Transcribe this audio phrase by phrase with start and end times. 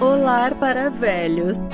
[0.00, 1.70] Olá para velhos.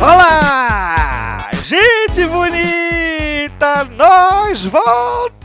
[0.00, 1.50] Olá!
[1.64, 5.42] Gente bonita, nós voltamos!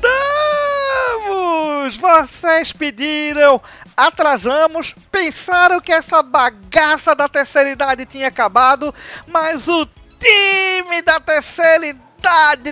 [1.97, 3.61] Vocês pediram,
[3.97, 8.95] atrasamos, pensaram que essa bagaça da terceira idade tinha acabado,
[9.27, 9.85] mas o
[10.21, 12.12] time da terceira idade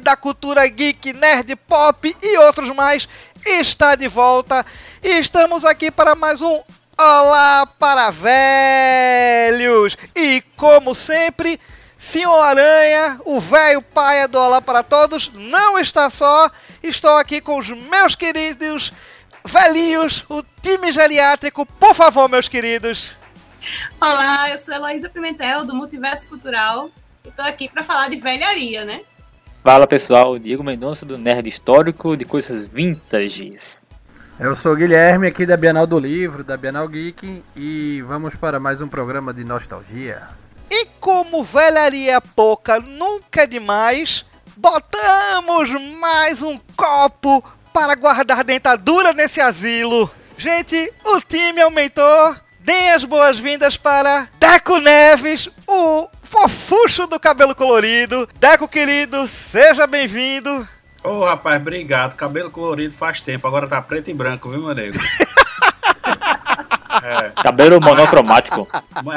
[0.02, 3.08] da cultura geek, nerd, pop e outros mais
[3.46, 4.66] está de volta.
[5.04, 6.62] E estamos aqui para mais um
[6.98, 9.98] Olá para velhos!
[10.16, 11.60] E como sempre,
[11.98, 16.50] Senhor Aranha, o velho paia do Olá para Todos, não está só.
[16.82, 18.94] Estou aqui com os meus queridos
[19.44, 21.66] velhinhos, o time geriátrico.
[21.66, 23.18] Por favor, meus queridos.
[24.00, 26.90] Olá, eu sou Heloísa Pimentel, do Multiverso Cultural.
[27.26, 29.02] E aqui para falar de velharia, né?
[29.64, 33.80] Fala pessoal, Diego Mendonça do Nerd Histórico de Coisas Vintages.
[34.40, 38.60] Eu sou o Guilherme, aqui da Bienal do Livro, da Bienal Geek, e vamos para
[38.60, 40.24] mais um programa de nostalgia.
[40.68, 44.26] E como velharia pouca nunca é demais,
[44.58, 45.70] botamos
[46.00, 50.10] mais um copo para guardar dentadura nesse asilo.
[50.40, 52.36] Gente, o time aumentou.
[52.62, 58.28] Deem as boas-vindas para Deco Neves, o fofucho do cabelo colorido.
[58.40, 60.68] Deco querido, seja bem-vindo.
[61.04, 62.16] Ô oh, rapaz, obrigado.
[62.16, 64.98] Cabelo colorido faz tempo, agora tá preto e branco, viu, meu nego?
[67.04, 67.32] É.
[67.42, 68.68] Cabelo monocromático.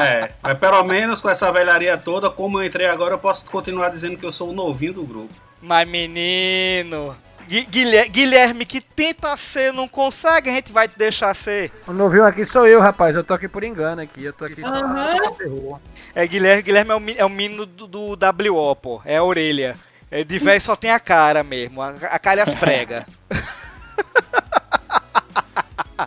[0.01, 3.91] É, mas pelo menos com essa velharia toda, como eu entrei agora, eu posso continuar
[3.91, 5.35] dizendo que eu sou o novinho do grupo.
[5.61, 7.15] Mas menino,
[7.47, 11.71] Guilherme que tenta ser, não consegue, a gente vai te deixar ser.
[11.87, 13.15] O novinho aqui sou eu, rapaz.
[13.15, 14.25] Eu tô aqui por engano aqui.
[14.25, 14.69] Eu tô aqui uhum.
[14.69, 15.81] só
[16.15, 18.17] É, Guilherme, Guilherme é o, é o menino do, do
[18.53, 19.03] WO, pô.
[19.05, 19.77] É a orelha.
[20.11, 23.05] É, de velho só tem a cara mesmo, a, a cara e as pregas.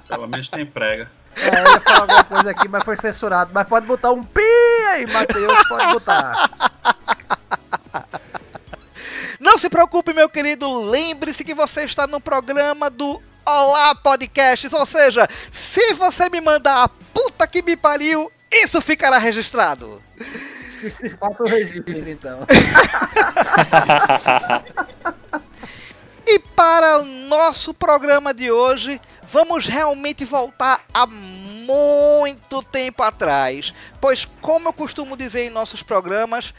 [0.07, 1.11] Pelo menos tem prega.
[1.35, 3.51] É, eu ia falar alguma coisa aqui, mas foi censurado.
[3.53, 4.41] Mas pode botar um pi
[4.89, 6.49] aí, Matheus, pode botar.
[9.39, 10.79] Não se preocupe, meu querido.
[10.89, 14.73] Lembre-se que você está no programa do Olá Podcasts.
[14.73, 20.01] Ou seja, se você me mandar a puta que me pariu, isso ficará registrado.
[21.19, 22.45] Faça o registro, então.
[26.25, 33.73] e para o nosso programa de hoje, vamos realmente voltar a muito tempo atrás.
[33.99, 36.53] Pois, como eu costumo dizer em nossos programas,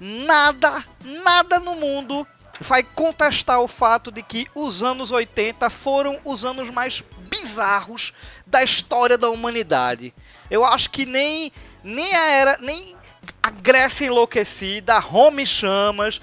[0.00, 2.26] nada, nada no mundo
[2.60, 7.02] vai contestar o fato de que os anos 80 foram os anos mais
[7.40, 8.12] bizarros
[8.46, 10.14] da história da humanidade.
[10.50, 11.52] Eu acho que nem
[11.82, 12.96] nem a era, nem
[13.42, 16.20] a Grécia enlouquecida, Roma em chamas.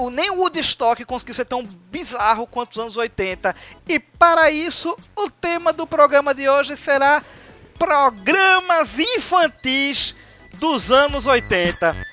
[0.00, 3.54] O, nem o Woodstock conseguiu ser tão bizarro quanto os anos 80.
[3.88, 7.22] E para isso, o tema do programa de hoje será
[7.78, 10.14] programas infantis
[10.54, 12.11] dos anos 80.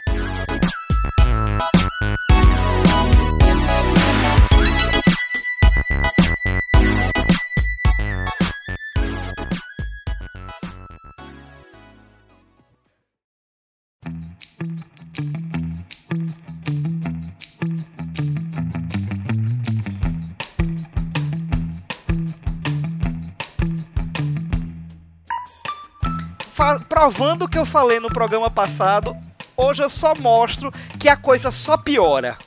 [27.00, 29.16] Provando o que eu falei no programa passado,
[29.56, 32.38] hoje eu só mostro que a coisa só piora.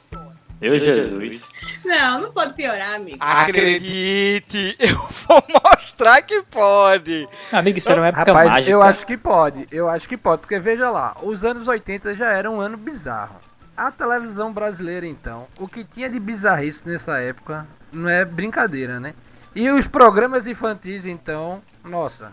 [0.60, 1.42] Meu Jesus.
[1.82, 3.16] Não, não pode piorar, amigo.
[3.18, 7.26] Acredite, eu vou mostrar que pode.
[7.50, 8.70] Amigo, isso era uma época Rapaz, mágica.
[8.70, 12.30] eu acho que pode, eu acho que pode, porque veja lá, os anos 80 já
[12.30, 13.36] eram um ano bizarro.
[13.74, 19.14] A televisão brasileira, então, o que tinha de bizarrice nessa época não é brincadeira, né?
[19.54, 22.32] E os programas infantis, então, nossa,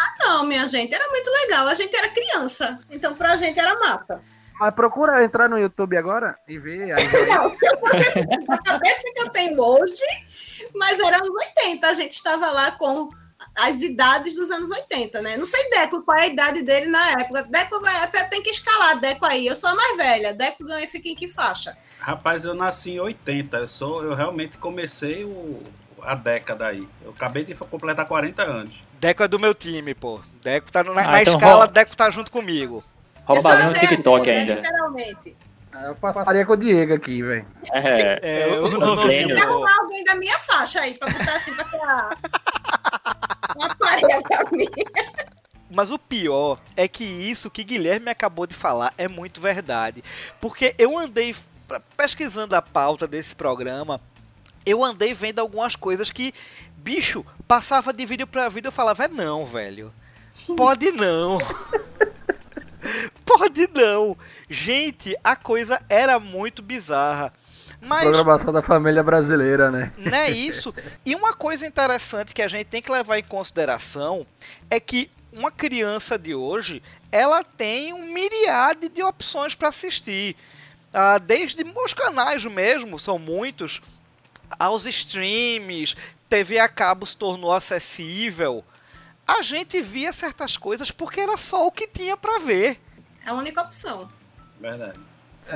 [0.00, 1.66] ah, não, minha gente, era muito legal.
[1.68, 4.22] A gente era criança, então pra gente era massa.
[4.58, 6.92] Mas procura entrar no YouTube agora e ver.
[6.92, 7.46] Aí não,
[8.54, 10.04] a cabeça que eu tenho hoje,
[10.74, 11.86] mas era anos 80.
[11.86, 13.10] A gente estava lá com
[13.56, 15.36] as idades dos anos 80, né?
[15.36, 17.44] Não sei, Deco, qual é a idade dele na época.
[17.44, 19.46] Deco até tem que escalar, Deco aí.
[19.46, 20.34] Eu sou a mais velha.
[20.34, 21.76] Deco ganha fica em que faixa?
[21.98, 23.56] Rapaz, eu nasci em 80.
[23.56, 25.62] Eu, sou, eu realmente comecei o,
[26.02, 26.86] a década aí.
[27.02, 28.89] Eu acabei de completar 40 anos.
[29.00, 30.20] Deco é do meu time, pô.
[30.42, 32.84] Deco tá na, ah, na então escala, Deco tá junto comigo.
[33.24, 34.54] Roubaria no TikTok ainda.
[34.56, 35.36] Literalmente.
[35.72, 37.46] Ah, eu passaria com o Diego aqui, velho.
[37.72, 41.36] É, é, eu, eu não Tem que arrumar alguém da minha faixa aí, pra botar
[41.36, 42.16] assim, pra ter a...
[43.56, 44.66] uma parede pra mim.
[45.70, 50.04] Mas o pior é que isso que Guilherme acabou de falar é muito verdade.
[50.40, 51.34] Porque eu andei
[51.96, 54.00] pesquisando a pauta desse programa
[54.64, 56.32] eu andei vendo algumas coisas que,
[56.80, 59.92] bicho, passava de vídeo pra vídeo eu falava, é não, velho.
[60.56, 61.38] Pode não.
[63.24, 64.16] Pode não.
[64.48, 67.32] Gente, a coisa era muito bizarra.
[67.80, 69.92] Mas Programação da família brasileira, né?
[69.96, 70.74] não é isso.
[71.04, 74.26] E uma coisa interessante que a gente tem que levar em consideração
[74.68, 80.36] é que uma criança de hoje, ela tem um miriade de opções para assistir.
[80.92, 83.80] Ah, desde os canais mesmo, são muitos,
[84.58, 85.96] aos streams,
[86.30, 88.64] TV a cabo se tornou acessível.
[89.26, 92.80] A gente via certas coisas porque era só o que tinha para ver.
[93.26, 94.10] É a única opção.
[94.60, 94.98] Verdade.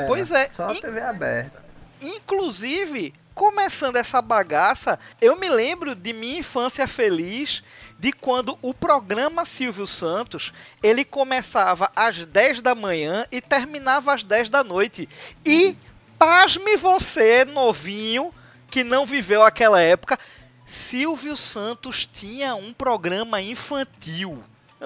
[0.08, 1.64] Pois é, Só a TV aberta.
[2.02, 7.62] Inclusive, começando essa bagaça, eu me lembro de minha infância feliz
[7.96, 14.24] de quando o programa Silvio Santos, ele começava às 10 da manhã e terminava às
[14.24, 15.08] 10 da noite.
[15.46, 15.76] E
[16.18, 18.34] pasme você, novinho,
[18.68, 20.18] que não viveu aquela época,
[20.74, 24.42] Silvio Santos tinha um programa infantil.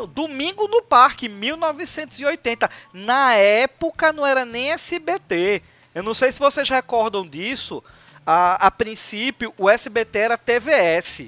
[0.07, 2.71] Domingo no Parque, 1980.
[2.93, 5.63] Na época não era nem SBT.
[5.95, 7.83] Eu não sei se vocês recordam disso.
[8.25, 11.27] A, a princípio, o SBT era TVS.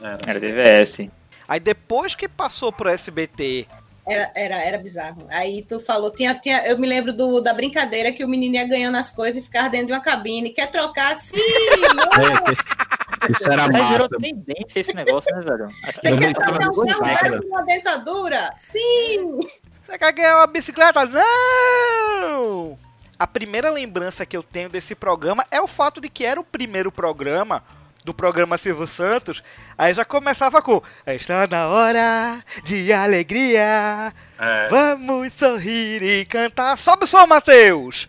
[0.00, 0.18] Era.
[0.26, 1.02] Era DVS.
[1.46, 3.66] Aí depois que passou pro SBT,
[4.06, 5.26] Era, era, era bizarro.
[5.30, 8.66] Aí tu falou, tinha, tinha, eu me lembro do, da brincadeira que o menino ia
[8.66, 10.50] ganhando as coisas e ficava dentro de uma cabine.
[10.50, 11.14] Quer trocar?
[11.16, 11.36] Sim!
[13.28, 14.16] Isso era Aí virou massa.
[14.18, 15.64] tendência esse negócio, né, velho?
[15.84, 18.54] Acho que Você quer trocar um com celular por uma dentadura?
[18.56, 19.40] Sim!
[19.86, 21.04] Você quer ganhar uma bicicleta?
[21.04, 22.78] Não!
[23.18, 26.44] A primeira lembrança que eu tenho desse programa é o fato de que era o
[26.44, 27.62] primeiro programa
[28.02, 29.42] do programa Silvio Santos.
[29.76, 36.78] Aí já começava com Está na hora de alegria, É, vamos sorrir e cantar.
[36.78, 38.08] Sobe o som, Matheus!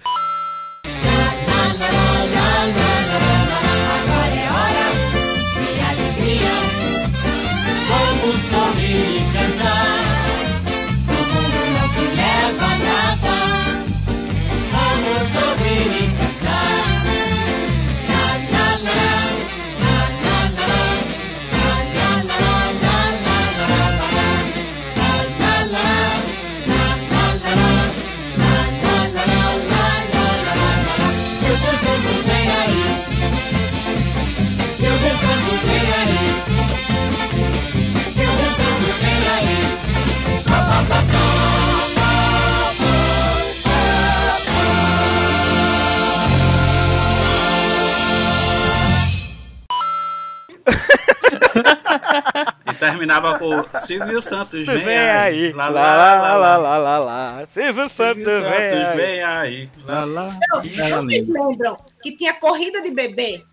[52.70, 57.48] E terminava com Silvio Santos, vem, Vem aí, lá, Lá, lá, lá, lá, lá, lá,
[57.52, 58.98] Silvio Santos, Silvio vem Santos, aí.
[58.98, 59.70] vem aí.
[59.86, 60.38] Lá, lá.
[60.50, 63.44] Não, vocês lembram que tinha corrida de bebê?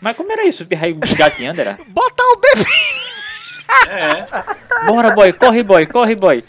[0.00, 0.64] Mas como era isso?
[0.64, 1.78] De raio gatinhando, era?
[1.88, 2.70] Botar o bebê!
[3.88, 6.44] É, Bora, boy, corre, boy, corre, boy.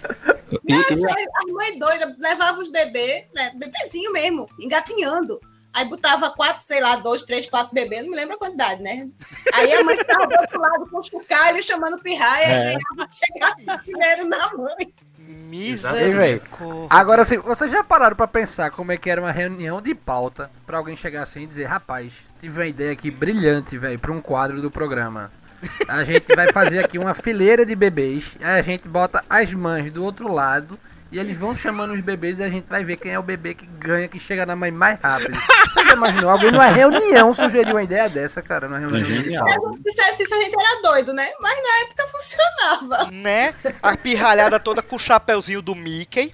[0.67, 5.39] Não, sério, a mãe doida levava os bebês, né, bebezinho mesmo, engatinhando.
[5.77, 9.07] Aí botava quatro, sei lá, dois, três, quatro bebês, não me lembro a quantidade, né?
[9.53, 12.73] Aí a mãe ficava do outro lado com o chocalho chamando pirraia É.
[12.73, 14.91] e ganhava chegar primeiro na mãe.
[15.19, 16.87] Misericórdia.
[16.89, 20.49] Agora, assim, vocês já pararam pra pensar como é que era uma reunião de pauta
[20.65, 24.19] pra alguém chegar assim e dizer, rapaz, tive uma ideia aqui brilhante, velho, pra um
[24.19, 25.31] quadro do programa.
[25.87, 29.91] A gente vai fazer aqui uma fileira de bebês, aí a gente bota as mães
[29.91, 30.79] do outro lado
[31.11, 33.53] e eles vão chamando os bebês e a gente vai ver quem é o bebê
[33.53, 35.37] que ganha, que chega na mãe mais rápido.
[35.73, 36.29] Você já imaginou?
[36.29, 39.47] Alguém numa reunião sugeriu uma ideia dessa, cara, numa reunião de Genial.
[39.47, 41.29] Se dissesse isso, a gente era doido, né?
[41.39, 43.11] Mas na época funcionava.
[43.11, 43.53] né?
[43.81, 46.33] A pirralhada toda com o chapeuzinho do Mickey.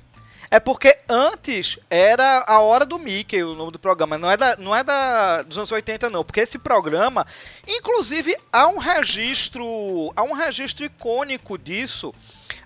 [0.50, 4.20] É porque antes era a hora do Mickey, o nome do programa.
[4.20, 6.24] Não é, da, não é da, dos anos 80, não.
[6.24, 7.26] Porque esse programa,
[7.68, 10.14] inclusive, há um registro.
[10.16, 12.14] Há um registro icônico disso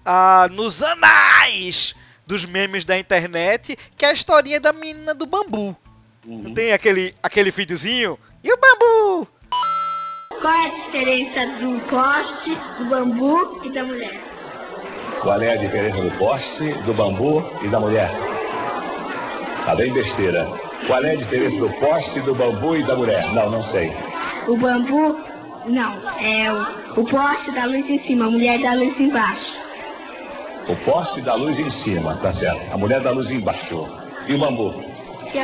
[0.09, 1.93] ah, nos anais
[2.25, 5.75] dos memes da internet, que é a historinha da menina do bambu.
[6.25, 6.43] uhum.
[6.43, 8.17] Não tem aquele, aquele videozinho?
[8.41, 9.27] E o bambu?
[10.39, 14.21] Qual é a diferença do poste, do bambu e da mulher?
[15.21, 18.09] Qual é a diferença do poste, do bambu e da mulher?
[19.65, 20.47] Tá bem besteira.
[20.85, 23.33] Qual é a diferença do poste, do bambu e da mulher?
[23.33, 23.91] Não, não sei.
[24.47, 25.19] O bambu,
[25.65, 29.66] não, é o, o poste da luz em cima, a mulher da luz embaixo.
[30.69, 32.73] O poste da luz em cima, tá certo.
[32.73, 33.87] A mulher da luz embaixo.
[34.27, 34.73] E o bambu?
[35.31, 35.43] Que é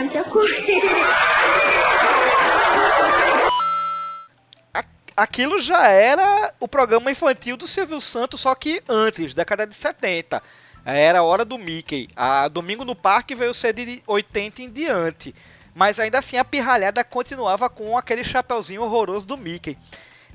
[5.15, 10.44] aquilo já era o programa infantil do Silvio Santos, só que antes, década de 70.
[10.86, 12.10] Era a hora do Mickey.
[12.15, 15.34] A Domingo no Parque veio ser de 80 em diante.
[15.74, 19.77] Mas ainda assim a pirralhada continuava com aquele chapeuzinho horroroso do Mickey.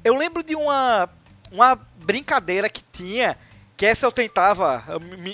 [0.03, 1.11] Eu lembro de uma,
[1.53, 3.37] uma brincadeira que tinha,
[3.79, 4.83] que essa eu tentava,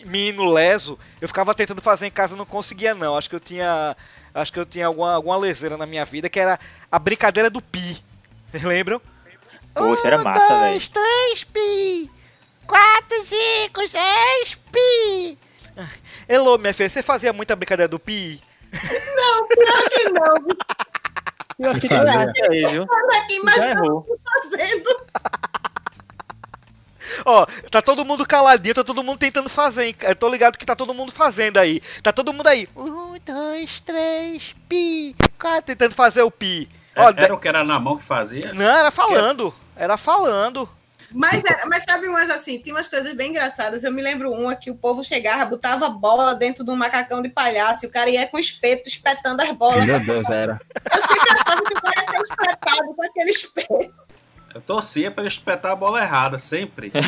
[0.04, 3.16] menino leso, eu ficava tentando fazer em casa e não conseguia não.
[3.16, 3.96] Acho que eu tinha.
[4.34, 6.60] Acho que eu tinha alguma, alguma leseira na minha vida, que era
[6.92, 8.04] a brincadeira do pi.
[8.50, 9.00] Vocês lembram?
[9.74, 10.72] Pô, isso era massa, velho.
[10.72, 12.10] dois, três, pi!
[12.66, 15.38] Quatro, cinco, seis, pi!
[16.28, 18.40] Elô, minha filha, você fazia muita brincadeira do pi?
[19.16, 20.34] Não, pior que não.
[21.60, 21.94] Eu acho que?
[21.94, 22.86] Olha aqui, Já
[23.40, 24.06] imagina errou.
[24.08, 25.06] eu fazendo.
[27.24, 29.96] Ó, tá todo mundo caladinho, tá todo mundo tentando fazer, hein?
[30.02, 31.80] Eu tô ligado que tá todo mundo fazendo aí.
[32.02, 32.68] Tá todo mundo aí.
[32.76, 35.14] Um, dois, três, pi.
[35.38, 36.68] Quatro, tentando fazer o pi.
[36.96, 38.52] Ó, É- Era o que era na mão que fazia?
[38.54, 39.54] Não, era falando.
[39.76, 40.68] Era falando.
[41.16, 43.84] Mas, era- mas sabe umas assim, tem umas coisas bem engraçadas.
[43.84, 47.28] Eu me lembro uma que o povo chegava, botava bola dentro de um macacão de
[47.28, 49.84] palhaço e o cara ia com espeto espetando as bolas.
[49.84, 50.60] Meu Deus, era.
[50.92, 53.94] Eu sempre achava que o cara ia ser espetado com aquele espeto.
[54.54, 56.92] Eu torcia pra ele espetar a bola errada, sempre.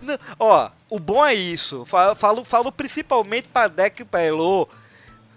[0.00, 1.84] Não, ó, o bom é isso.
[1.86, 4.68] Fa- Falo, falo principalmente pra Deck e pra Elo.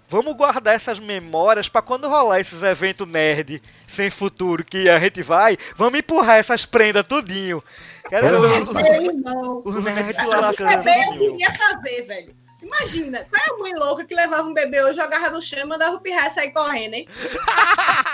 [0.08, 5.20] Vamos guardar essas memórias pra quando rolar esses eventos nerd sem futuro que a gente
[5.20, 7.62] vai, vamos empurrar essas prendas tudinho.
[8.08, 9.62] Quero ver os, irmão.
[9.64, 12.36] os nerds O largando bebê eu queria fazer, velho.
[12.62, 15.64] Imagina, qual é a mãe louca que levava um bebê ou jogava no chão e
[15.64, 17.08] mandava o pirraia sair correndo, hein?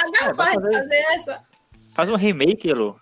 [0.00, 0.72] Pagava É, pra fazer.
[0.72, 1.42] fazer essa.
[1.94, 2.98] Faz um remake, Elo.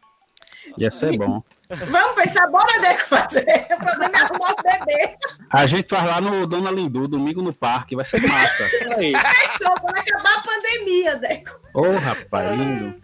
[0.76, 1.43] Ia ser bom.
[1.71, 3.45] Vamos pensar, bora Deco fazer.
[3.73, 5.17] O problema é arrumar o bebê.
[5.50, 8.64] A gente faz lá no Dona Lindu, domingo no parque, vai ser massa.
[8.69, 11.61] Fechou, quando acabar a pandemia, Deco.
[11.75, 12.95] Ô, rapaz, lindo.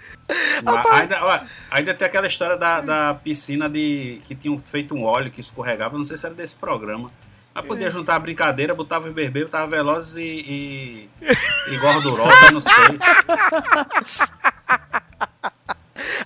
[0.63, 5.05] Mas ainda, ó, ainda tem aquela história da, da piscina de que tinham feito um
[5.05, 7.11] óleo que escorregava, não sei se era desse programa.
[7.55, 11.09] Mas podia juntar a brincadeira, botava os bebês, botava velozes e, e,
[11.73, 12.73] e gordurosa, não sei.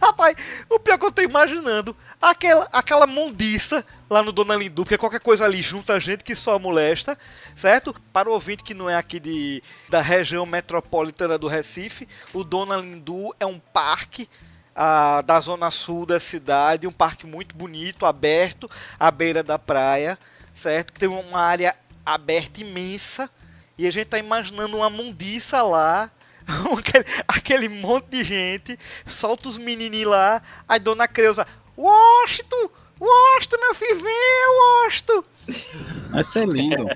[0.00, 0.37] Rapaz,
[0.70, 5.20] o pior que eu tô imaginando, aquela, aquela mundiça lá no Dona Lindu, porque qualquer
[5.20, 7.18] coisa ali junta a gente que só molesta,
[7.54, 7.94] certo?
[8.12, 12.76] Para o ouvinte que não é aqui de, da região metropolitana do Recife, o Dona
[12.76, 14.26] Lindu é um parque
[14.75, 20.18] ah, da zona sul da cidade, um parque muito bonito, aberto, à beira da praia,
[20.59, 20.93] certo?
[20.93, 21.75] Que tem uma área
[22.05, 23.31] aberta imensa,
[23.77, 26.11] e a gente tá imaginando uma mundiça lá,
[26.77, 31.47] aquele, aquele monte de gente, solta os menininhos lá, aí Dona Creuza,
[31.77, 35.25] Washington, Washington, meu filho, vem, Washington.
[36.11, 36.87] Vai ser lindo.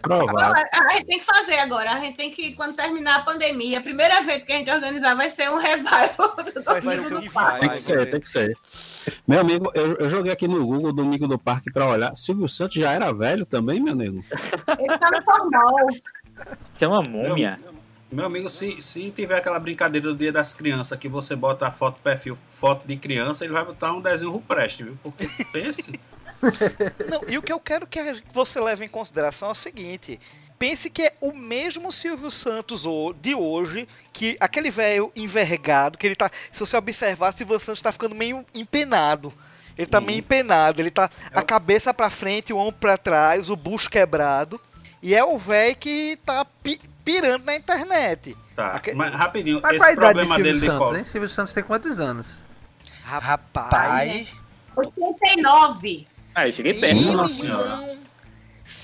[0.00, 0.38] Provável.
[0.38, 1.90] Agora, A gente tem que fazer agora.
[1.90, 5.14] A gente tem que, quando terminar a pandemia, o primeiro evento que a gente organizar
[5.14, 7.60] vai ser um revival do Domingo do Parque.
[7.60, 8.56] Tem que ser, tem que ser.
[9.26, 12.14] Meu amigo, eu, eu joguei aqui no Google Domingo do Parque pra olhar.
[12.16, 14.24] Silvio Santos já era velho também, meu nego?
[14.78, 15.88] Ele tá no formal.
[16.72, 17.58] Isso é uma múmia.
[18.10, 21.70] Meu amigo, se, se tiver aquela brincadeira do Dia das Crianças que você bota a
[21.70, 24.98] foto perfil, foto de criança, ele vai botar um desenho rupreste, viu?
[25.00, 25.92] Porque pense.
[27.08, 28.00] Não, e o que eu quero que
[28.32, 30.18] você leve em consideração é o seguinte.
[30.60, 32.82] Pense que é o mesmo Silvio Santos
[33.22, 36.30] de hoje, que aquele velho envergado, que ele tá.
[36.52, 39.32] Se você observar, Silvio Santos tá ficando meio empenado.
[39.78, 43.56] Ele tá meio empenado, ele tá a cabeça pra frente, o ombro pra trás, o
[43.56, 44.60] bucho quebrado.
[45.02, 48.36] E é o velho que tá pi- pirando na internet.
[48.54, 50.78] Tá, Aque- mas rapidinho, Mas esse qual a idade de problema Silvio dele de Santos,
[50.78, 50.96] colo.
[50.98, 51.04] hein?
[51.04, 52.44] Silvio Santos tem quantos anos?
[53.02, 54.28] Rapaz.
[54.76, 56.06] 89.
[56.34, 57.00] Ah, eu cheguei perto.
[57.12, 57.99] Nossa Senhora.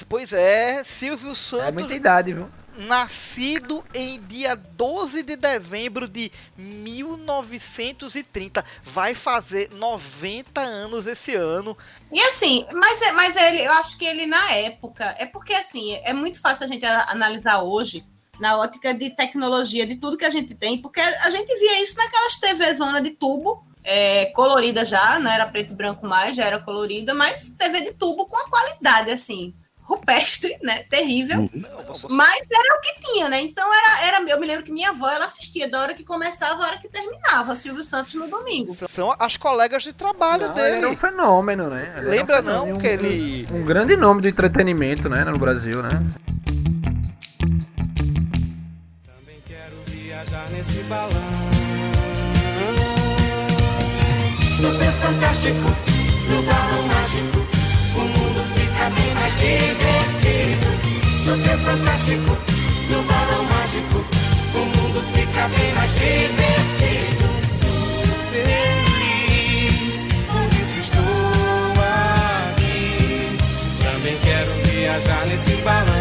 [0.08, 2.48] Pois é, Silvio É Santos muita idade, viu?
[2.78, 8.64] nascido em dia 12 de dezembro de 1930.
[8.84, 11.76] Vai fazer 90 anos esse ano.
[12.12, 15.94] E assim, mas, é- mas ele, eu acho que ele na época, é porque assim,
[16.04, 18.04] é muito fácil a gente analisar hoje,
[18.38, 21.96] na ótica de tecnologia, de tudo que a gente tem, porque a gente via isso
[21.96, 26.44] naquelas TV zona de tubo, é, colorida já, não era preto e branco mais, já
[26.44, 29.54] era colorida, mas TV de tubo com a qualidade, assim,
[29.88, 30.82] rupestre, né?
[30.90, 31.48] Terrível.
[32.10, 33.40] Mas era o que tinha, né?
[33.40, 36.64] Então era, era eu me lembro que minha avó ela assistia da hora que começava
[36.64, 38.76] à hora que terminava, Silvio Santos no domingo.
[38.90, 40.66] São as colegas de trabalho Não, dele.
[40.68, 41.82] ele era um fenômeno, né?
[41.82, 43.46] Ele era um Lembra fenômeno, não um- que ele.
[43.52, 45.24] Um grande nome do entretenimento, né?
[45.24, 45.90] No Brasil, né?
[49.06, 51.10] Também quero viajar nesse balão.
[54.58, 55.58] Super fantástico,
[56.30, 57.45] no balão mágico,
[57.96, 60.66] o mundo fica bem mais divertido.
[61.24, 62.36] Super fantástico,
[62.90, 64.04] no balão mágico,
[64.54, 67.24] o mundo fica bem mais divertido.
[67.60, 71.72] Sou feliz, por isso estou
[72.52, 73.36] aqui.
[73.82, 75.95] Também quero viajar nesse balão.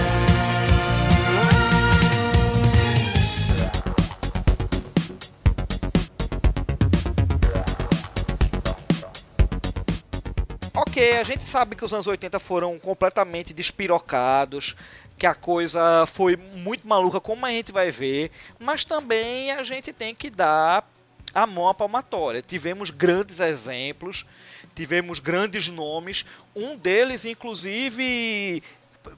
[10.96, 14.78] Porque a gente sabe que os anos 80 foram completamente despirocados,
[15.18, 19.92] que a coisa foi muito maluca, como a gente vai ver, mas também a gente
[19.92, 20.90] tem que dar
[21.34, 22.42] a mão à palmatória.
[22.42, 24.26] Tivemos grandes exemplos,
[24.74, 26.24] tivemos grandes nomes,
[26.56, 28.64] um deles, inclusive,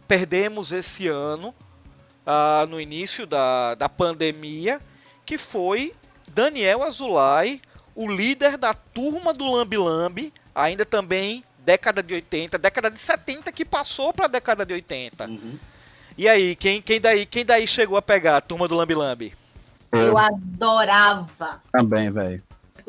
[0.08, 1.54] perdemos esse ano,
[2.26, 4.82] ah, no início da, da pandemia,
[5.24, 5.94] que foi
[6.28, 7.62] Daniel Azulay,
[7.94, 13.52] o líder da turma do Lambi Lambi, ainda também década de 80, década de 70
[13.52, 15.26] que passou para a década de 80.
[15.26, 15.60] Uhum.
[16.18, 19.34] E aí, quem, quem daí, quem daí chegou a pegar a turma do Lambi Lambi?
[19.92, 21.62] Eu adorava.
[21.70, 22.42] Também, velho.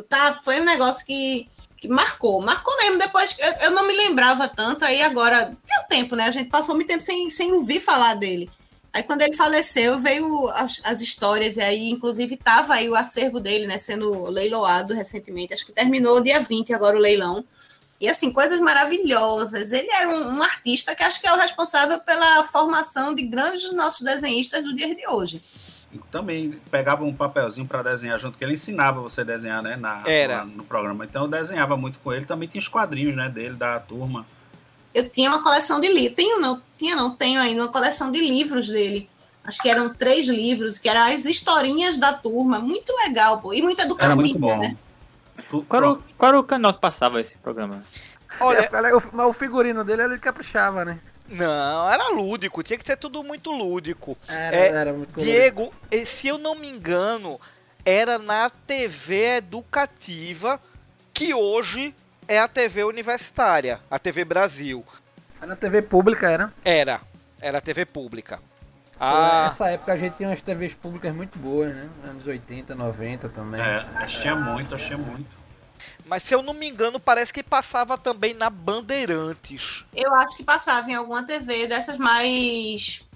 [0.09, 2.41] Tá, foi um negócio que, que marcou.
[2.41, 2.99] Marcou mesmo.
[2.99, 5.47] Depois eu, eu não me lembrava tanto, aí agora.
[5.47, 6.27] Deu tempo, né?
[6.27, 8.49] A gente passou muito tempo sem, sem ouvir falar dele.
[8.93, 13.41] Aí quando ele faleceu, veio as, as histórias, e aí, inclusive, tava aí o acervo
[13.41, 13.77] dele, né?
[13.77, 15.53] Sendo leiloado recentemente.
[15.53, 17.45] Acho que terminou dia 20 agora o leilão.
[18.01, 19.73] E assim, coisas maravilhosas.
[19.73, 23.63] Ele era um, um artista que acho que é o responsável pela formação de grandes
[23.65, 25.43] dos nossos desenhistas do dia de hoje.
[25.93, 29.75] E Também pegava um papelzinho para desenhar junto, que ele ensinava você a desenhar, né?
[29.75, 30.39] Na, Era.
[30.39, 31.05] na- no programa.
[31.05, 32.25] Então eu desenhava muito com ele.
[32.27, 33.29] Também tinha os quadrinhos, né?
[33.29, 34.27] Dele, da turma.
[34.95, 36.15] Eu tinha uma coleção de livros.
[36.15, 39.09] Tenho não, tinha não, tenho ainda uma coleção de livros dele.
[39.43, 42.59] Acho que eram três livros, que eram as historinhas da turma.
[42.59, 43.55] Muito legal, pô.
[43.55, 44.59] E muito Era educativo, muito bom.
[44.59, 44.77] né?
[45.51, 47.83] Tu- Qual era, o, qual era o canal que passava esse programa?
[48.41, 51.01] Olha, É, o- mas o figurino dele ele caprichava, né?
[51.29, 54.17] não, era lúdico, tinha que ser tudo muito lúdico.
[54.29, 55.19] Era, É, era muito.
[55.21, 57.39] Diego, eh, se eu não me engano,
[57.85, 60.61] era na TV educativa,
[61.13, 61.95] que hoje
[62.27, 64.85] é a TV universitária, a TV Brasil.
[65.41, 66.53] Na TV pública era.
[66.65, 67.01] Era,
[67.41, 68.41] era a TV pública.
[69.01, 71.89] Ah, Nessa época a gente tinha umas TVs públicas muito boas, né?
[72.05, 73.61] Anos 80, 90 também.
[73.61, 75.38] É, assistia muito, assistia muito.
[76.09, 79.85] Mas se eu não me engano, parece que passava também na Bandeirantes.
[79.95, 83.07] Eu acho que passava em alguma TV dessas mais,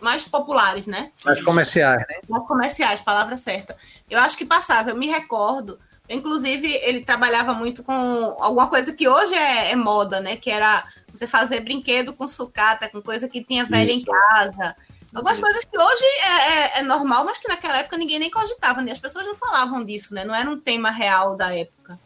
[0.00, 1.12] mais populares, né?
[1.24, 2.20] As comerciais, né?
[2.28, 3.76] Mais comerciais, palavra certa.
[4.08, 5.78] Eu acho que passava, eu me recordo.
[6.08, 7.92] Inclusive, ele trabalhava muito com
[8.40, 10.36] alguma coisa que hoje é, é moda, né?
[10.36, 14.06] Que era você fazer brinquedo com sucata, com coisa que tinha velha em Isso.
[14.06, 14.74] casa.
[15.14, 15.42] Algumas Isso.
[15.42, 18.92] coisas que hoje é, é- é normal, mas que naquela época ninguém nem cogitava, né?
[18.92, 20.24] As pessoas não falavam disso, né?
[20.24, 21.98] Não era um tema real da época.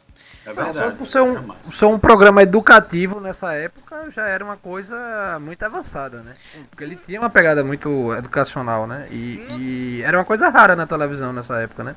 [0.44, 0.78] É Não, verdade.
[0.78, 5.38] só por ser um, por ser um programa educativo nessa época já era uma coisa
[5.40, 6.34] muito avançada, né?
[6.68, 9.06] Porque ele tinha uma pegada muito educacional, né?
[9.10, 11.94] E, e era uma coisa rara na televisão nessa época, né?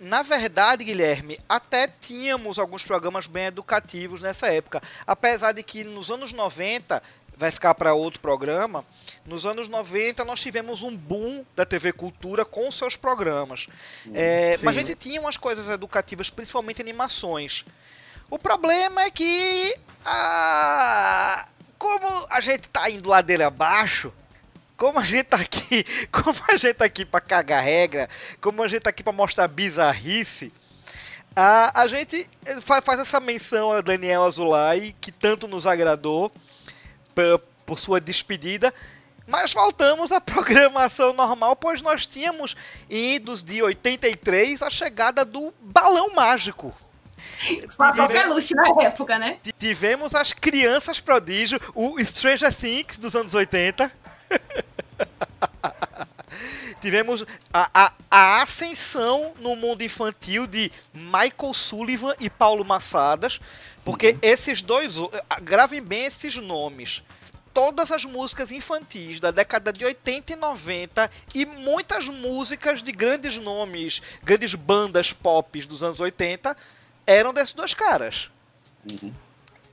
[0.00, 4.82] Na verdade, Guilherme, até tínhamos alguns programas bem educativos nessa época.
[5.06, 7.02] Apesar de que nos anos 90,
[7.40, 8.84] vai ficar para outro programa,
[9.24, 13.66] nos anos 90 nós tivemos um boom da TV Cultura com seus programas.
[14.12, 14.66] É, Sim.
[14.66, 17.64] mas a gente tinha umas coisas educativas, principalmente animações.
[18.28, 19.74] O problema é que.
[20.04, 21.48] ah,
[21.78, 24.12] como a gente tá indo ladeira abaixo,
[24.76, 28.08] como a gente tá aqui, como a gente tá aqui para cagar regra,
[28.40, 30.52] como a gente tá aqui para mostrar bizarrice,
[31.34, 32.28] a, a gente
[32.60, 36.30] fa- faz essa menção a Daniel Azulay, que tanto nos agradou
[37.66, 38.72] por sua despedida.
[39.26, 42.56] Mas voltamos à programação normal, pois nós tínhamos,
[42.88, 46.74] idos de 83, a chegada do Balão Mágico.
[47.70, 49.38] Foi a própria luxo na época, né?
[49.58, 53.90] Tivemos as crianças prodígio, o Stranger Things dos anos 80.
[56.80, 63.40] Tivemos a, a, a ascensão no mundo infantil de Michael Sullivan e Paulo Massadas,
[63.84, 64.94] porque esses dois,
[65.42, 67.02] gravem bem esses nomes.
[67.52, 73.36] Todas as músicas infantis da década de 80 e 90 e muitas músicas de grandes
[73.36, 76.56] nomes, grandes bandas pop dos anos 80
[77.06, 78.30] eram desses dois caras.
[78.90, 79.12] Uhum.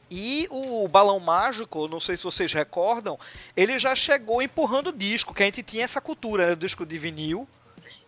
[0.09, 3.19] E o Balão Mágico, não sei se vocês recordam,
[3.55, 6.97] ele já chegou empurrando disco, que a gente tinha essa cultura, né, do disco de
[6.97, 7.47] vinil.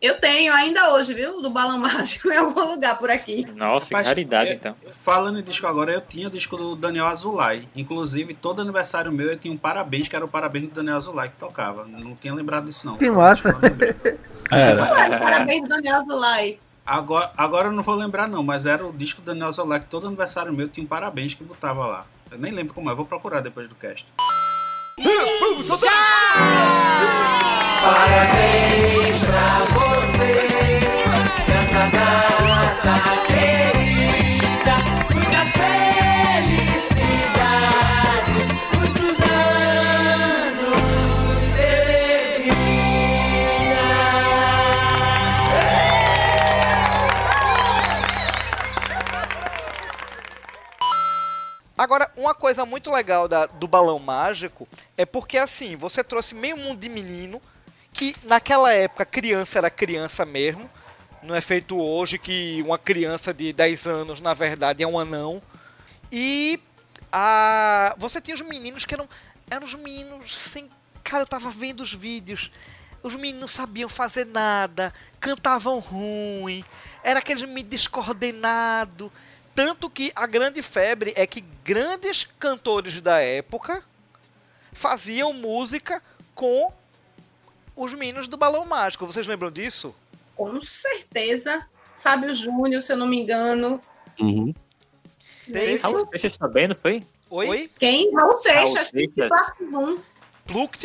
[0.02, 1.42] Eu tenho ainda hoje, viu?
[1.42, 3.46] Do Balão Mágico em algum lugar por aqui.
[3.54, 4.76] Nossa, Mas, raridade é, então.
[4.90, 7.68] Falando em disco agora, eu tinha o disco do Daniel Azulay.
[7.76, 11.30] Inclusive, todo aniversário meu eu tinha um parabéns, que era o parabéns do Daniel Azulay
[11.30, 11.86] que tocava.
[11.86, 12.98] Não tinha lembrado disso, não.
[12.98, 13.60] Que massa.
[14.50, 14.86] Era.
[15.20, 16.60] Parabéns, Daniel Azulay.
[16.90, 20.08] Agora, agora eu não vou lembrar, não, mas era o disco do Daniel que todo
[20.08, 22.04] aniversário meu tinha um parabéns que botava lá.
[22.32, 24.08] Eu nem lembro como é, eu vou procurar depois do cast.
[27.84, 30.50] Parabéns pra você
[31.48, 33.20] nessa data
[51.90, 56.56] Agora, uma coisa muito legal da- do balão mágico é porque assim, você trouxe meio
[56.56, 57.42] mundo de menino,
[57.92, 60.70] que naquela época criança era criança mesmo.
[61.24, 65.42] Não é feito hoje que uma criança de 10 anos, na verdade, é um anão.
[66.12, 66.60] E
[67.12, 67.96] a...
[67.98, 69.10] você tinha os meninos que eram,
[69.50, 70.70] eram os meninos sem.
[71.04, 72.52] Cara, eu tava vendo os vídeos.
[73.02, 76.64] Os meninos não sabiam fazer nada, cantavam ruim,
[77.04, 79.12] era aquele menino descoordenado.
[79.60, 83.84] Tanto que a grande febre é que grandes cantores da época
[84.72, 86.02] faziam música
[86.34, 86.72] com
[87.76, 89.06] os meninos do Balão Mágico.
[89.06, 89.94] Vocês lembram disso?
[90.34, 91.68] Com certeza.
[91.98, 93.82] Fábio Júnior, se eu não me engano.
[94.18, 94.56] Uhum.
[95.52, 95.92] Tem Isso.
[95.92, 97.04] Raul Seixas também, não foi?
[97.30, 97.70] Oi?
[97.78, 98.16] Quem?
[98.16, 98.88] Raul Seixas.
[98.88, 99.12] Sim.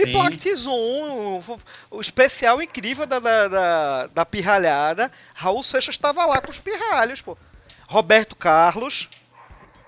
[0.03, 1.61] e Plactizum, o,
[1.93, 5.13] o especial incrível da, da, da, da pirralhada.
[5.33, 7.39] Raul Seixas estava lá com os pirralhos, pô.
[7.89, 9.09] Roberto Carlos.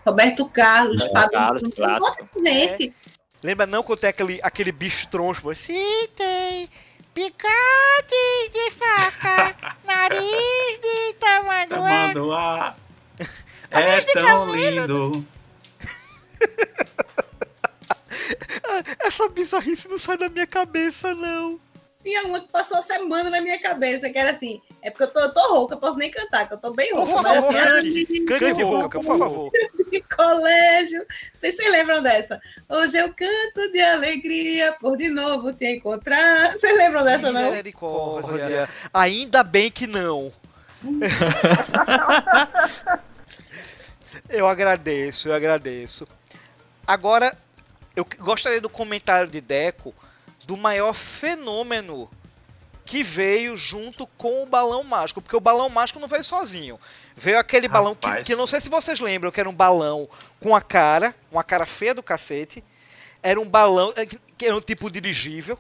[0.07, 2.29] Roberto Carlos, Fábio Carlos, clássico.
[2.45, 2.95] Gente.
[3.43, 5.55] Lembra não quando tem aquele, aquele bicho troncho?
[5.55, 6.69] Sim, tem
[7.13, 11.89] picante de faca, nariz de tamanduá.
[11.89, 12.77] Tamanduá.
[13.69, 15.27] É tão lindo.
[19.01, 21.59] Essa bizarrice não sai da minha cabeça, não.
[22.07, 24.63] Tinha uma que passou a semana na minha cabeça, que era assim.
[24.81, 26.91] É porque eu tô, eu tô rouca, eu posso nem cantar, que eu tô bem
[26.91, 27.23] Por rouca.
[27.23, 28.07] Mas favor, assim, era cante.
[28.07, 29.51] de, Cante rouca, por favor.
[29.91, 31.05] de colégio.
[31.37, 32.41] Vocês se lembram dessa?
[32.69, 36.53] Hoje eu canto de alegria por de novo te encontrar.
[36.53, 37.51] Vocês lembram dessa, não?
[37.51, 38.69] Misericórdia.
[38.95, 40.33] Ainda bem que não.
[44.31, 46.07] eu agradeço, eu agradeço.
[46.87, 47.37] Agora,
[47.97, 49.93] eu gostaria do comentário de Deco
[50.47, 52.11] do maior fenômeno
[52.85, 56.79] que veio junto com o balão mágico, porque o balão mágico não veio sozinho.
[57.17, 58.27] Veio aquele balão que, Rapaz.
[58.27, 60.09] que eu não sei se vocês lembram, que era um balão
[60.41, 62.63] com a cara, uma cara feia do cacete.
[63.23, 65.59] Era um balão eh, que que era um tipo dirigível,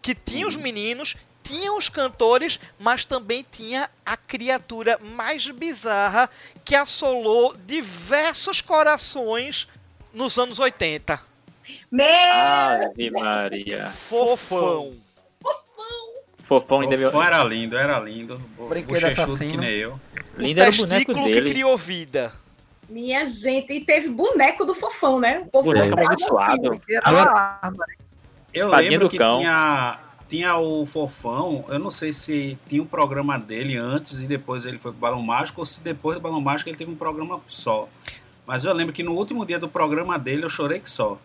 [0.00, 6.28] que tinha os meninos, tinha os cantores, mas também tinha a criatura mais bizarra
[6.64, 9.68] que assolou diversos corações
[10.12, 11.20] nos anos 80.
[11.90, 12.06] Meu!
[12.06, 13.90] Ave Maria.
[13.90, 14.94] Fofão.
[16.42, 17.10] Fofão ainda meu.
[17.10, 18.40] Fofão era lindo, era lindo.
[18.68, 19.50] Brinquedo assassino.
[19.52, 20.00] que nem eu.
[20.36, 21.50] Lindo o era o boneco testículo que dele.
[21.50, 22.32] criou vida.
[22.88, 25.38] Minha gente, e teve boneco do fofão, né?
[25.38, 26.80] O povo Boneco amaldiçoado.
[27.02, 27.70] Agora-.
[28.52, 29.38] Eu Espadinha lembro que cão.
[29.38, 29.98] tinha,
[30.28, 34.78] tinha o Fofão, eu não sei se tinha um programa dele antes e depois ele
[34.78, 37.88] foi pro Balão Mágico, ou se depois do Balão Mágico ele teve um programa só.
[38.52, 41.16] Mas eu lembro que no último dia do programa dele eu chorei que só.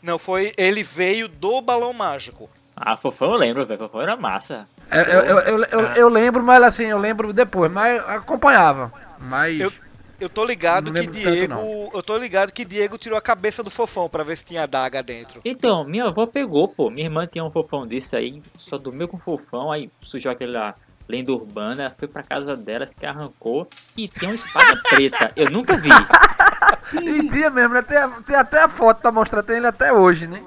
[0.00, 0.52] Não, foi.
[0.56, 2.48] Ele veio do balão mágico.
[2.76, 3.80] Ah, Fofão eu lembro, velho.
[3.80, 4.68] Fofão era massa.
[4.92, 8.92] Eu, eu, eu, eu, eu, eu lembro, mas assim, eu lembro depois, mas acompanhava.
[9.18, 9.58] Mas.
[9.60, 9.72] Eu-
[10.20, 11.54] Eu tô ligado que tanto, Diego.
[11.54, 11.90] não.
[11.92, 15.02] eu tô ligado que Diego tirou a cabeça do fofão pra ver se tinha adaga
[15.02, 15.40] dentro.
[15.44, 16.88] Então, minha avó pegou, pô.
[16.88, 20.74] Minha irmã tinha um fofão desse aí, só dormiu com fofão, aí sujou aquela
[21.08, 25.32] lenda urbana, foi pra casa dela, se que arrancou e tem uma espada preta.
[25.36, 25.88] Eu nunca vi.
[26.94, 27.82] E tinha mesmo, né?
[27.82, 30.40] Tem, a- tem até a foto pra mostrar, tem ele até hoje, né?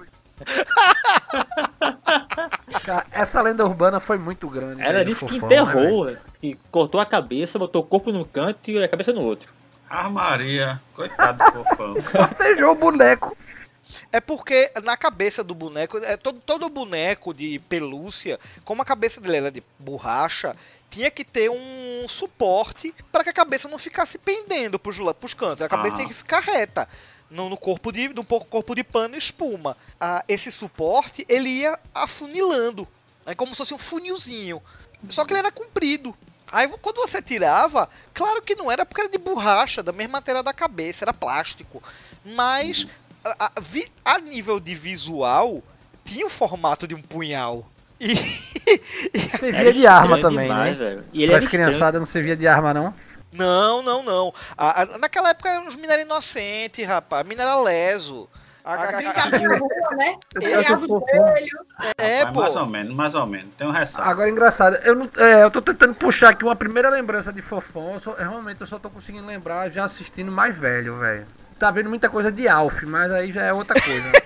[2.85, 4.81] Cara, essa lenda urbana foi muito grande.
[4.81, 8.23] Ela né, disse que Fofão, né, enterrou, que cortou a cabeça, botou o corpo num
[8.23, 9.51] canto e a cabeça no outro.
[9.89, 11.95] Ah, Maria, coitado do Fofão.
[12.11, 13.35] Cortejou o boneco.
[14.11, 19.19] É porque na cabeça do boneco, é todo, todo boneco de pelúcia, como a cabeça
[19.19, 20.55] dele era de borracha,
[20.89, 25.61] tinha que ter um suporte para que a cabeça não ficasse pendendo pros, pros cantos.
[25.61, 25.97] A cabeça Ah.
[25.97, 26.87] tinha que ficar reta.
[27.29, 29.77] No, no corpo de no corpo de pano e espuma.
[29.99, 32.87] Ah, esse suporte ele ia afunilando.
[33.23, 34.61] É como se fosse um funilzinho.
[35.07, 36.15] Só que ele era comprido.
[36.51, 40.41] Aí quando você tirava, claro que não era porque era de borracha, da mesma matéria
[40.41, 41.83] da cabeça, era plástico.
[42.25, 42.87] Mas
[43.23, 45.61] a, a- vi- a nível de visual,
[46.05, 47.65] tinha o formato de um punhal.
[47.99, 48.15] E,
[49.39, 50.85] Servia de arma também, demais, né?
[50.85, 51.03] velho.
[51.11, 52.93] E ele era criançadas não servia de arma, não.
[53.31, 54.33] não, não, não.
[54.57, 57.25] A- a- naquela época eram uns minerais inocentes, rapaz.
[57.27, 58.29] Mineral leso.
[58.63, 58.91] A- a-
[59.95, 60.15] né?
[60.41, 61.05] Eu tô
[61.97, 62.39] é, pô.
[62.41, 63.53] mais ou menos, mais ou menos.
[63.55, 64.09] Tem um ressalto.
[64.09, 67.93] Agora, engraçado, eu, não, é, eu tô tentando puxar aqui uma primeira lembrança de Fofão.
[67.93, 71.25] Eu só- realmente eu só tô conseguindo lembrar já assistindo mais velho, velho.
[71.59, 74.11] Tá vendo muita coisa de Alf, mas aí já é outra coisa.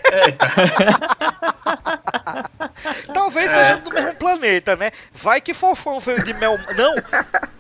[3.14, 4.92] Talvez seja do mesmo planeta, né?
[5.14, 6.58] Vai que Fofão veio de Mel...
[6.78, 6.96] Não,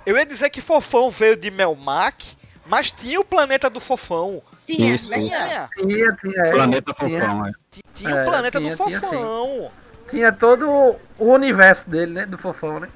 [0.05, 4.41] eu ia dizer que Fofão veio de Melmac, mas tinha o planeta do Fofão.
[4.65, 5.09] Tinha, Isso.
[5.09, 5.17] né?
[5.17, 6.41] Tinha, tinha, tinha.
[6.43, 7.51] é, Planeta tinha, Fofão, é.
[7.69, 9.01] ti- tinha É, o planeta tinha, do tinha.
[9.01, 9.71] Fofão.
[10.07, 10.69] Tinha todo
[11.17, 12.25] o universo dele, né?
[12.25, 12.87] Do Fofão, né?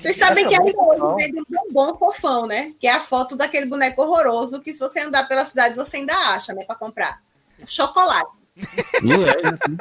[0.00, 1.14] Vocês sabem que ainda Fofão.
[1.14, 2.72] hoje vende um bombom fofão, né?
[2.78, 6.14] Que é a foto daquele boneco horroroso que se você andar pela cidade você ainda
[6.34, 6.64] acha, né?
[6.64, 7.22] Pra comprar.
[7.66, 8.30] Chocolate.
[8.58, 9.76] É, assim.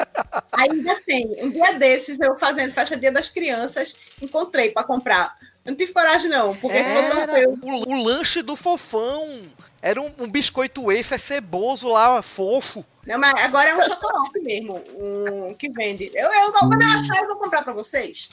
[0.51, 1.35] Ainda tem.
[1.43, 5.35] Um dia desses, eu fazendo festa Dia das Crianças, encontrei pra comprar.
[5.65, 7.59] Eu não tive coragem, não, porque Era feio.
[7.61, 9.41] o, o lanche do fofão.
[9.81, 12.85] Era um, um biscoito wafer ceboso lá, fofo.
[13.07, 16.11] Não, mas agora é um chocolate mesmo, um que vende.
[16.13, 18.29] Eu, eu, quando eu achar, eu vou comprar pra vocês.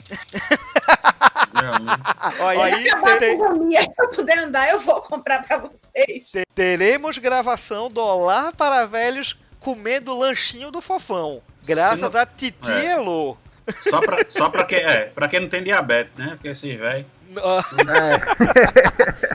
[1.53, 2.01] Realmente.
[2.39, 6.29] Aí Quando acabar a te- pandemia, eu puder andar, eu vou comprar pra vocês.
[6.31, 11.41] te- teremos gravação do Olá para Velhos comendo o lanchinho do fofão.
[11.65, 12.91] Graças não- a Titi É.
[12.93, 13.37] Elô.
[13.81, 16.31] Só pra, só pra, quem, é, pra quem não tem diabetes, né?
[16.31, 17.07] Porque esses velhos.
[17.37, 19.34] Ah, É.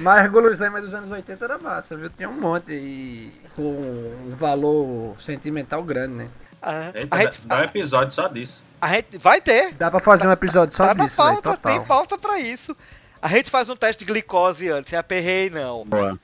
[0.00, 2.10] Mas guloseima dos anos 80 era massa, viu?
[2.10, 6.28] Tinha um monte e com um valor sentimental grande, né?
[6.62, 8.64] ah, Eita, a, gente, dá um episódio só disso.
[8.80, 9.74] a gente vai ter.
[9.74, 11.72] Dá pra fazer um episódio só tá disso, velho, pauta, total.
[11.72, 12.76] tem pauta pra isso.
[13.22, 15.82] A gente faz um teste de glicose antes, sem aperrei não.
[15.86, 16.18] Boa.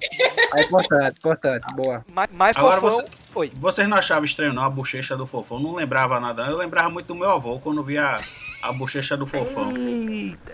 [0.54, 2.04] É importante, importante, boa.
[2.12, 3.00] Mais, mais Agora fofão.
[3.00, 3.52] você- Oi.
[3.56, 4.62] Vocês não achavam estranho, não?
[4.64, 5.58] A bochecha do fofão.
[5.58, 6.44] Não lembrava nada.
[6.44, 6.50] não.
[6.50, 8.18] Eu lembrava muito do meu avô quando via
[8.62, 9.74] a bochecha do fofão.
[9.74, 10.52] Eita.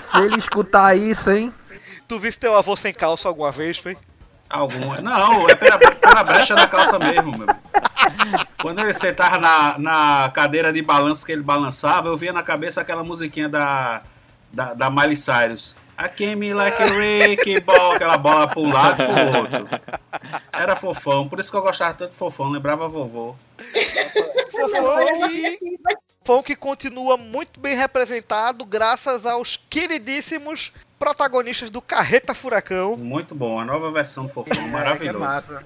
[0.00, 1.52] Se ele escutar isso, hein?
[2.06, 3.96] Tu viste teu avô sem calça alguma vez, foi?
[4.48, 5.00] Algum.
[5.00, 7.46] Não, é pela, pela brecha da calça mesmo, meu.
[8.60, 12.80] Quando ele sentava na, na cadeira de balanço que ele balançava, eu via na cabeça
[12.80, 14.02] aquela musiquinha da,
[14.52, 15.74] da, da Miley Cyrus.
[15.98, 19.68] I came like a Ricky Ball, aquela bola pra um lado e pro outro.
[20.52, 23.36] Era fofão, por isso que eu gostava tanto de fofão, lembrava vovô.
[24.50, 25.58] Fofão que,
[26.20, 30.72] fofão que continua muito bem representado graças aos queridíssimos
[31.04, 32.96] protagonistas do Carreta Furacão.
[32.96, 35.18] Muito bom, a nova versão do fofão, É, que maravilhoso.
[35.18, 35.62] massa.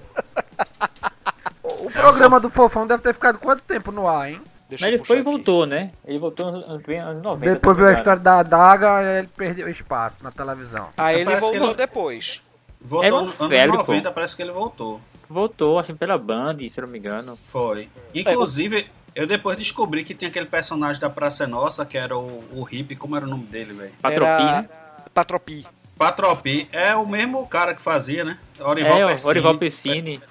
[1.63, 4.41] O o programa do Fofão deve ter ficado quanto tempo no ar, hein?
[4.67, 5.29] Deixa Mas ele foi e aqui.
[5.29, 5.91] voltou, né?
[6.05, 7.53] Ele voltou nos anos, anos 90.
[7.55, 10.89] Depois viu a história da adaga e ele perdeu espaço na televisão.
[10.97, 12.41] Aí ele Parece que voltou ele- depois.
[12.81, 14.99] Voltou É no um anos velho, 90, parece que ele voltou.
[15.29, 17.37] Voltou, acho que pela Band, se eu não me engano.
[17.45, 17.89] Foi.
[18.13, 22.43] Inclusive, eu depois descobri que tinha aquele personagem da Praça é Nossa, que era o,
[22.53, 23.91] o hippie, como era o nome dele, velho?
[24.01, 24.88] Patropi, Era?
[25.13, 25.65] Patropi.
[25.97, 26.67] Patropi.
[26.71, 28.39] É o mesmo cara que fazia, né?
[28.59, 29.29] Orival É, Persini.
[29.29, 30.23] Orival Pessini.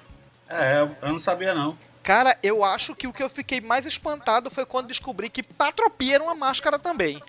[0.49, 1.77] É, eu não sabia não.
[2.01, 6.13] Cara, eu acho que o que eu fiquei mais espantado foi quando descobri que Patropi
[6.13, 7.21] era uma máscara também.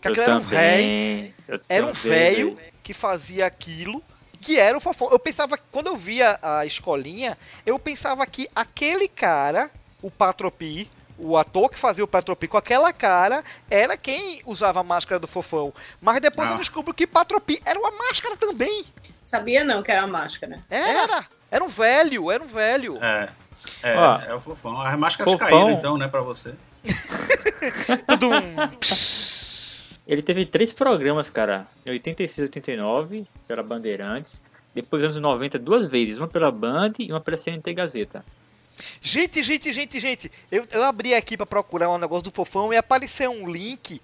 [0.00, 4.02] Que era um eu era um velho que fazia aquilo,
[4.40, 5.10] que era o fofão.
[5.10, 9.70] Eu pensava, quando eu via a escolinha, eu pensava que aquele cara,
[10.02, 14.84] o Patropi, o ator que fazia o Patropi com aquela cara, era quem usava a
[14.84, 15.72] máscara do fofão.
[16.00, 16.60] Mas depois eu Não.
[16.60, 18.84] descubro que Patropi era uma máscara também.
[19.22, 20.60] Sabia não que era máscara.
[20.68, 21.26] Era.
[21.50, 22.98] Era um velho, era um velho.
[23.02, 23.28] É.
[23.82, 24.18] É, Ó.
[24.20, 24.80] é o fofão.
[24.80, 25.48] As máscaras Fofão.
[25.48, 26.54] caíram então, né, pra você.
[28.06, 28.30] Tudum.
[30.06, 31.66] Ele teve três programas, cara.
[31.86, 34.42] Em 86 e 89, pela Bandeirantes.
[34.74, 36.18] Depois, nos anos 90, duas vezes.
[36.18, 38.24] Uma pela Band e uma pela CNT Gazeta.
[39.00, 40.32] Gente, gente, gente, gente.
[40.50, 44.00] Eu, eu abri aqui pra procurar um negócio do fofão e apareceu um link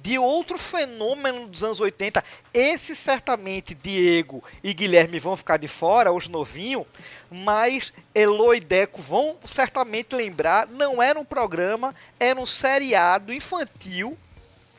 [0.00, 2.22] de outro fenômeno dos anos 80.
[2.54, 6.86] Esse certamente Diego e Guilherme vão ficar de fora, os novinhos,
[7.30, 10.66] mas Elo e Deco vão certamente lembrar.
[10.68, 14.16] Não era um programa, era um seriado infantil.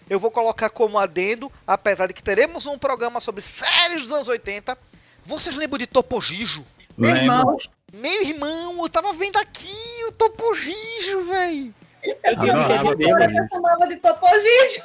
[0.10, 4.28] Eu vou colocar como adendo, apesar de que teremos um programa sobre séries dos anos
[4.28, 4.75] 80.
[5.23, 6.65] Vocês lembram de Topogijo?
[6.97, 7.23] Meu Lembro.
[7.23, 7.58] irmão,
[7.93, 9.75] Meu irmão, eu tava vendo aqui
[10.08, 11.73] o Topogijo, velho.
[12.04, 14.82] eu tinha uma Adorava professora que eu chamava de Topogijo.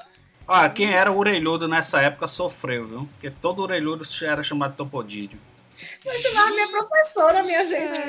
[0.46, 3.08] Ah, quem era o orelhudo nessa época sofreu, viu?
[3.12, 5.40] Porque todo orelhudo era chamado de Topodídio.
[6.04, 8.00] Eu chamava minha professora, minha gente.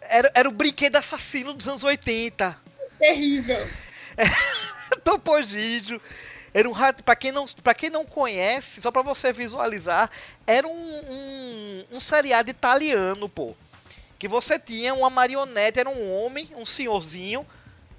[0.00, 2.56] Era, era o brinquedo assassino dos anos 80.
[2.98, 3.68] Terrível.
[5.04, 6.00] Topogijo.
[6.52, 10.10] Era um rato, pra quem não, pra quem não conhece, só pra você visualizar,
[10.46, 13.54] era um, um, um seriado italiano, pô.
[14.18, 17.46] Que você tinha uma marionete, era um homem, um senhorzinho,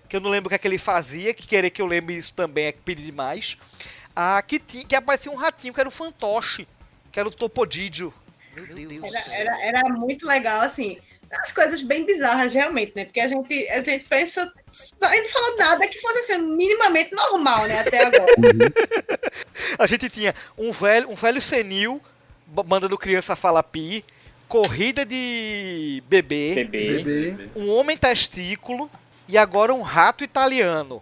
[0.10, 2.16] que eu não lembro o que, é que ele fazia, que querer que eu lembre
[2.16, 3.58] isso também é pedir demais.
[4.16, 6.68] Ah, que, tinha, que aparecia um ratinho, que era o fantoche,
[7.12, 8.14] que era o Topodidio.
[8.54, 9.14] Meu Deus.
[9.14, 10.98] Era, era, era muito legal, assim.
[11.32, 13.06] As coisas bem bizarras, realmente, né?
[13.06, 14.52] Porque a gente, a gente pensa.
[15.00, 17.80] A gente falou nada que fosse assim, minimamente normal, né?
[17.80, 18.26] Até agora.
[19.78, 22.02] A gente tinha um velho, um velho senil
[22.66, 24.04] mandando criança falar pi,
[24.50, 27.04] corrida de bebê, Bebê.
[27.04, 27.50] Bebê.
[27.56, 28.90] um homem testículo
[29.28, 31.02] e agora um rato italiano.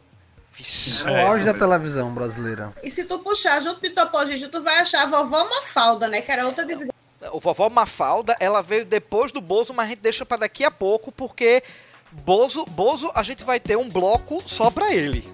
[0.53, 1.07] Vixe.
[1.07, 1.59] É, auge da mesmo.
[1.59, 2.73] televisão brasileira.
[2.83, 6.19] E se tu puxar junto de Topogijo, tu vai achar a vovó Mafalda, né?
[6.19, 6.91] Que era outra desgraça.
[7.31, 10.71] O vovó Mafalda, ela veio depois do Bozo, mas a gente deixa pra daqui a
[10.71, 11.63] pouco porque
[12.11, 15.27] Bozo, Bozo a gente vai ter um bloco só pra ele.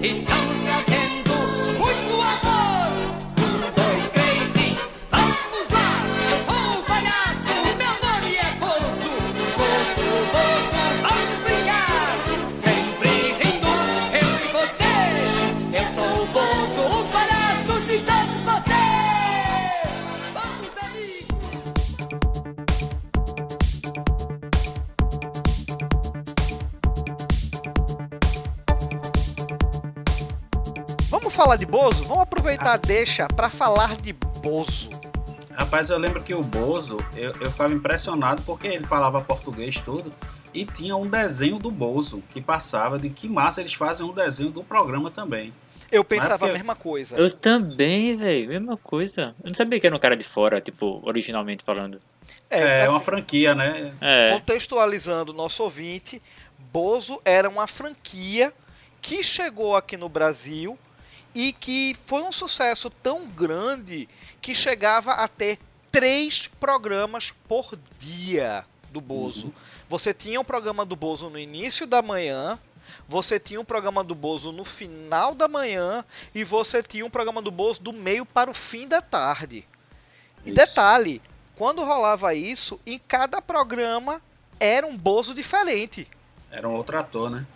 [0.00, 0.39] He's
[31.40, 32.04] falar de Bozo?
[32.04, 34.90] Vamos aproveitar a deixa pra falar de Bozo.
[35.52, 40.12] Rapaz, eu lembro que o Bozo, eu, eu ficava impressionado porque ele falava português tudo.
[40.52, 44.50] E tinha um desenho do Bozo que passava de que massa eles fazem um desenho
[44.50, 45.50] do programa também.
[45.90, 47.16] Eu pensava porque- a mesma coisa.
[47.16, 48.48] Eu também, velho.
[48.48, 49.34] Mesma coisa.
[49.42, 52.02] Eu não sabia que era um cara de fora, tipo, originalmente falando.
[52.50, 53.94] É, uma assim, franquia, né?
[53.98, 54.32] É.
[54.34, 56.20] Contextualizando o nosso ouvinte,
[56.70, 58.52] Bozo era uma franquia
[59.00, 60.78] que chegou aqui no Brasil
[61.34, 64.08] e que foi um sucesso tão grande
[64.40, 65.58] que chegava a ter
[65.90, 69.52] três programas por dia do Bozo.
[69.88, 72.58] Você tinha um programa do Bozo no início da manhã,
[73.08, 77.42] você tinha um programa do Bozo no final da manhã e você tinha um programa
[77.42, 79.66] do Bozo do meio para o fim da tarde.
[80.44, 80.54] E Isso.
[80.54, 81.20] detalhe,
[81.54, 84.22] quando rolava isso, em cada programa
[84.58, 86.08] era um Bozo diferente.
[86.50, 87.46] Era um outro ator, né?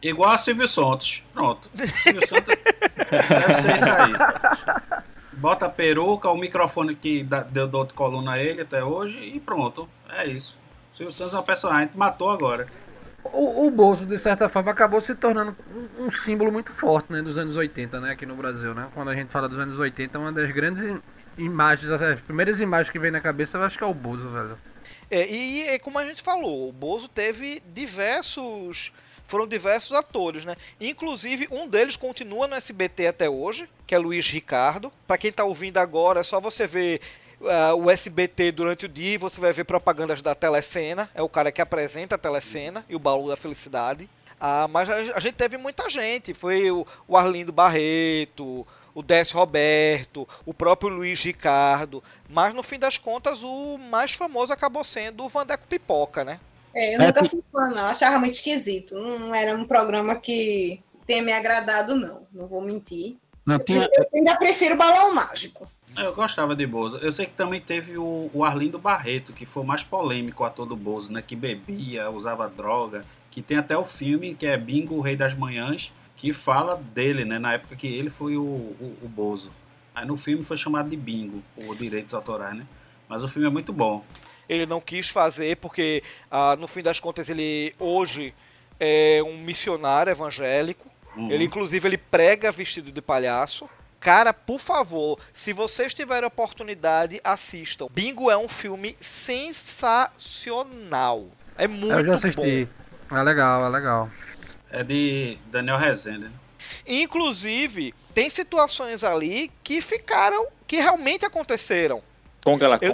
[0.00, 1.22] Igual a Silvio Santos.
[1.32, 1.70] Pronto.
[2.02, 2.54] Silvio Santos
[3.10, 4.12] deve ser isso aí.
[5.34, 9.38] Bota a peruca, o microfone que deu do outro coluna a ele até hoje e
[9.38, 9.88] pronto.
[10.08, 10.58] É isso.
[10.96, 12.66] Silvio Santos é um personagem que matou agora.
[13.22, 15.54] O, o Bozo, de certa forma, acabou se tornando
[15.98, 18.74] um, um símbolo muito forte né, dos anos 80, né, aqui no Brasil.
[18.74, 18.88] Né?
[18.94, 21.00] Quando a gente fala dos anos 80, uma das grandes im-
[21.36, 24.28] imagens, as, as primeiras imagens que vem na cabeça, eu acho que é o Bozo,
[24.30, 24.58] velho.
[25.10, 28.92] É, e é como a gente falou, o Bozo teve diversos.
[29.28, 30.56] Foram diversos atores, né?
[30.80, 34.90] Inclusive, um deles continua no SBT até hoje, que é Luiz Ricardo.
[35.06, 37.00] Pra quem tá ouvindo agora, é só você ver
[37.44, 41.10] ah, o SBT durante o dia você vai ver propagandas da Telecena.
[41.14, 44.08] É o cara que apresenta a Telecena e o Baú da Felicidade.
[44.40, 46.32] Ah, mas a, a gente teve muita gente.
[46.32, 52.02] Foi o, o Arlindo Barreto, o Décio Roberto, o próprio Luiz Ricardo.
[52.30, 56.40] Mas no fim das contas, o mais famoso acabou sendo o Vandeco Pipoca, né?
[56.74, 57.86] É, eu É, nunca fui fã, não.
[57.86, 58.94] Achava muito esquisito.
[58.94, 62.26] Não era um programa que tenha me agradado, não.
[62.32, 63.16] Não vou mentir.
[63.44, 63.88] Não tinha.
[63.92, 65.66] Eu ainda prefiro Balão Mágico.
[65.96, 66.98] Eu gostava de Bozo.
[66.98, 70.66] Eu sei que também teve o, o Arlindo Barreto, que foi o mais polêmico ator
[70.66, 71.22] do Bozo, né?
[71.26, 73.04] Que bebia, usava droga.
[73.30, 77.24] Que tem até o filme que é Bingo, o Rei das Manhãs, que fala dele,
[77.24, 77.38] né?
[77.38, 79.50] Na época que ele foi o, o, o Bozo.
[79.94, 82.66] Aí no filme foi chamado de Bingo, por direitos autorais, né?
[83.08, 84.04] Mas o filme é muito bom.
[84.48, 88.34] Ele não quis fazer porque, ah, no fim das contas, ele hoje
[88.80, 90.88] é um missionário evangélico.
[91.16, 91.30] Uhum.
[91.30, 93.68] Ele, inclusive, ele prega vestido de palhaço.
[94.00, 97.88] Cara, por favor, se vocês tiverem oportunidade, assistam.
[97.90, 101.26] Bingo é um filme sensacional.
[101.56, 102.14] É muito eu já bom.
[102.14, 102.68] assisti.
[103.10, 104.08] É legal, é legal.
[104.70, 106.26] É de Daniel Rezende.
[106.26, 106.30] né?
[106.86, 112.00] Inclusive, tem situações ali que ficaram, que realmente aconteceram.
[112.44, 112.92] Conga la Eu-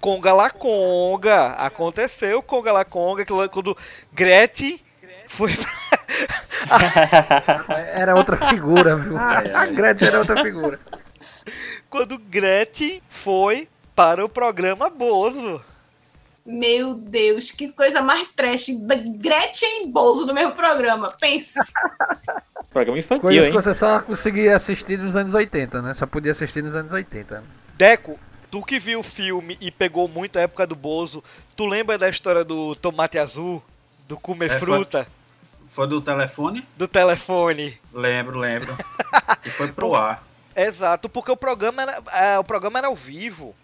[0.00, 0.32] conga?
[0.32, 1.52] La Conga.
[1.52, 3.76] Aconteceu Conga la Conga, quando
[4.12, 4.80] Gretchen
[5.28, 5.52] foi
[7.94, 9.16] Era outra figura, viu?
[9.18, 9.66] A.
[9.66, 10.78] Gretchen era outra figura.
[11.90, 15.62] quando Gretchen foi para o programa Bozo.
[16.44, 18.66] Meu Deus, que coisa mais trash.
[19.16, 21.14] Gretchen e Bozo no mesmo programa.
[21.18, 21.58] Pense.
[22.70, 23.52] Programa infantil, Coisas hein?
[23.52, 25.94] que você só conseguia assistir nos anos 80, né?
[25.94, 27.44] Só podia assistir nos anos 80.
[27.78, 28.18] Deco,
[28.54, 31.24] tu que viu o filme e pegou muito a época do Bozo,
[31.56, 33.60] tu lembra da história do tomate azul,
[34.06, 35.08] do comer É, foi- fruta,
[35.66, 36.64] Foi do telefone?
[36.76, 37.76] do telefone?
[37.92, 38.76] Lembro, lembro.
[39.44, 40.24] E foi pro ar.
[40.54, 43.56] Exato, porque o programa era, é, o programa era ao vivo.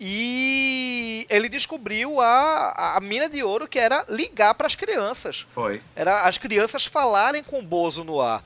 [0.00, 5.44] E ele descobriu a, a mina de ouro que era ligar para as crianças.
[5.50, 5.82] Foi.
[5.94, 8.42] Era as crianças falarem com o Bozo no ar.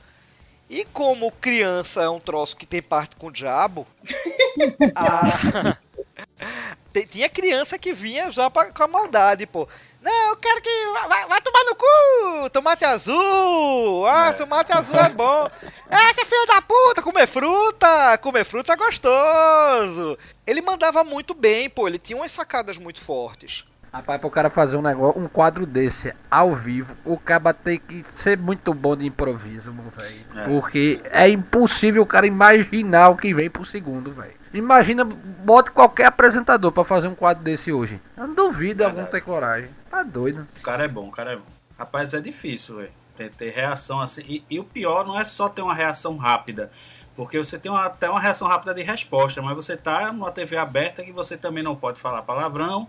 [0.69, 3.87] E como criança é um troço que tem parte com o diabo,
[4.95, 5.77] a-
[7.09, 9.67] tinha criança que vinha já pra- com a maldade, pô.
[10.01, 10.69] Não, eu quero que.
[11.07, 12.49] Vai, vai tomar no cu!
[12.51, 14.05] Tomate azul!
[14.07, 14.33] Ah, É.
[14.33, 15.49] tomate azul é bom!
[15.89, 17.01] Ah, seu filho da puta!
[17.01, 18.17] Comer fruta!
[18.17, 20.17] Comer fruta é gostoso!
[20.45, 21.87] Ele mandava muito bem, pô.
[21.87, 23.65] Ele tinha umas sacadas muito fortes.
[23.97, 28.03] Rapaz, pro cara fazer um negócio, um quadro desse ao vivo, o cara tem que
[28.05, 30.21] ser muito bom de improviso, meu velho.
[30.35, 30.43] É.
[30.43, 34.33] Porque é impossível o cara imaginar o que vem por segundo, velho.
[34.53, 37.99] Imagina, bote qualquer apresentador pra fazer um quadro desse hoje.
[38.15, 39.11] Eu não duvido algum Verdade.
[39.11, 39.69] ter coragem.
[39.89, 40.47] Tá doido.
[40.59, 41.43] O cara é bom, o cara é bom.
[41.77, 42.91] Rapaz, é difícil, velho.
[43.17, 44.21] Ter, ter reação assim.
[44.27, 46.71] E, e o pior não é só ter uma reação rápida.
[47.15, 50.55] Porque você tem uma- até uma reação rápida de resposta, mas você tá numa TV
[50.55, 52.87] aberta que você também não pode falar palavrão,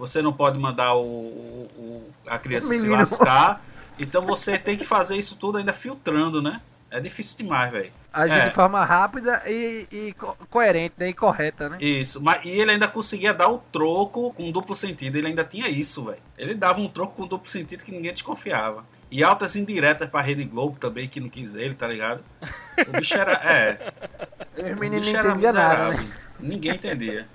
[0.00, 2.94] você não pode mandar o, o- o- a criança se Menino.
[2.96, 3.62] lascar.
[3.98, 6.60] Então você tem que fazer isso tudo ainda filtrando, né?
[6.90, 7.92] É difícil demais, velho.
[8.12, 8.48] Agir É.
[8.48, 11.10] de forma rápida e, e co- coerente, né?
[11.10, 11.76] E correta, né?
[11.80, 15.16] Isso, mas e ele ainda conseguia dar o troco com duplo sentido.
[15.16, 16.18] Ele ainda tinha isso, velho.
[16.36, 18.84] Ele dava um troco com duplo sentido que ninguém desconfiava.
[19.10, 22.22] E altas indiretas pra Rede Globo também, que não quis ele, tá ligado?
[22.88, 23.32] O bicho era.
[23.34, 23.92] É.
[24.56, 26.08] Os O meninos não era entendiam nada, né?
[26.40, 27.28] Ninguém entendia.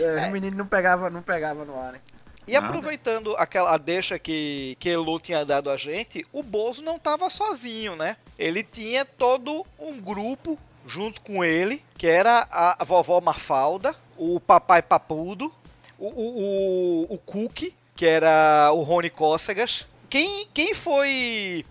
[0.00, 2.00] É, Os meninos não pegavam não pegava no ar, né?
[2.46, 2.66] E Nada.
[2.66, 7.28] aproveitando aquela a deixa que, que Elu tinha dado a gente, o Bozo não tava
[7.28, 8.16] sozinho, né?
[8.38, 14.38] Ele tinha todo um grupo junto com ele, que era a, a vovó Mafalda, o
[14.38, 15.52] papai Papudo,
[15.98, 19.84] o, o, o, o Cook, que era o Rony Cócegas.
[20.08, 21.66] Quem, quem foi.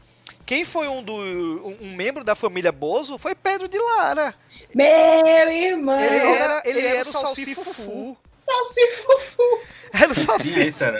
[0.45, 4.35] Quem foi um, do, um, um membro da família Bozo foi Pedro de Lara.
[4.73, 4.87] Meu
[5.47, 5.99] irmão!
[5.99, 8.17] Ele era, ele era o Salsifufu.
[8.37, 9.41] Salsifufu!
[9.91, 10.83] Era o Salsifufu.
[10.83, 10.99] era.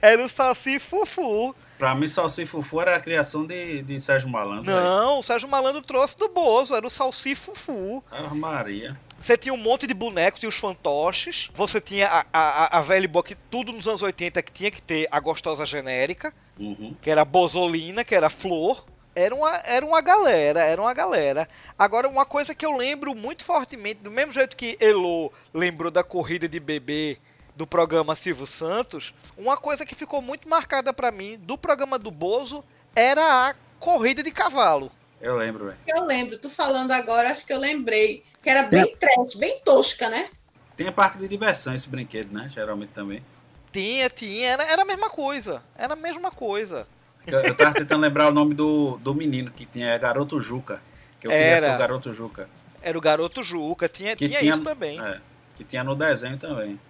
[0.00, 1.54] Era o Salsifufu.
[1.80, 4.70] Pra mim, Salsifufu era a criação de, de Sérgio Malandro.
[4.70, 8.04] Não, o Sérgio Malandro trouxe do Bozo, era o Salsifufu.
[8.10, 9.00] Ave Maria.
[9.20, 11.50] Você tinha um monte de bonecos, tinha os fantoches.
[11.52, 14.80] Você tinha a, a, a velha boa que tudo nos anos 80 que tinha que
[14.80, 16.94] ter a gostosa genérica, Uhum.
[17.00, 18.84] que era a Bozolina, que era a Flor.
[19.14, 21.48] Era uma, era uma galera, era uma galera.
[21.78, 26.04] Agora, uma coisa que eu lembro muito fortemente, do mesmo jeito que Elo lembrou da
[26.04, 27.18] corrida de bebê
[27.56, 32.10] do programa Silvio Santos, uma coisa que ficou muito marcada pra mim do programa do
[32.10, 32.64] Bozo
[32.94, 34.90] era a corrida de cavalo.
[35.20, 35.76] Eu lembro, velho.
[35.88, 38.22] Eu lembro, tu falando agora, acho que eu lembrei.
[38.42, 40.28] Que era bem trash, bem tosca, né?
[40.76, 42.50] Tem parque de diversão esse brinquedo, né?
[42.54, 43.22] Geralmente também.
[43.70, 45.62] Tinha, tinha, era, era a mesma coisa.
[45.76, 46.86] Era a mesma coisa.
[47.26, 50.80] Eu, eu tava tentando lembrar o nome do, do menino que tinha, é Garoto Juca.
[51.20, 51.60] Que eu queria Era.
[51.60, 52.48] ser o Garoto Juca.
[52.82, 54.98] Era o Garoto Juca, tinha, Que tinha, tinha- isso também.
[54.98, 55.20] É,
[55.56, 56.80] que tinha no desenho também.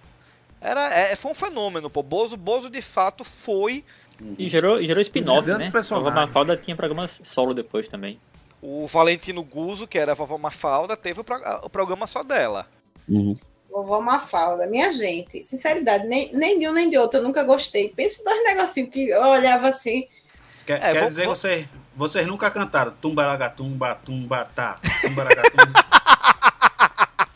[0.60, 2.02] Era, é, foi um fenômeno, pô.
[2.02, 3.84] Bozo, Bozo de fato foi
[4.38, 5.66] E gerou, gerou spin-off, né?
[5.66, 6.14] A personagens.
[6.14, 8.20] Vovó Mafalda tinha programas solo depois também.
[8.62, 12.66] O Valentino Guzzo, que era a vovó Mafalda, teve o, pro- o programa só dela.
[13.08, 13.34] Uhum.
[13.70, 15.42] Vovó Mafalda, minha gente.
[15.42, 17.88] Sinceridade, nem, nem de um nem de outro, eu nunca gostei.
[17.88, 20.06] Pensa em dois negocinhos que eu olhava assim.
[20.66, 25.72] Quer, É, quer vou- dizer vou- que vocês, vocês nunca cantaram Tumbaragatumba, Tumbatá, Tumbaragatumba.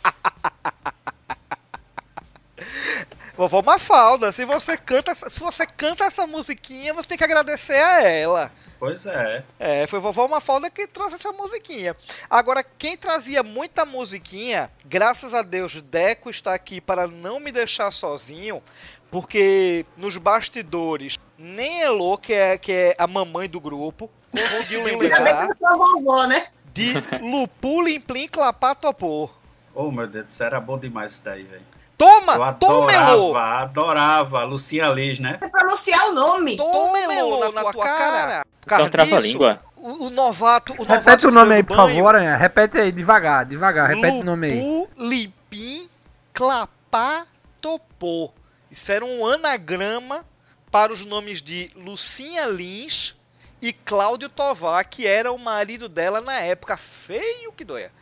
[3.45, 8.03] Vovó Mafalda, se você canta, se você canta essa musiquinha, você tem que agradecer a
[8.03, 8.51] ela.
[8.79, 9.45] pois é.
[9.59, 11.95] É, foi vovó Mafalda que trouxe essa musiquinha.
[12.31, 17.91] Agora, quem trazia muita musiquinha, graças a Deus, Deco está aqui para não me deixar
[17.91, 18.63] sozinho,
[19.11, 25.49] porque nos bastidores, nem Elo, que é, que é a mamãe do grupo, conseguiu lembrar
[25.61, 26.47] vovó, né?
[26.73, 29.29] de Lupu Limplim Clapá Topô.
[29.75, 31.74] Oh, meu Deus, isso era bom demais isso daí, velho.
[31.97, 32.35] Toma!
[32.35, 34.45] Eu adorava, adorava.
[34.45, 35.35] Lucia Liz, né?
[35.35, 36.57] Pra pronunciar o nome.
[36.57, 38.39] Toma, Elo, na, tua cara!
[38.39, 39.61] Só Por causa trava a língua.
[39.77, 40.73] O, o novato.
[40.73, 42.37] O Repete novato o nome aí, por banho, favor, Aranha.
[42.37, 43.91] Repete aí, devagar, devagar.
[43.91, 44.61] Repete o nome aí.
[44.61, 45.89] Lupu, Limpim,
[46.33, 47.27] Clapá,
[47.61, 48.33] Topô.
[48.71, 50.25] Isso era um anagrama
[50.71, 53.15] para os nomes de Lucinha Lins
[53.63, 56.77] e Cláudio Tovar, que era o marido dela na época.
[56.77, 57.93] Feio que doia.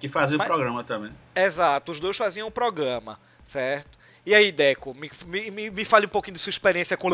[0.00, 1.12] Que fazia Mas- o programa também.
[1.34, 3.98] Exato, os dois faziam o programa, certo?
[4.24, 5.10] E aí, Deco, me,
[5.50, 7.10] me, me- fale um pouquinho de sua experiência com o...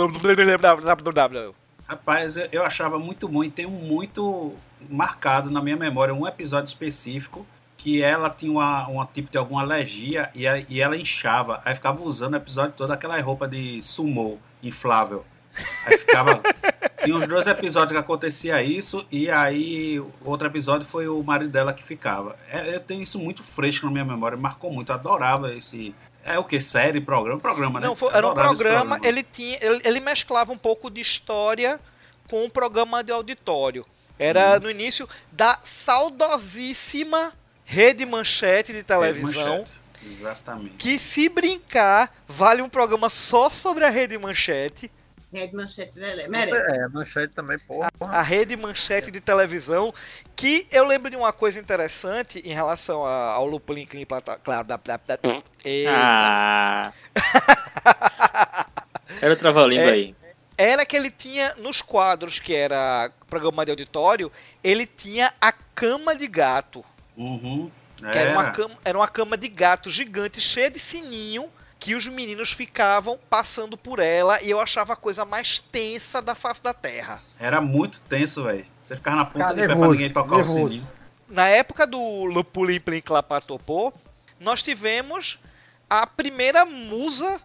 [1.86, 4.54] Rapaz, eu, achava muito bom e tenho muito
[4.90, 7.46] marcado na minha memória um episódio específico
[7.78, 11.62] que ela tinha uma, uma tipo de alguma alergia e, e ela inchava.
[11.64, 15.24] Aí ficava usando o episódio todo aquela roupa de sumô inflável.
[15.86, 16.40] Aí ficava.
[17.02, 21.72] tinha uns dois episódios que acontecia isso, e aí outro episódio foi o marido dela
[21.72, 22.36] que ficava.
[22.50, 25.94] É, eu tenho isso muito fresco na minha memória, marcou muito, eu adorava esse.
[26.24, 26.60] É o que?
[26.60, 27.40] Série, programa?
[27.40, 27.86] Programa, né?
[27.86, 31.80] Não, foi- era um esse programa, ele tinha, ele, ele mesclava um pouco de história
[32.28, 33.86] com um programa de auditório.
[34.18, 37.32] Era no início da saudosíssima
[37.64, 39.70] Rede Manchete de televisão, Manchete.
[40.04, 40.74] Exatamente.
[40.76, 44.90] que se brincar, vale um programa só sobre a Rede Manchete.
[45.32, 46.28] Red Manchete merece.
[46.30, 46.70] merece.
[46.72, 47.90] É, manchete também, porra.
[48.00, 49.92] A Rede Manchete de televisão,
[50.34, 54.06] que eu lembro de uma coisa interessante em relação a- ao Lupulin Clean
[54.42, 55.18] Claro, da, da, da,
[55.64, 55.90] Eita.
[55.92, 56.92] Ah.
[59.20, 59.92] Era o trava-língua É.
[59.92, 60.16] aí.
[60.56, 66.14] era que ele tinha nos quadros que era programa de auditório, ele tinha a cama
[66.16, 66.84] de gato.
[67.16, 67.70] Uhum.
[67.96, 72.06] Que era uma, cama, era uma cama de gato gigante, cheia de sininho, que os
[72.08, 76.74] meninos ficavam passando por ela e eu achava a coisa mais tensa da face da
[76.74, 77.22] terra.
[77.38, 78.64] Era muito tenso, velho.
[78.82, 80.64] Você ficava na ponta Ficava do pé pra ninguém tocar nervoso.
[80.64, 80.88] o sininho.
[81.28, 83.92] Na época do Lupulim Plim Clapatopô,
[84.40, 85.38] nós tivemos
[85.88, 87.40] a primeira musa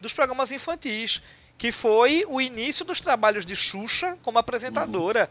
[0.00, 1.22] dos programas infantis,
[1.56, 5.30] que foi o início dos trabalhos de Xuxa como apresentadora.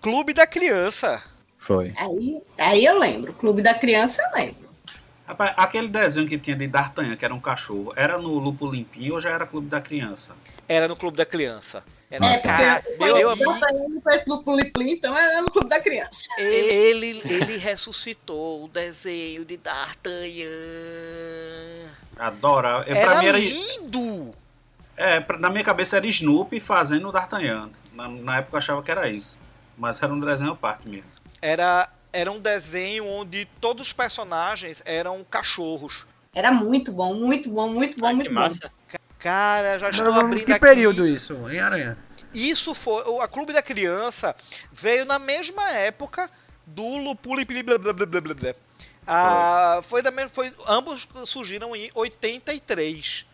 [0.00, 1.22] Clube da Criança.
[1.58, 1.92] Foi.
[1.96, 3.34] Aí, aí eu lembro.
[3.34, 4.69] Clube da Criança eu lembro.
[5.30, 9.14] Rapaz, aquele desenho que tinha de D'Artagnan, que era um cachorro, era no Lupo Limpinho
[9.14, 10.34] ou já era Clube da Criança?
[10.68, 11.84] Era no Clube da Criança.
[12.10, 16.24] Era É, cara, meu eu amigo, Puli Pli, então era no Clube da Criança.
[16.36, 20.18] ele, ele ressuscitou o desenho de D'Artagnan.
[22.18, 22.84] Adorava.
[22.88, 23.38] Eu, Era mim era.
[23.38, 24.34] lindo!
[24.96, 27.70] É, pra- na minha cabeça era Snoopy fazendo o D'Artagnan.
[27.94, 29.38] Na, na época eu achava que era isso.
[29.78, 31.06] Mas era um desenho à parte mesmo.
[31.40, 36.06] Era, era um desenho onde todos os personagens eram cachorros.
[36.34, 38.40] Era muito bom, muito bom, muito bom, Que muito bom.
[38.40, 38.70] massa.
[39.18, 40.60] Cara, já estou Não, abrindo que aqui.
[40.60, 41.98] período isso, em Aranha?
[42.32, 43.02] Isso foi.
[43.04, 44.34] o- A Clube da Criança
[44.72, 46.30] veio na mesma época
[46.66, 48.54] do Lupuli Pili blá blá blá blá blá blá.
[49.06, 50.30] Ah, foi da mesma.
[50.30, 53.26] Foi, ambos surgiram em 83.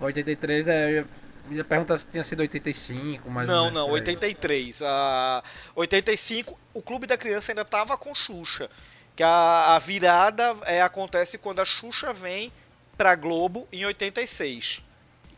[0.00, 1.04] 83 é.
[1.50, 3.78] Ia perguntar se tinha sido 85, mais ou não, menos.
[3.78, 4.00] não, por aí.
[4.00, 4.82] 83.
[4.82, 5.42] Ah,
[5.74, 8.70] 85, o Clube da Criança ainda tava com Xuxa.
[9.14, 12.50] Que a, a virada é, acontece quando a Xuxa vem
[12.96, 14.82] pra Globo em 86.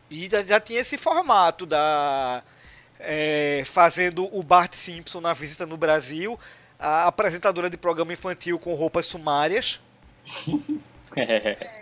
[0.09, 2.41] E já, já tinha esse formato da.
[2.99, 6.39] é, fazendo o Bart Simpson na visita no Brasil,
[6.79, 9.79] a apresentadora de programa infantil com roupas sumárias,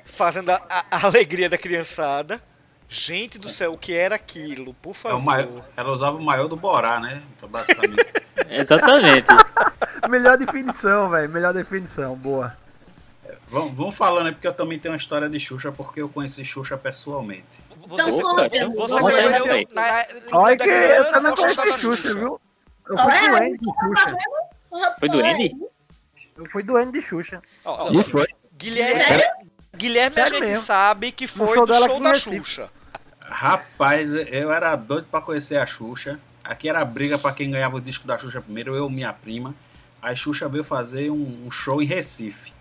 [0.05, 2.41] fazendo a, a- a alegria da criançada.
[2.87, 4.73] Gente do céu, o que era aquilo?
[4.75, 5.21] Por É o favor.
[5.21, 7.21] maior- ela usava o maior do Borá, né?
[7.49, 8.05] Basicamente.
[8.49, 9.27] Exatamente.
[10.09, 11.27] Melhor definição, velho.
[11.29, 12.55] Melhor definição, boa.
[13.47, 16.45] vamos, vamos falando aí, porque eu também tenho uma história de Xuxa, porque eu conheci
[16.45, 17.43] Xuxa pessoalmente.
[17.87, 19.67] Você, Então, Opa, então você conheceu
[20.31, 22.39] Olha que ou conhece da Xuxa, viu?
[22.87, 23.65] Eu fui É, doente de
[23.95, 24.17] Xuxa.
[24.99, 25.55] Foi doente?
[26.37, 27.41] Eu fui doente de Xuxa.
[27.63, 28.27] Ó, ó, E foi.
[28.57, 29.25] Guilherme, Sério?
[29.87, 30.65] Guilherme a Sério gente mesmo.
[30.65, 32.15] sabe que foi show do dela show da.
[32.15, 32.69] Xuxa.
[33.21, 36.19] Rapaz, eu era doido pra conhecer a Xuxa.
[36.43, 39.53] Aqui era briga pra quem ganhava o disco da Xuxa primeiro, eu e minha prima.
[40.01, 42.53] A Xuxa veio fazer um, um show em Recife.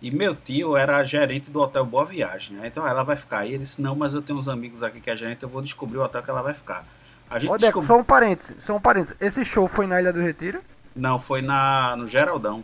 [0.00, 2.58] E meu tio era gerente do hotel Boa Viagem.
[2.60, 3.50] Aí, Então ela vai ficar aí.
[3.50, 5.98] Ele disse: Não, mas eu tenho uns amigos aqui que é gerente, eu vou descobrir
[5.98, 6.84] o hotel que ela vai ficar.
[7.28, 9.16] A gente Ô, Deco, só um parênteses, só um parênteses.
[9.20, 10.62] Esse show foi na Ilha do Retiro?
[10.94, 12.62] Não, foi na, no Geraldão.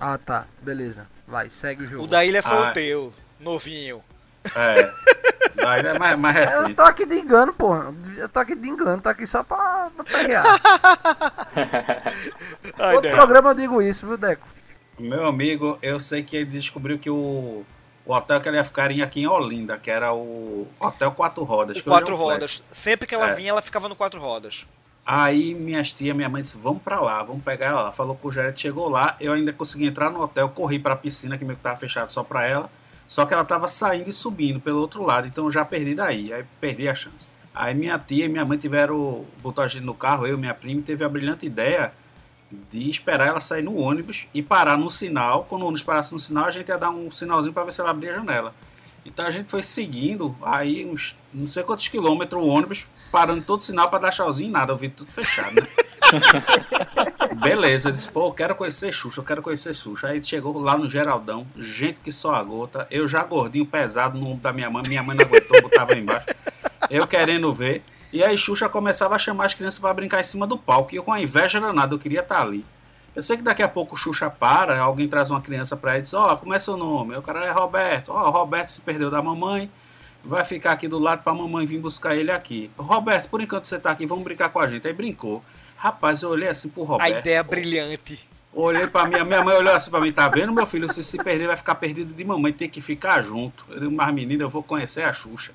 [0.00, 0.46] Ah, tá.
[0.60, 1.06] Beleza.
[1.26, 2.04] Vai, segue o jogo.
[2.04, 2.68] O da ilha foi Ah.
[2.68, 4.02] o teu, novinho.
[4.54, 4.90] É.
[5.54, 6.74] Daí é mais, mais Eu recente.
[6.74, 7.94] tô aqui de engano, porra.
[8.16, 10.44] Eu tô aqui de engano, tô aqui só pra, pra pegar.
[12.78, 13.16] Ai, Todo Deco.
[13.16, 14.46] programa eu digo isso, viu, Deco?
[14.98, 17.64] Meu amigo, eu sei que ele descobriu que o,
[18.04, 21.80] o hotel que ela ia ficar aqui em Olinda, que era o Hotel Quatro Rodas.
[21.80, 22.32] Que é quatro flat.
[22.34, 22.62] rodas.
[22.70, 23.34] Sempre que ela É.
[23.34, 24.66] vinha, ela ficava no quatro rodas.
[25.06, 27.92] Aí minhas tias, minha mãe disse, vamos pra lá, vamos pegar ela lá.
[27.92, 31.36] Falou com o gerente, chegou lá, eu ainda consegui entrar no hotel, corri pra piscina,
[31.36, 32.70] que meio que tava fechado só pra ela.
[33.06, 36.32] Só que ela tava saindo e subindo pelo outro lado, então eu já perdi daí,
[36.32, 37.28] aí perdi a chance.
[37.54, 40.54] Aí minha tia e minha mãe tiveram, botou a gente no carro, eu e minha
[40.54, 41.92] prima, teve a brilhante ideia
[42.70, 45.44] de esperar ela sair no ônibus e parar no sinal.
[45.48, 47.80] Quando o ônibus parasse no sinal, a gente ia dar um sinalzinho pra ver se
[47.80, 48.54] ela abria a janela.
[49.04, 53.62] Então a gente foi seguindo, aí uns não sei quantos quilômetros o ônibus, parando todo
[53.62, 55.62] sinal pra dar tchauzinho e nada, eu vi tudo fechado, né?
[57.40, 60.08] Beleza, eu disse, pô, eu quero conhecer Xuxa, eu quero conhecer Xuxa.
[60.08, 64.26] Aí chegou lá no Geraldão, gente que só a gota, eu já gordinho, pesado no
[64.26, 66.26] ombro da minha mãe, minha mãe não aguentou, botava embaixo,
[66.90, 67.84] eu querendo ver.
[68.12, 70.96] E aí Xuxa começava a chamar as crianças pra brincar em cima do palco, e
[70.96, 72.66] eu com a inveja danada, eu queria estar ali.
[73.14, 76.00] Eu sei que daqui a pouco o Xuxa para, alguém traz uma criança pra ele
[76.00, 77.12] e diz, ó, como é seu nome?
[77.14, 79.70] Aí O cara é Roberto, ó, o Roberto se perdeu da mamãe,
[80.24, 82.70] vai ficar aqui do lado pra mamãe vir buscar ele aqui.
[82.76, 84.86] Roberto, por enquanto você tá aqui, vamos brincar com a gente.
[84.86, 85.44] Aí brincou.
[85.76, 87.18] Rapaz, eu olhei assim pro A Roberto.
[87.18, 88.18] ideia brilhante.
[88.52, 90.90] Olhei pra minha, minha mãe olhou assim pra mim, tá vendo, meu filho?
[90.92, 93.64] Se se perder, vai ficar perdido de mamãe, tem que ficar junto.
[93.68, 95.50] Eu digo, mas menina, eu vou conhecer a Xuxa.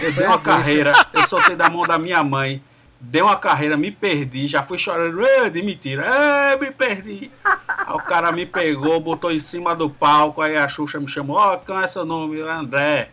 [0.00, 2.62] Eu dei uma carreira, eu soltei da mão da minha mãe,
[3.00, 6.06] dei uma carreira, me perdi, já fui chorando, "Ê, de mentira,
[6.52, 7.30] Ê, me perdi.
[7.44, 11.36] Aí o cara me pegou, botou em cima do palco, aí a Xuxa me chamou,
[11.36, 12.40] ó, qual é seu nome?
[12.42, 13.10] André.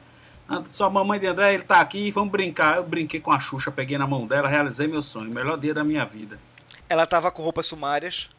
[0.50, 2.78] "And- Sua mamãe de André, ele tá aqui, vamos brincar.
[2.78, 5.84] Eu brinquei com a Xuxa, peguei na mão dela, realizei meu sonho, melhor dia da
[5.84, 6.40] minha vida.
[6.90, 8.30] Ela tava com roupas sumárias.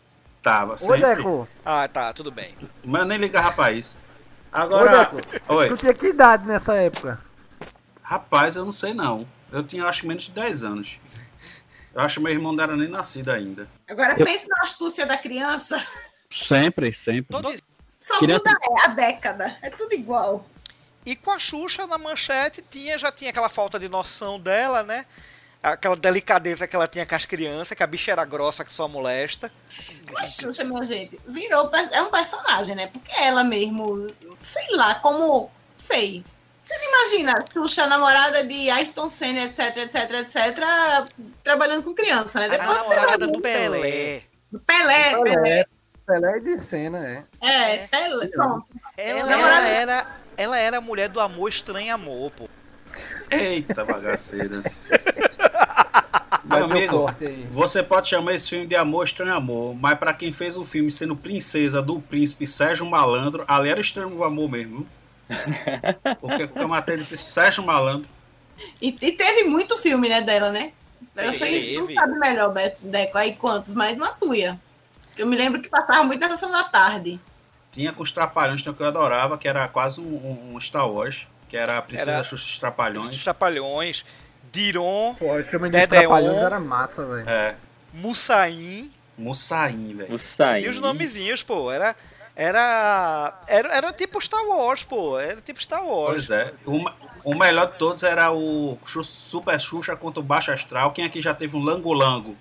[0.42, 1.00] Tava, Ô, sempre.
[1.16, 2.55] Deco, Ah, tá, tudo bem.
[2.84, 3.96] Mas eu nem ligava pra isso.
[4.52, 5.05] ô, Agora.
[5.07, 5.16] Deco,
[5.55, 5.68] Oi.
[5.68, 7.18] tu tinha que idade nessa época?
[8.02, 9.26] Rapaz, eu não sei não.
[9.50, 10.98] Eu tinha acho menos de 10 anos.
[11.94, 13.68] Eu acho que meu irmão não era nem nascido ainda.
[13.88, 15.82] Agora Eu- pense na astúcia da criança.
[16.28, 17.28] Sempre, sempre.
[17.30, 17.57] Todo-
[18.00, 19.57] Só Criança- muda é, a década.
[19.62, 20.44] É tudo igual.
[21.05, 25.05] E com a Xuxa na manchete tinha, já tinha aquela falta de noção dela, né?
[25.62, 28.86] Aquela delicadeza que ela tinha com as crianças, que a bicha era grossa que só
[28.86, 29.50] molesta.
[30.12, 31.70] Mas Xuxa, minha gente, virou.
[31.92, 32.86] É um personagem, né?
[32.86, 35.50] Porque ela mesmo, sei lá, como.
[35.74, 36.24] Sei.
[36.62, 40.59] Você não imagina Xuxa, namorada de Ayrton Senna, etc, etc, etc,
[41.42, 42.46] trabalhando com criança, né?
[42.46, 44.22] A Depois você namorada do Pelé.
[44.50, 45.66] do Pelé, Pelé.
[46.07, 46.20] Pelé.
[46.20, 47.24] Pelé de cena, é.
[47.40, 48.28] É, Pelé.
[48.28, 48.66] Pronto.
[48.96, 52.48] Ela, ela era, ela era a mulher do amor estranho amor, pô.
[53.30, 54.62] Eita bagaceira.
[56.44, 57.46] Bateu amigo, forte aí.
[57.50, 60.90] você pode chamar esse filme de Amor Estranho Amor, mas pra quem fez o filme
[60.90, 64.86] sendo princesa do príncipe Sérgio Malandro, ali era Estranho Amor mesmo.
[66.20, 68.07] Porque eu matei de Sérgio Malandro.
[68.80, 70.72] E, e teve muito filme, né, dela, né?
[71.16, 71.74] Ela foi.
[71.74, 74.61] Tu sabe melhor, Beto, Deco, aí quantos, mas uma tuia.
[75.17, 77.21] Eu me lembro que passava muito na sessão da tarde.
[77.73, 81.27] Tinha com os Trapalhões que eu adorava, que era quase um, um- um Star Wars,
[81.49, 83.15] que era a Princesa Era- Xuxa dos Trapalhões.
[83.17, 84.05] Os Trapalhões,
[84.53, 85.87] Diron, Pô, o filme de.
[85.87, 87.29] Trapalhões era massa, velho.
[87.29, 87.57] É,
[87.93, 88.91] Mussain.
[89.19, 90.17] Mussain, velho.
[90.19, 90.65] Saí.
[90.65, 91.71] E os nomezinhos, pô.
[91.73, 91.97] Era.
[92.37, 93.69] Era, era.
[93.77, 95.19] Era tipo Star Wars, pô.
[95.19, 96.27] Era tipo Star Wars.
[96.29, 96.53] Pois é.
[96.67, 96.85] O,
[97.25, 100.93] o melhor de todos era o Super Xuxa contra o Baixo Astral.
[100.93, 102.37] Quem aqui já teve um Lango Lango?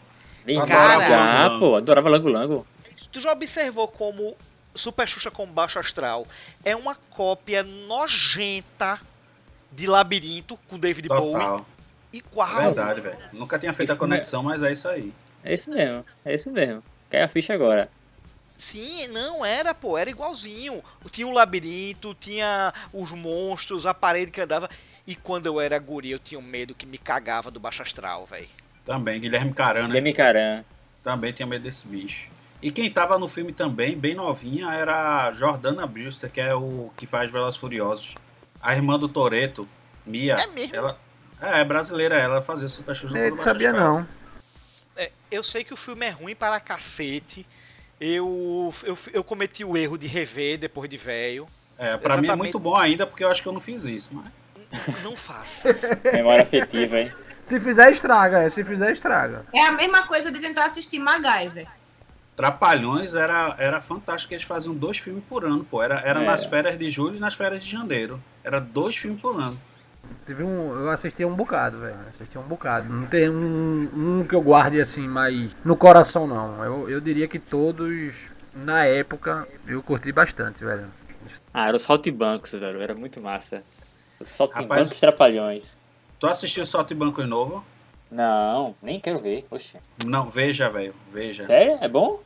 [0.45, 1.07] Vem Cara.
[1.07, 1.75] já, pô.
[1.75, 2.67] Adorava Lango Lango.
[3.11, 4.35] Tu já observou como
[4.75, 6.25] Super Xuxa com Baixo Astral
[6.63, 8.99] é uma cópia nojenta
[9.71, 11.33] de Labirinto com David Bowie?
[11.33, 11.65] Total.
[12.11, 12.55] Igual.
[12.55, 13.17] Verdade, velho.
[13.31, 15.13] Nunca tinha feito a Esse conexão, mas é isso aí.
[15.43, 16.83] É isso mesmo, é isso mesmo.
[17.09, 17.89] Cai a ficha agora.
[18.57, 20.83] Sim, não era, pô, era igualzinho.
[21.11, 24.69] Tinha um labirinto, tinha os monstros, a parede que andava.
[25.05, 28.25] E quando eu era guri, eu tinha um medo que me cagava do Baixo Astral,
[28.25, 28.47] velho.
[28.85, 29.93] Também, Guilherme Carana.
[29.93, 30.63] Demi Caran.
[31.03, 32.29] Também tinha medo desse bicho.
[32.61, 36.91] E quem tava no filme também, bem novinha, era a Jordana Brewster, que é o
[36.95, 38.15] que faz Velas Furiosos.
[38.61, 39.67] A irmã do Toreto,
[40.05, 40.35] Mia.
[40.35, 40.75] É mesmo?
[40.75, 40.97] Ela,
[41.41, 43.17] é, é brasileira, ela fazia Super Xuxa.
[43.17, 44.07] Eu não sabia não.
[44.95, 47.45] É, eu sei que o filme é ruim para cacete.
[47.99, 51.47] Eu, eu, eu cometi o erro de rever depois de velho.
[51.77, 52.37] É, pra mim é Exatamente.
[52.37, 54.11] muito bom ainda, porque eu acho que eu não fiz isso.
[54.13, 55.03] Mas...
[55.03, 55.69] Não faça.
[56.13, 57.11] Memória afetiva, hein?
[57.43, 58.39] Se fizer, estraga.
[58.43, 59.45] é, Se fizer, estraga.
[59.53, 61.67] É a mesma coisa de tentar assistir MacGyver.
[62.35, 65.83] Trapalhões era, era fantástico, eles faziam dois filmes por ano, pô.
[65.83, 66.25] Era, era É.
[66.25, 68.19] nas férias de julho e nas férias de janeiro.
[68.43, 69.59] Era dois filmes por ano.
[70.25, 71.95] Teve um, eu assisti um bocado, velho.
[72.09, 72.91] Assisti um bocado.
[72.91, 73.89] Não tem um,
[74.21, 76.63] um que eu guarde assim, mais no coração, não.
[76.63, 80.87] Eu, eu diria que todos, na época, eu curti bastante, velho.
[81.53, 82.81] Ah, era os Saltimbancos, velho.
[82.81, 83.63] Era muito massa.
[84.19, 85.79] Os Saltimbancos Rapaz- Trapalhões.
[86.23, 87.61] Tu assistiu Salto e Banco Novo?
[88.09, 89.45] Não, nem quero ver.
[89.51, 89.75] Oxe.
[90.05, 90.95] Não, veja, velho.
[91.11, 91.43] Veja.
[91.43, 91.77] Sério?
[91.81, 92.21] É bom?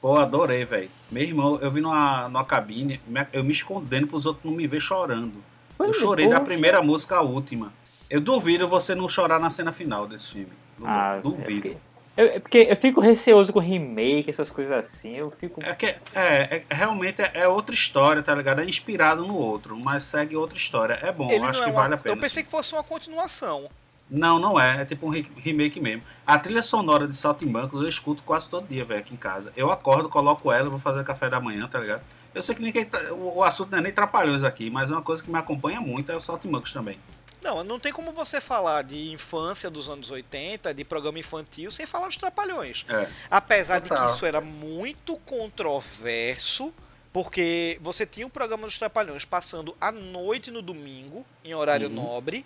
[0.00, 0.90] Pô, adorei, velho.
[1.08, 3.00] Meu irmão, eu vi numa, numa cabine,
[3.32, 5.34] eu me escondendo pros outros não me ver chorando.
[5.78, 6.46] Eu é, chorei da poxa.
[6.50, 7.72] primeira música à última.
[8.10, 10.52] Eu duvido você não chorar na cena final desse filme.
[10.76, 11.68] Du- Ah, duvido.
[11.68, 11.76] É porque,
[12.18, 15.16] eu, é porque eu fico receoso com remake, essas coisas assim.
[15.16, 15.62] Eu fico.
[15.62, 18.60] É que é, é- realmente é, é outra história, tá ligado?
[18.60, 20.94] É inspirado no outro, mas segue outra história.
[21.02, 22.14] É bom, Ele acho é que uma- vale a pena.
[22.16, 23.68] Eu pensei que fosse uma continuação.
[24.10, 24.82] Não, não é.
[24.82, 26.02] É tipo um re- remake mesmo.
[26.26, 29.52] A trilha sonora de Saltimbancos eu escuto quase todo dia, velho, aqui em casa.
[29.56, 32.02] Eu acordo, coloco ela, vou fazer café da manhã, tá ligado?
[32.34, 34.94] Eu sei que ninguém tá- o, o assunto não é nem trapalhões aqui, mas é
[34.94, 36.98] uma coisa que me acompanha muito, é o Saltimbancos também.
[37.42, 41.86] Não, não tem como você falar de infância dos anos 80, de programa infantil, sem
[41.86, 42.84] falar dos Trapalhões.
[42.88, 43.08] É.
[43.30, 44.14] Apesar de que Total.
[44.14, 46.72] isso era muito controverso,
[47.12, 51.94] porque você tinha o programa dos Trapalhões passando à noite no domingo, em horário Uhum.
[51.94, 52.44] nobre,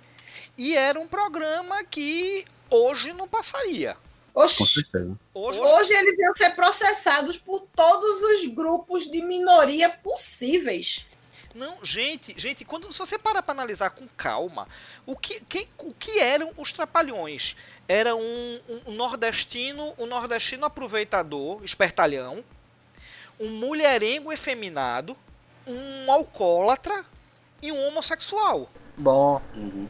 [0.56, 3.96] e era um programa que hoje não passaria.
[4.34, 4.80] Oxi.
[5.34, 11.06] Hoje, hoje eles iam ser processados por todos os grupos de minoria possíveis.
[11.54, 14.66] Não, gente, gente, quando se você para para analisar com calma,
[15.04, 17.56] o que, quem, o que eram os trapalhões?
[17.86, 22.42] Era um, um nordestino, um nordestino aproveitador, espertalhão,
[23.38, 25.16] um mulherengo efeminado,
[25.66, 27.04] um alcoólatra
[27.60, 28.70] e um homossexual.
[28.96, 29.88] Bom, Uhum.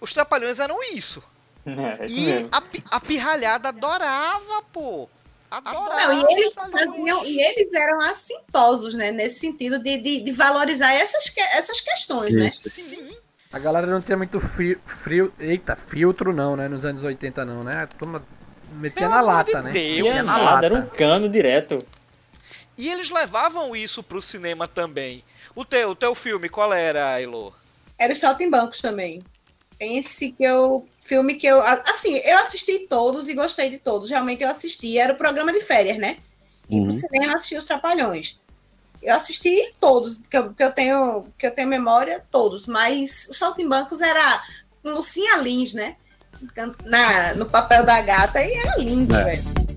[0.00, 1.22] Os trapalhões eram isso.
[1.66, 5.08] É, isso E a, a pirralhada adorava, pô.
[5.50, 9.10] Não, e eles faziam, e eles eram assintosos, né?
[9.12, 12.48] Nesse sentido de, de, de valorizar essas, que- essas questões, né?
[12.48, 12.68] Isso.
[12.70, 13.16] Sim.
[13.52, 15.32] a galera não tinha muito frio, frio.
[15.38, 16.68] Eita, filtro não, né?
[16.68, 17.82] Nos anos 80 não, né?
[17.82, 18.22] A turma
[18.72, 19.72] metia Pelo na lata, de né?
[19.72, 19.96] Deus.
[19.96, 20.96] Metia Ia na nada, era um lata.
[20.96, 21.84] cano direto.
[22.76, 25.24] E eles levavam isso pro cinema também.
[25.54, 27.52] O teu, o teu filme, qual era, Elo?
[27.98, 29.22] Era os Saltimbancos também.
[29.80, 30.86] Esse que eu.
[31.00, 31.62] Filme que eu.
[31.62, 34.10] Assim, eu assisti todos e gostei de todos.
[34.10, 34.98] Realmente eu assisti.
[34.98, 36.18] Era o programa de férias, né?
[36.68, 36.86] E Uhum.
[36.86, 38.38] no cinema assisti os Trapalhões.
[39.02, 42.66] Eu assisti todos, que eu, que eu tenho, que eu tenho memória, todos.
[42.66, 44.42] Mas o Saltimbancos era
[44.82, 45.96] com Lucinha Lins, né?
[46.84, 49.24] Na, no papel da gata e era lindo, É.
[49.24, 49.67] velho.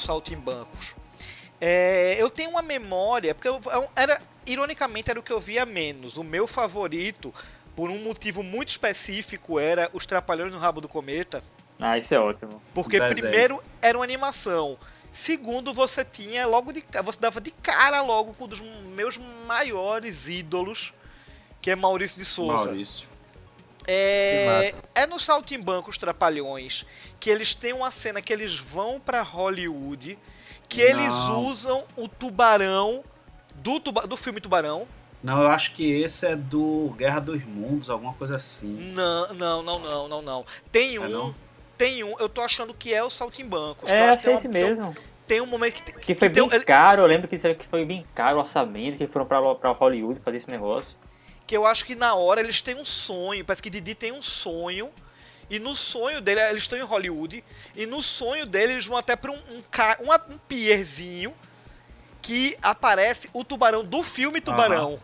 [0.00, 0.94] Que amam saltimbancos,
[1.60, 5.66] é, eu tenho uma memória, porque eu, eu- era, ironicamente era o que eu via
[5.66, 6.16] menos.
[6.16, 7.34] O meu favorito,
[7.76, 11.42] por um motivo muito específico, era Os Trapalhões no Rabo do Cometa.
[11.78, 12.60] Ah, isso é ótimo.
[12.74, 13.14] Porque Desenho.
[13.20, 14.76] primeiro era uma animação.
[15.12, 20.28] Segundo, você tinha logo de você dava de cara logo com um dos meus maiores
[20.28, 20.92] ídolos,
[21.60, 22.66] que é Maurício de Souza.
[22.66, 23.08] Maurício.
[23.92, 26.86] É, é no Saltimbanco os Trapalhões
[27.18, 30.16] que eles têm uma cena que eles vão pra Hollywood,
[30.68, 31.44] que eles Não.
[31.46, 33.02] usam o tubarão
[33.56, 34.86] do, tuba- do filme Tubarão.
[35.22, 38.68] Não, eu acho que esse é do Guerra dos Mundos, alguma coisa assim.
[38.94, 40.46] Não, não, não, não, não, não.
[40.72, 41.34] Tem um, É não?
[41.76, 43.86] tem um, eu tô achando que é o Saltimbanco.
[43.88, 44.94] É, acho que é um- esse mesmo.
[45.26, 47.66] Tem um momento que, Que foi tem bem um- caro, eu lembro que, isso que
[47.66, 50.96] foi bem caro o orçamento, que eles foram pra, pra Hollywood fazer esse negócio.
[51.50, 53.44] Que eu acho que na hora eles têm um sonho.
[53.44, 54.88] Parece que Didi tem um sonho.
[55.50, 57.42] E no sonho dele, eles estão em Hollywood.
[57.74, 59.60] E no sonho dele, eles vão até pra um, um,
[60.04, 61.34] uma- um pierzinho
[62.22, 65.00] que aparece o tubarão do filme Tubarão.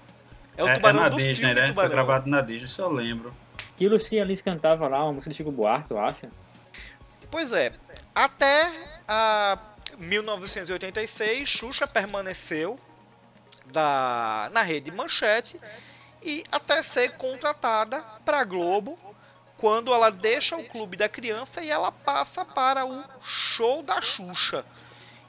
[0.56, 1.60] É o tubarão na do Disney, filme né?
[1.62, 1.90] Foi Tubarão.
[1.90, 3.34] gravado na Disney, isso eu lembro.
[3.80, 6.28] E o Lucia Liz cantava lá uma música de Chico Buarque, eu acho.
[7.28, 7.72] Pois é.
[8.14, 8.70] Até
[9.08, 9.58] a
[9.98, 12.78] 1986, Xuxa permaneceu
[13.72, 15.58] da, na rede Manchete
[16.26, 18.98] e até ser contratada para Globo
[19.56, 24.64] quando ela deixa o Clube da Criança e ela passa para o Show da Xuxa.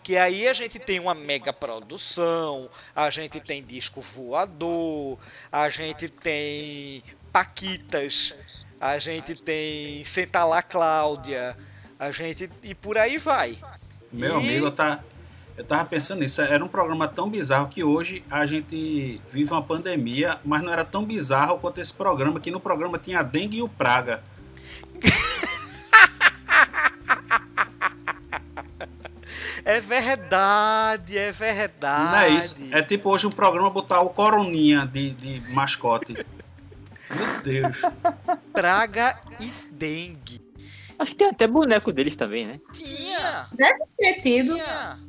[0.03, 5.19] Que aí a gente tem uma mega produção, a gente tem disco voador,
[5.51, 8.33] a gente tem Paquitas,
[8.81, 11.55] a gente tem Senta lá Cláudia,
[11.99, 12.49] a gente.
[12.63, 13.57] e por aí vai.
[14.11, 15.03] Meu E- amigo, tá,
[15.57, 16.39] eu tava pensando nisso.
[16.39, 20.85] Era um programa tão bizarro que hoje a gente vive uma pandemia, mas não era
[20.85, 24.21] tão bizarro quanto esse programa, que no programa tinha a dengue e o praga.
[29.65, 32.11] É verdade, é verdade.
[32.11, 32.55] Não é isso.
[32.71, 36.13] É tipo hoje um programa botar o Coroninha de, de mascote.
[36.13, 37.81] Meu Deus.
[38.53, 40.39] Praga e dengue.
[40.97, 42.61] Acho que tem até boneco deles também, né?
[42.71, 44.53] Tinha, Deve ter tido.
[44.53, 45.06] tinha.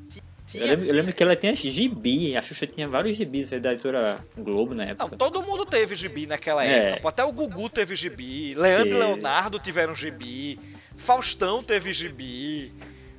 [0.55, 4.19] Eu lembro, eu lembro que ela tinha gibi, a Xuxa tinha vários gibis da editora
[4.37, 5.17] Globo na Não, época.
[5.17, 6.93] todo mundo teve gibi naquela É.
[6.93, 7.09] época.
[7.11, 8.55] Até o Gugu teve gibi.
[8.55, 10.59] Leandro e Leonardo tiveram gibi.
[10.97, 12.73] Faustão teve gibi.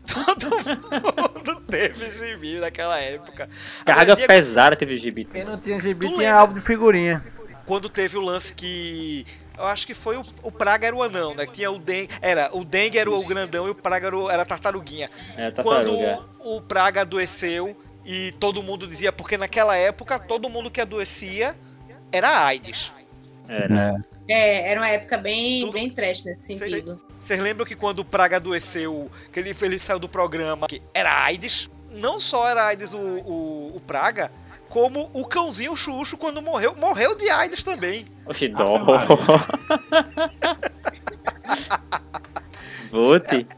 [0.09, 3.47] Todo mundo teve gibi naquela época.
[3.85, 5.23] Carga Diego, pesada teve gibi.
[5.25, 6.39] Quem não tinha gibi Tu tinha lembra?
[6.39, 7.23] álbum de figurinha.
[7.65, 9.23] Quando teve o lance que.
[9.59, 11.45] Eu acho que foi o, o Praga era o anão, né?
[11.45, 12.09] Que tinha o Dengue.
[12.21, 15.09] Era, o Dengue era o grandão e o Praga era, o- era a tartaruguinha.
[15.35, 16.25] É, Quando tartaruga.
[16.39, 21.55] o Praga adoeceu e todo mundo dizia, porque naquela época todo mundo que adoecia
[22.11, 22.91] era AIDS.
[23.47, 23.95] Era.
[24.27, 27.01] É, era uma época bem, Tudo- bem trash nesse sentido.
[27.21, 31.11] Vocês lembram que quando o Praga adoeceu, que ele, ele saiu do programa, que era
[31.25, 31.69] AIDS?
[31.91, 34.31] Não só era AIDS o, o, o Praga,
[34.69, 38.05] como o cãozinho Xuxo, quando morreu, morreu de AIDS também.
[38.25, 38.75] Oxi, dó.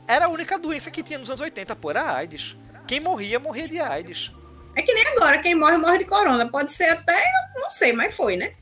[0.08, 2.58] Era a única doença que tinha nos anos 80, pô, era AIDS.
[2.88, 4.32] Quem morria, morria de AIDS.
[4.76, 6.50] É que nem agora, quem morre, morre de corona.
[6.50, 7.24] Pode ser até,
[7.56, 8.54] não sei, mas foi, né?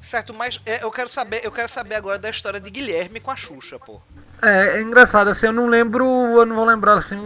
[0.00, 3.30] Certo, mas é, eu quero saber, eu quero saber agora da história de Guilherme com
[3.30, 4.00] a Xuxa, pô.
[4.40, 7.16] É, é engraçado, assim, eu não lembro, eu não vou lembrar assim,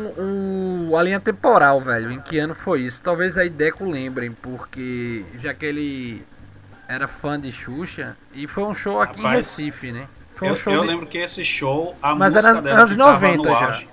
[0.99, 3.03] a linha temporal, velho, em que ano foi isso.
[3.03, 6.25] Talvez a Deco lembrem, porque já que ele
[6.89, 10.09] era fã de Xuxa, e foi um show aqui em Rapaz, Recife, né?
[10.35, 12.79] Foi um Eu, show eu de- lembro que esse show, a Mas música era dela
[12.81, 13.67] anos que tava 90 no já.
[13.67, 13.89] auge.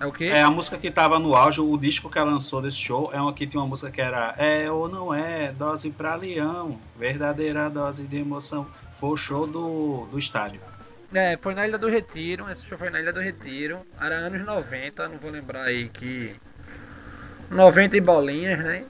[0.00, 0.24] É o quê?
[0.24, 3.20] É, a música que tava no auge, o disco que ela lançou desse show, é
[3.20, 7.70] uma que tinha uma música que era É ou não é, dose pra leão, verdadeira
[7.70, 8.66] dose de emoção.
[8.92, 10.60] Foi o show do, do estádio.
[11.14, 14.44] É, foi na Ilha do Retiro, esse show foi na Ilha do Retiro, era anos
[14.44, 16.34] 90, não vou lembrar aí que.
[17.50, 18.84] 90 e bolinhas, né?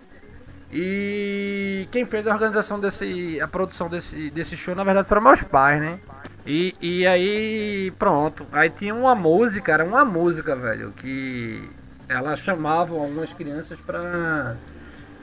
[0.72, 3.38] E quem fez a organização desse.
[3.40, 6.00] a produção desse, desse show, na verdade, foram meus pais, né?
[6.46, 8.46] E, e aí, pronto.
[8.50, 11.68] Aí tinha uma música, era uma música, velho, que
[12.08, 14.56] elas chamavam algumas crianças pra,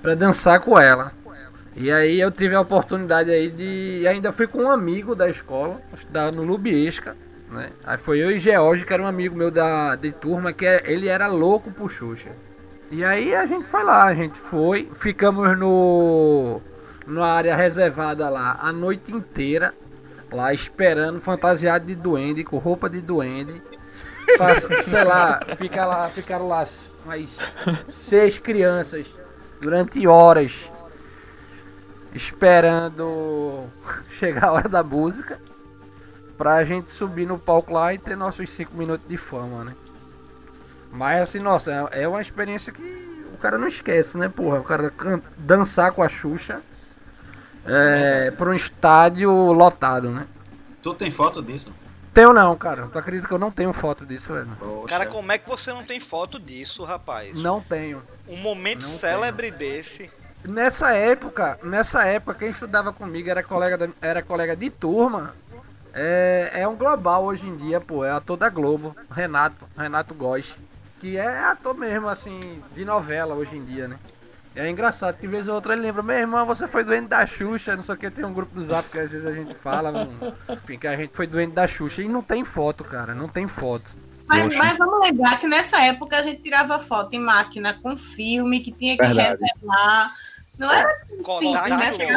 [0.02, 1.12] pra dançar com ela.
[1.76, 4.05] E aí eu tive a oportunidade aí de.
[4.07, 7.15] Ainda fui com um amigo da escola, estudava no Lubiesca,
[7.49, 7.69] né?
[7.84, 10.84] Aí foi eu e George, que era um amigo meu da, de turma, que é-
[10.86, 12.30] ele era louco por Xuxa.
[12.89, 16.59] E aí a gente foi lá, a gente foi, ficamos no.
[17.07, 19.74] numa área reservada lá a noite inteira,
[20.32, 23.61] lá esperando, fantasiado de duende, com roupa de duende.
[24.84, 26.63] Sei lá, fica lá, ficaram lá
[27.05, 27.39] mais
[27.89, 29.07] seis crianças
[29.61, 30.69] durante horas
[32.14, 33.66] esperando
[34.09, 35.39] chegar a hora da música
[36.38, 39.76] pra gente subir no palco lá e ter nossos 5 minutos de fama, né?
[40.91, 42.82] Mas assim, nossa, é uma experiência que
[43.34, 44.59] o cara não esquece, né, porra?
[44.59, 46.62] O cara can- dançar com a Xuxa
[47.66, 50.28] é, pra um estádio lotado, né?
[50.82, 51.72] Tu tem foto disso?
[52.14, 52.88] Tenho não, cara.
[52.91, 54.49] Tu acredita que eu não tenho foto disso, velho?
[54.88, 57.34] Cara, como é que você não tem foto disso, rapaz?
[57.38, 58.01] Não tenho.
[58.28, 60.12] Um momento Não célebre desse.
[60.43, 65.35] Nessa época, nessa época, quem estudava comigo era colega, da- era colega de turma.
[65.93, 68.03] É, é um global hoje em dia, pô.
[68.03, 68.95] É ator da Globo.
[69.09, 70.57] Renato, Renato Góes.
[70.99, 73.97] Que é ator mesmo, assim, de novela hoje em dia, né?
[74.55, 77.73] É engraçado que vez ou outra ele lembra, meu irmão, você foi doente da Xuxa,
[77.75, 80.09] não sei o que, tem um grupo do zap que às vezes a gente fala,
[80.49, 82.01] enfim, que a gente foi doente da Xuxa.
[82.01, 83.95] E não tem foto, cara, não tem foto.
[84.27, 88.59] Mas, mas vamos lembrar que nessa época a gente tirava foto em máquina com filme,
[88.61, 89.39] que tinha que Verdade.
[89.41, 90.15] revelar.
[90.62, 90.95] Não era
[91.39, 92.14] simples, né?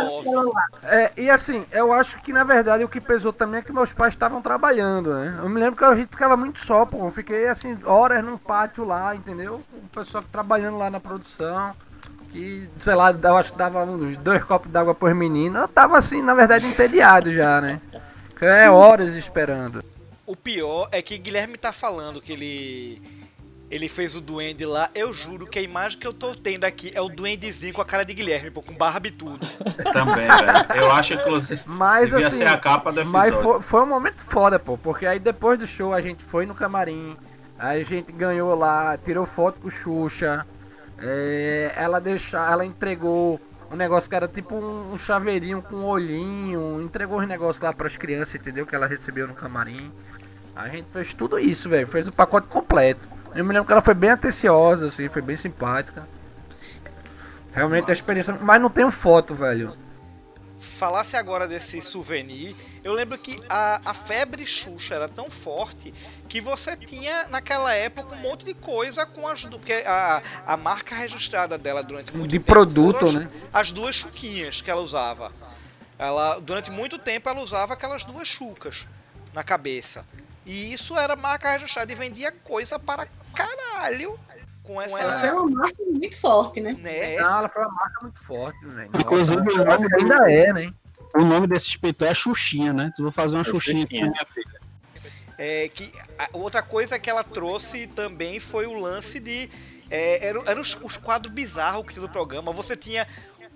[0.85, 0.87] e.
[0.87, 3.95] É, e assim, eu acho que na verdade o que pesou também é que meus
[3.95, 5.39] pais estavam trabalhando, né?
[5.43, 7.07] Eu me lembro que a gente ficava muito só, pô.
[7.07, 9.63] Eu fiquei assim, horas num pátio lá, entendeu?
[9.73, 11.75] O pessoal trabalhando lá na produção.
[12.31, 15.61] Que, sei lá, eu acho que dava uns dois copos d'água por menino.
[15.61, 17.81] Eu tava assim, na verdade, entediado já, né?
[18.37, 19.83] Que É horas esperando.
[20.27, 23.24] O pior é que Guilherme tá falando que ele.
[23.75, 24.89] Ele fez o duende lá.
[24.95, 27.85] Eu juro que a imagem que eu tô tendo aqui é o duendezinho com a
[27.85, 29.45] cara de Guilherme, pô, com barba e tudo.
[29.93, 30.81] Também, velho.
[30.81, 33.13] Eu acho, inclusive, Mas devia assim, ser a capa do episódio.
[33.13, 36.47] mas foi, foi um momento foda, pô, porque aí depois do show a gente foi
[36.47, 37.17] no camarim,
[37.59, 40.47] aí a gente ganhou lá, tirou foto com o Xuxa,
[40.97, 43.41] é, ela deixou, ela entregou
[43.73, 47.73] um negócio que era tipo um, um chaveirinho com um olhinho, entregou os negócios lá
[47.73, 48.65] pras crianças, entendeu?
[48.65, 49.91] Que ela recebeu no camarim.
[50.55, 53.09] A gente fez tudo isso, velho, fez o pacote completo.
[53.35, 56.07] Eu me lembro que ela foi bem atenciosa, assim, foi bem simpática.
[57.53, 59.77] Realmente a experiência, mas não tenho foto, velho.
[60.59, 65.95] Falasse agora desse souvenir, eu lembro que a, a febre Xuxa era tão forte
[66.29, 69.57] que você tinha naquela época um monte de coisa com as duas.
[69.57, 73.31] Porque a, a marca registrada dela durante muito De tempo produto, foram as, né?
[73.53, 75.33] as duas chuquinhas que ela usava.
[75.97, 78.87] Ela, durante muito tempo ela usava aquelas duas chucas
[79.33, 80.05] na cabeça.
[80.47, 84.19] E isso era marca registrada e vendia coisa para caralho
[84.63, 84.99] com essa.
[84.99, 86.77] Ela foi uma marca muito forte, né?
[86.79, 87.17] né?
[87.17, 88.91] Não, ela foi uma marca muito forte, velho.
[88.95, 90.71] Inclusive, Nossa, o nome ainda é, né?
[91.17, 92.93] O nome desse espeto é Xuxinha, né?
[92.95, 94.11] Tu vou fazer uma É Xuxinha Xuxinha.
[94.11, 94.61] minha filha.
[95.37, 99.49] É, que a- outra coisa que ela trouxe também foi o lance de.
[99.91, 102.53] É, eram eram os, os quadros bizarros que tinha no programa.
[102.53, 103.07] Você tinha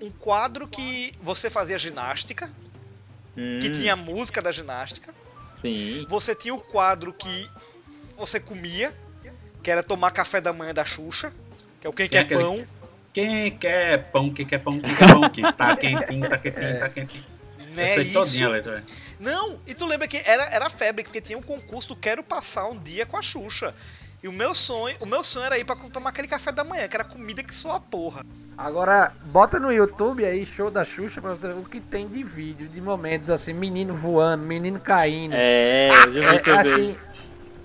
[0.01, 2.51] um quadro que você fazia ginástica,
[3.35, 5.13] que Hum, tinha a música da ginástica.
[5.61, 6.07] Sim.
[6.09, 7.49] Você tinha o quadro que
[8.17, 8.95] você comia,
[9.63, 11.33] que era tomar café da manhã da Xuxa,
[11.81, 12.67] que é o quem Tem quer aquele- pão.
[13.13, 16.89] Quem quer pão, quem quer pão, quem quer pão, que tá quentinho, tá quentinho, tá
[16.89, 17.25] quentinho.
[17.71, 18.13] Né, Eu sei isso.
[18.13, 18.85] todinha a letra.
[19.19, 22.67] Não, e tu lembra que era, era febre, porque tinha um concurso do Quero Passar
[22.69, 23.75] um dia com a Xuxa.
[24.23, 26.89] E o meu sonho, o meu sonho era ir pra tomar aquele café da manhã,
[26.89, 28.25] que era comida que só a porra.
[28.57, 32.25] Agora, bota no YouTube aí, show da Xuxa, pra você ver o que tem de
[32.25, 35.35] vídeo, de momentos assim, menino voando, menino caindo.
[35.37, 36.97] É, eu já vi É, assim,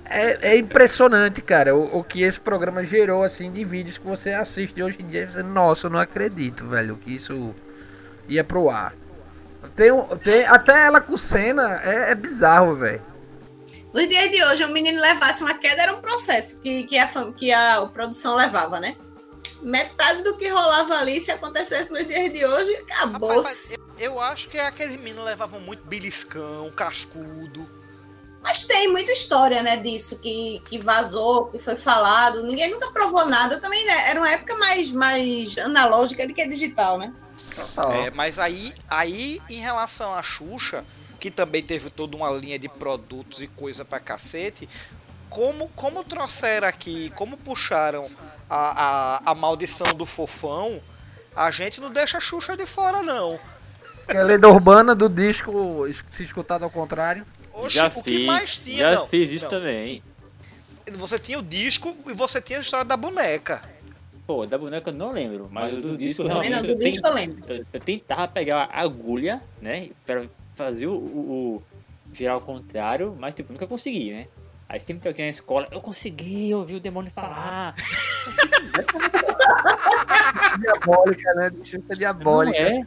[0.06, 4.30] é, é impressionante, cara, o, o que esse programa gerou, assim, de vídeos que você
[4.30, 7.56] assiste hoje em dia e você, nossa, eu não acredito, velho, que isso
[8.28, 8.94] ia pro ar.
[9.76, 9.90] Tem,
[10.24, 13.02] tem até ela com cena, é, é bizarro, velho.
[13.94, 17.08] Nos dias de hoje, o menino levasse uma queda era um processo que, que, a,
[17.32, 18.96] que a, a produção levava, né?
[19.62, 23.30] Metade do que rolava ali, se acontecesse nos dias de hoje, acabou.
[23.30, 27.70] Rapaz, mas eu, eu acho que aqueles meninos levavam muito beliscão, cascudo.
[28.42, 32.44] Mas tem muita história, né, disso, que, que vazou, que foi falado.
[32.44, 33.62] Ninguém nunca provou nada.
[33.62, 37.14] Também né, era uma época mais, mais analógica do que digital, né?
[37.96, 40.84] É, mas aí, aí, em relação à Xuxa,
[41.24, 44.68] que também teve toda uma linha de produtos e coisa pra cacete,
[45.30, 48.10] como, como trouxeram aqui, como puxaram
[48.50, 50.82] a, a, a maldição do fofão,
[51.34, 53.40] a gente não deixa a Xuxa de fora, não.
[54.06, 57.26] Que é a lenda urbana do disco se escutado ao contrário.
[57.54, 58.78] Oxe, já o que fiz, mais tinha?
[58.80, 59.50] já não, fiz isso não.
[59.52, 60.04] também.
[60.92, 63.62] Você tinha o disco e você tinha a história da boneca.
[64.28, 66.92] Pô, da boneca eu não lembro, mas o do disco Também realmente não, do eu,
[66.92, 67.44] disco eu lembro.
[67.48, 71.64] eu, eu tentava pegar a agulha, né, para fazer o, o, o
[72.14, 74.28] girar ao contrário, mas tipo, nunca consegui, né?
[74.68, 77.76] Aí sempre tem alguém na escola, eu consegui ouvir o demônio falar.
[80.60, 81.52] Diabólica, né?
[81.52, 82.58] Não diabólica.
[82.58, 82.86] é?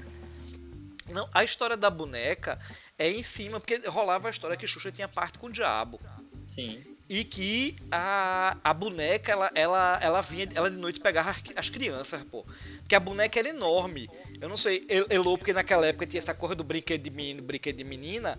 [1.12, 2.58] Não, a história da boneca
[2.98, 6.00] é em cima, porque rolava a história que Xuxa tinha parte com o diabo.
[6.46, 6.82] Sim.
[7.08, 11.70] E que a, a boneca, ela, ela, ela vinha, ela de noite pegava as, as
[11.70, 12.44] crianças, pô.
[12.80, 14.10] Porque a boneca era enorme.
[14.40, 17.42] Eu não sei, El- Elô, porque naquela época tinha essa coisa do brinquedo de menino,
[17.42, 18.36] brinquedo de menina.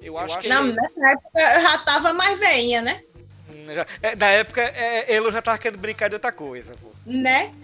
[0.00, 0.48] Eu acho que.
[0.48, 3.02] Não, nessa época eu já tava mais veinha, né?
[3.74, 6.90] Já- é, na época, é, Elo já tava querendo brincar de outra coisa, pô.
[7.04, 7.52] Né?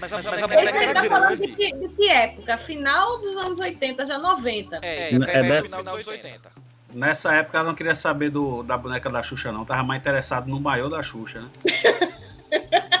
[0.00, 1.56] Mas, mas, mas a boneca era tá falando de grande.
[1.56, 2.56] que, de que época?
[2.56, 4.78] Final dos anos 80, já 90.
[4.80, 6.50] É, É, é, é é final dos 80.
[6.92, 9.64] Nessa época ela não queria saber do, da boneca da Xuxa, não.
[9.64, 11.48] Tava mais interessado no maiô da Xuxa, né?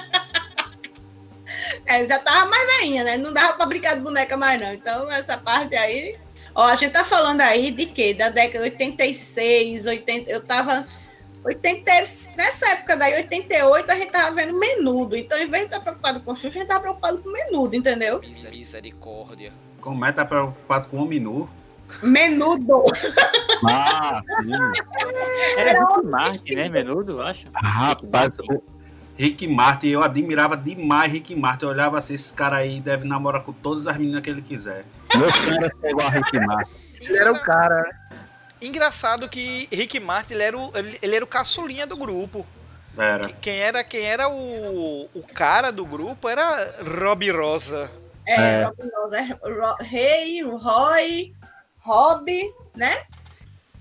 [1.90, 3.16] É, eu já tava mais veinha, né?
[3.16, 4.72] Não dava pra brincar de boneca mais, não.
[4.72, 6.16] Então, essa parte aí.
[6.54, 8.14] Ó, a gente tá falando aí de quê?
[8.14, 10.30] Da década de 86, 80.
[10.30, 10.86] Eu tava.
[11.42, 11.90] 80,
[12.36, 15.16] nessa época daí, 88, a gente tava vendo menudo.
[15.16, 18.20] Então, em vez de estar preocupado com Xuxa, a gente tava preocupado com menudo, entendeu?
[18.20, 19.52] Misericórdia.
[19.80, 21.48] Como é, tá preocupado com o homem nu.
[22.02, 22.84] Menudo!
[23.68, 24.50] Ah, sim.
[25.58, 26.68] Era Rick Martin, né?
[26.68, 27.46] Menudo, eu acho.
[27.54, 28.62] Rapaz, o-
[29.16, 31.66] Rick Martin, eu admirava demais Rick Martin.
[31.66, 34.84] Eu olhava assim, esse cara aí deve namorar com todas as meninas que ele quiser.
[35.14, 36.70] meu sonho era ser igual a Rick Martin.
[37.00, 38.18] Ele era o cara, né?
[38.62, 42.46] Engraçado que Rick Martin ele era o, ele, era o caçulinha do grupo.
[42.96, 43.28] Era.
[43.28, 47.90] Quem era, quem era o, o cara do grupo era Rob Rosa.
[48.26, 48.64] É, É.
[48.64, 51.34] Robin Rosa, é Rei, Roy,
[51.80, 52.30] Rob,
[52.76, 52.92] né?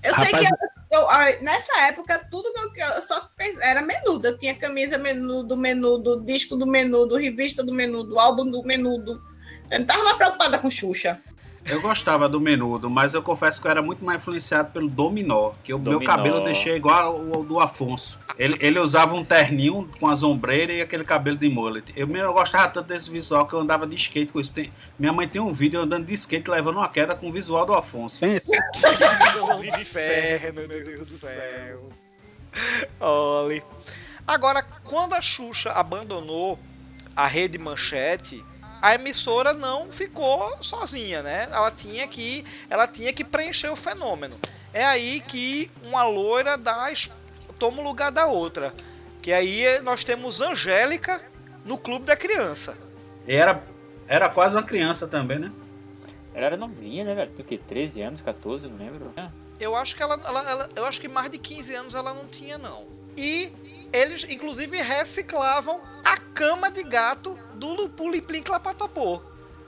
[0.01, 4.27] Eu sei Rapaz, que eu, eu- nessa época, tudo que eu, só pens- era menudo.
[4.27, 9.21] Eu tinha camisa menudo, menudo, disco do menudo, revista do menudo, álbum do menudo.
[9.69, 11.19] Eu não tava preocupada com Xuxa.
[11.69, 15.53] Eu gostava do menudo, mas eu confesso que eu era muito mais influenciado pelo Dominó,
[15.63, 18.19] que o meu cabelo eu deixei igual ao, ao do Afonso.
[18.37, 21.93] Ele, ele usava um terninho com as ombreiras e aquele cabelo de mullet.
[21.95, 24.53] Eu mesmo gostava tanto desse visual que eu andava de skate com isso.
[24.53, 27.31] Tem- minha mãe tem um vídeo eu andando de skate levando uma queda com o
[27.31, 28.19] visual do Afonso.
[28.21, 31.89] Pense, de inferno, meu Deus do céu.
[32.99, 33.63] Olha.
[34.25, 36.57] Agora, quando a Xuxa abandonou
[37.15, 38.43] a rede Manchete,
[38.81, 41.47] a emissora não ficou sozinha, né?
[41.51, 44.37] Ela tinha que, ela tinha que preencher o fenômeno.
[44.73, 46.87] É aí que uma loira dá,
[47.57, 48.73] toma o lugar da outra.
[49.21, 51.21] Que aí nós temos Angélica
[51.65, 52.77] no Clube da Criança.
[53.27, 53.63] E era,
[54.07, 55.51] era quase uma criança também, né?
[56.33, 57.31] Ela era novinha, né, velho?
[57.31, 57.57] Tem o quê?
[57.57, 59.11] 13 anos, 14, não lembro.
[59.17, 59.27] É.
[59.59, 62.27] Eu acho que ela, ela- ela- eu acho que mais de 15 anos ela não
[62.27, 62.85] tinha não.
[63.17, 63.51] E
[63.91, 69.21] eles inclusive reciclavam a cama de gato do Lupulimplim Clapatopô.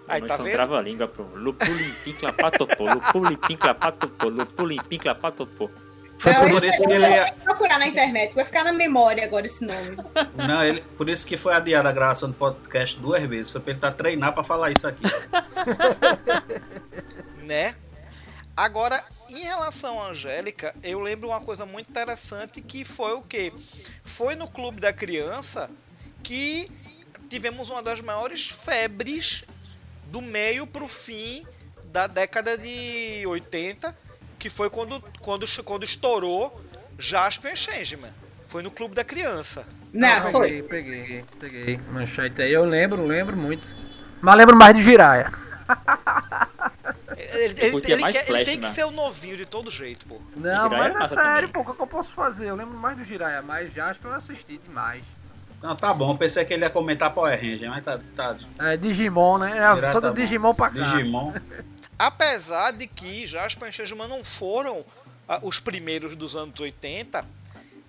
[0.08, 0.52] Aí tá vendo?
[0.54, 5.70] trava-língua pro Lupulimpim Clapatopô, Lupulimpim Clapatopô, Lupulimpim Clapatopô.
[6.18, 9.24] Foi Não, por isso que ele ia- vou procurar na internet, vai ficar na memória
[9.24, 9.98] agora esse nome.
[10.36, 13.52] Não, ele, por isso que foi adiada a gravação do podcast duas vezes.
[13.52, 15.02] Foi pra ele estar treinar pra falar isso aqui.
[17.44, 17.76] né?
[18.56, 23.52] Agora, em relação à Angélica, eu lembro uma coisa muito interessante que foi o quê?
[24.04, 25.70] Foi no Clube da Criança
[26.22, 26.70] que
[27.32, 29.46] tivemos uma das maiores febres
[30.08, 31.48] do meio pro fim
[31.86, 33.96] da década de 80,
[34.38, 36.62] que foi quando, quando, quando estourou
[37.00, 38.12] Jasper Changeman.
[38.50, 39.66] Foi no Clube da Criança.
[39.94, 40.64] Não, peguei, foi.
[40.64, 41.80] peguei, peguei.
[41.90, 43.66] Manchete aí, eu lembro, lembro muito.
[44.22, 45.32] Mas lembro mais de Jiraya.
[47.16, 48.74] Ele, ele- curtia ele ele Flash, tem que né?
[48.74, 50.20] ser o novinho de todo jeito, pô.
[50.36, 51.64] Não, mas é sério, também.
[51.64, 52.48] pô, o que eu posso fazer?
[52.50, 55.06] Eu lembro mais do Jiraya, mas Jasper eu assisti demais.
[55.62, 56.16] Não, tá bom.
[56.16, 58.00] Pensei que ele ia comentar Power Ranger, mas tá.
[58.16, 59.58] tá É, Digimon, né?
[59.58, 60.14] É, só do.
[60.14, 60.80] Digimon pra cá.
[60.96, 61.34] Digimon.
[62.00, 64.84] Apesar de que Jasper e Changeman não foram
[65.30, 67.24] ah, os primeiros dos anos 80,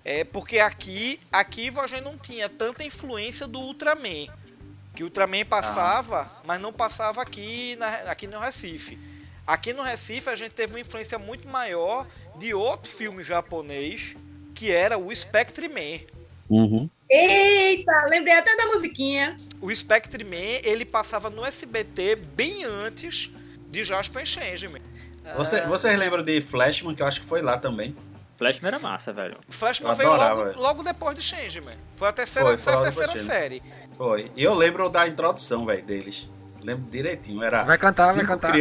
[0.05, 4.27] é porque aqui, aqui a gente não tinha tanta influência do Ultraman.
[4.95, 8.99] Que o Ultraman passava, mas não passava aqui, na- aqui no Recife.
[9.47, 12.05] Aqui no Recife a gente teve uma influência muito maior
[12.37, 14.15] de outro filme japonês,
[14.53, 16.05] que era o Spectre Man.
[16.53, 16.89] Uhum.
[17.09, 19.37] Eita, lembrei até da musiquinha.
[19.61, 23.31] O Spectre Man, ele passava no SBT bem antes
[23.69, 24.81] de Jasper e Changeman.
[25.37, 27.95] Você, Ah, vocês lembram de Flashman, que eu acho que foi lá também.
[28.37, 29.37] Flashman era massa, velho.
[29.49, 30.43] Flashman Eu veio adorava.
[30.47, 31.75] logo, logo depois de Changeman.
[31.95, 33.63] Foi a terceira, Foi, foi, foi a terceira série.
[33.95, 34.29] Foi.
[34.35, 36.29] E eu lembro da introdução, velho, deles.
[36.61, 37.41] Lembro direitinho.
[37.43, 38.53] Era Vai cantar, vai cantar.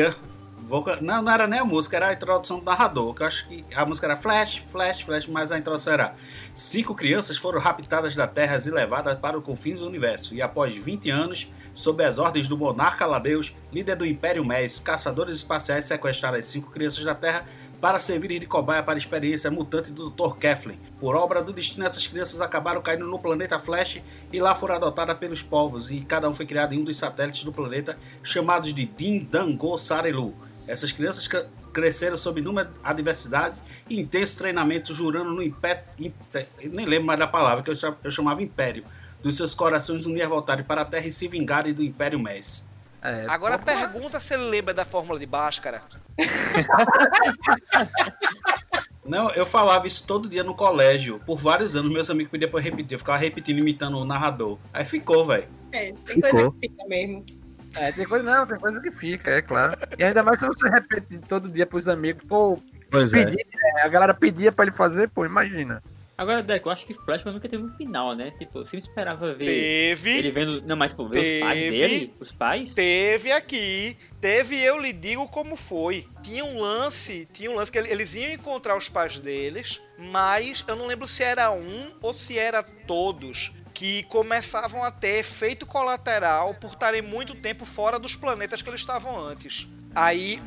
[1.01, 3.15] Não, não era nem a música, era a introdução do narrador.
[3.15, 6.15] Que eu acho que a música era Flash, Flash, Flash, mas a introdução era:
[6.55, 10.35] Cinco crianças foram raptadas da Terra e levadas para os confins do universo.
[10.35, 15.37] E após 20 anos, sob as ordens do monarca Ladeus, líder do Império Mes, caçadores
[15.37, 17.47] espaciais sequestraram as cinco crianças da Terra
[17.83, 20.37] para servirem de cobaia para a experiência mutante do Dr.
[20.39, 20.79] Keflin.
[21.01, 24.01] Por obra do destino, essas crianças acabaram caindo no planeta Flash
[24.33, 27.43] e lá foram adotadas pelos povos, e cada um foi criado em um dos satélites
[27.43, 30.33] do planeta, chamados de Din Dango Sarelu.
[30.73, 35.85] Essas crianças cre- cresceram sob inúmera adversidade e intenso treinamento, jurando no impé...
[35.99, 38.85] impé- nem lembro mais da palavra, que eu cha- eu chamava Império,
[39.23, 42.69] dos seus corações unir a voltarem para a Terra e se vingarem do Império Mes.
[43.03, 45.83] É, Agora pergunta se ele lembra da fórmula de Bhaskara.
[49.05, 51.21] Não, eu falava isso todo dia no colégio.
[51.27, 52.95] Por vários anos, meus amigos pediam pra eu repetir.
[52.95, 54.59] Eu ficava repetindo, imitando o narrador.
[54.73, 55.49] Aí ficou, velho.
[55.73, 57.25] É, tem coisa que fica mesmo.
[57.77, 59.77] É, tem coisa não, tem coisa que fica, é claro.
[59.99, 62.59] E ainda mais se você repete todo dia pros amigos, pô,
[62.91, 63.25] Pois é.
[63.25, 63.47] pedir,
[63.79, 65.83] é, a galera pedia pra ele fazer, pô, imagina.
[66.19, 68.31] Agora, Deco, eu acho que Flashman nunca teve um final, né?
[68.39, 70.11] Tipo, eu sempre esperava ver Teve.
[70.19, 70.63] ele vendo.
[70.69, 71.77] Não, mas tipo, ver os pais Teve.
[71.79, 72.75] dele, os pais.
[72.75, 76.07] Teve aqui, teve eu lhe digo como foi.
[76.23, 80.63] Tinha um lance, tinha um lance que ele- eles iam encontrar os pais deles, mas
[80.69, 85.65] eu não lembro se era um ou se era todos que começavam a ter efeito
[85.67, 89.67] colateral por estarem muito tempo fora dos planetas que eles estavam antes.
[89.95, 90.41] Aí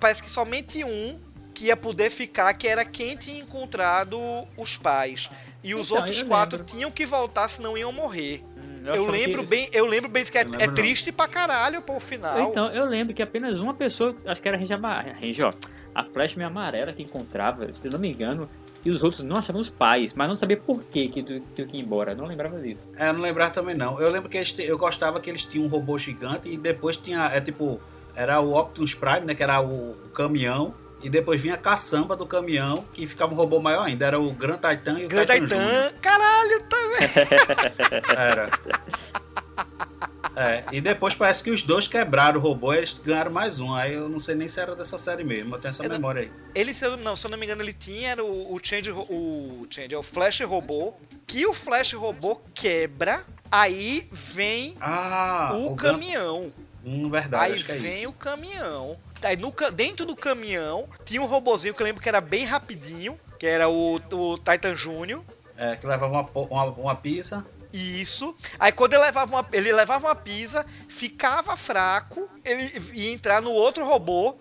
[0.00, 1.18] parece que somente um
[1.54, 4.18] que ia poder ficar, que era quem tinha encontrado
[4.56, 5.28] os pais.
[5.62, 6.72] E os Então, outros eu quatro lembro.
[6.72, 8.42] tinham que voltar, senão iam morrer.
[8.56, 10.74] Hum, Eu que lembro bem, eu lembro bem que é, Eu é não.
[10.74, 12.48] triste pra caralho pô, o final.
[12.48, 15.52] Então, eu lembro que apenas uma pessoa, acho que era a Ranger Amarela, Ranger, ó,
[15.94, 18.48] a Flashman Amarela que encontrava, se eu não me engano,
[18.84, 21.66] e os outros não achavam os pais, mas não sabia por que que tu tinha
[21.66, 22.86] que ir embora, não lembrava disso.
[22.96, 24.00] É, eu não lembrava também não.
[24.00, 26.96] Eu lembro que eles te- eu gostava que eles tinham um robô gigante e depois
[26.96, 27.80] tinha, é tipo,
[28.14, 30.74] era o Optimus Prime, né, que era o, o caminhão.
[31.04, 34.06] E depois vinha a caçamba do caminhão, que ficava um robô maior ainda.
[34.06, 35.68] Era o Gran Titan e o Grand Titan Júnior.
[35.88, 36.76] Titan, caralho, tá
[38.16, 38.50] Era.
[40.36, 43.74] É, e depois parece que os dois quebraram o robô e eles ganharam mais um.
[43.74, 45.96] Aí eu não sei nem se era dessa série mesmo, eu tenho essa Eu não-
[45.96, 46.30] memória aí.
[46.54, 49.66] Ele, se eu, não, se eu não me engano, ele tinha o, o Change, o
[49.70, 50.94] Change, é o Flash Robô,
[51.26, 56.52] que o Flash Robô quebra, aí vem Ah, o, Gran- caminhão.
[56.84, 58.96] Hum, verdade, Aí é vem o caminhão.
[59.22, 63.16] Aí no, dentro do caminhão tinha um robozinho que eu lembro que era bem rapidinho,
[63.38, 65.22] que era o, o Titan Júnior.
[65.56, 67.46] É, que levava uma, uma, uma pizza.
[67.72, 68.34] Isso.
[68.58, 73.50] Aí quando ele levava uma, ele levava uma pisa, ficava fraco, ele ia entrar no
[73.50, 74.36] outro robô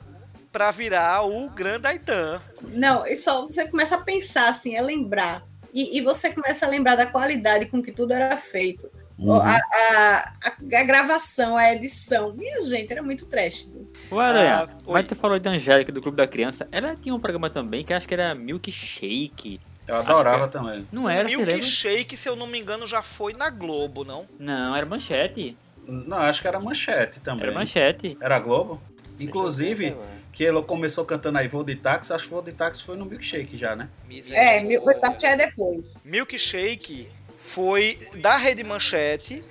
[0.51, 2.41] pra virar o Grand Titan.
[2.61, 5.43] Não, e só você começa a pensar assim, a lembrar.
[5.73, 8.91] E, e você começa a lembrar da qualidade com que tudo era feito.
[9.17, 9.39] Uhum.
[9.39, 12.33] A, a, a- a gravação, a edição.
[12.33, 13.71] Minha gente, era muito trash.
[14.09, 17.19] Ô, Aranha, Ah, mas tu falou da Angélica do Clube da Criança, ela tinha um
[17.19, 19.61] programa também que acho que era Milkshake.
[19.91, 20.87] Eu adorava Acho também.
[20.89, 21.27] Não era?
[21.27, 24.25] Milkshake, se eu não me engano, já foi na Globo, não?
[24.39, 25.57] Não, era manchete.
[25.85, 27.43] Não, acho que era manchete também.
[27.43, 28.17] Era manchete.
[28.21, 28.81] Era Globo?
[29.19, 29.97] Inclusive,
[30.31, 33.05] que ele começou cantando aí Voo de Táxi, acho que Voo de Táxi foi no
[33.05, 33.89] Milkshake já, né?
[34.29, 34.81] É, mil,
[35.19, 35.83] já é depois.
[36.05, 39.43] Milkshake foi da Rede Manchete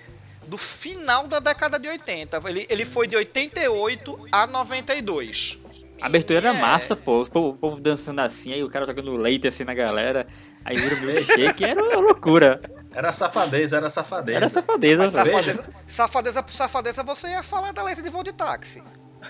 [0.47, 2.41] do final da década de 80.
[2.47, 5.59] Ele, ele foi de 88 a 92.
[6.01, 6.61] A abertura era É.
[6.61, 7.23] massa, pô.
[7.23, 10.27] O povo, o povo dançando assim, aí o cara jogando leite assim na galera.
[10.65, 12.61] Aí vira o milkshake, era uma loucura.
[12.93, 14.37] Era safadeza, era safadeza.
[14.37, 15.03] Era safadeza.
[15.05, 15.13] Mas.
[15.15, 18.83] Safadeza, safadeza por safadeza, você ia falar da letra de voo de táxi.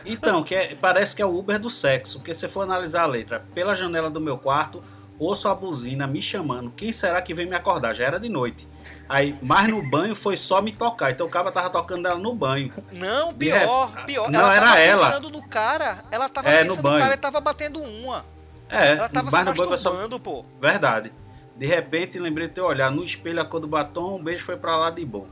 [0.05, 3.07] Então, que é- parece que é o Uber do sexo, porque se for analisar a
[3.07, 4.83] letra, pela janela do meu quarto,
[5.21, 6.73] ouço a buzina me chamando.
[6.77, 7.95] Quem será que vem me acordar?
[7.95, 8.67] Já era de noite.
[9.09, 11.11] Aí, mas no banho foi só me tocar.
[11.13, 12.73] Então o cara tava tocando ela no banho.
[12.91, 14.31] Não, pior, rep- pior.
[14.31, 15.21] Não, ela era tava ela.
[15.21, 16.05] no cara.
[16.11, 16.99] Ela tava É, no banho.
[17.01, 18.25] cara e tava batendo uma.
[18.69, 20.19] É, Ela tava mas se no banho foi só.
[20.19, 20.45] pô.
[20.61, 21.13] Verdade.
[21.57, 24.57] De repente lembrei de teu olhar no espelho a cor do batom, um beijo foi
[24.57, 25.27] pra lá de bom.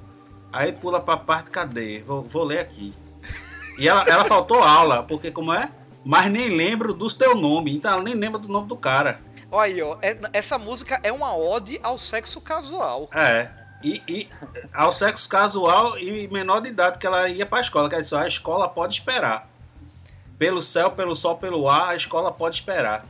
[0.53, 2.03] Aí pula pra parte cadê?
[2.07, 2.93] Vou, vou ler aqui.
[3.79, 5.71] E ela, ela faltou aula, porque como é?
[6.05, 9.21] Mas nem lembro do teu nome, então ela nem lembra do nome do cara.
[9.51, 9.97] Olha aí, ó.
[10.03, 13.09] é- Essa música é uma ode ao sexo casual.
[13.13, 13.49] É.
[13.83, 14.29] E, e
[14.75, 17.89] ao sexo casual e menor de idade que ela ia pra escola.
[17.89, 19.49] Quer dizer, a escola pode esperar.
[20.37, 23.05] Pelo céu, pelo sol, pelo ar, a escola pode esperar.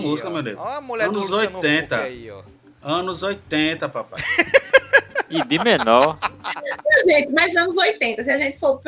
[0.00, 0.32] Música, ó.
[0.32, 0.58] meu Deus.
[0.58, 1.94] Ó a mulher do Anos Luciano 80.
[1.96, 2.42] Huck aí, ó.
[2.82, 4.20] Anos 80, papai.
[5.32, 6.18] E de menor.
[7.06, 8.82] Gente, mas anos 80, se a gente for,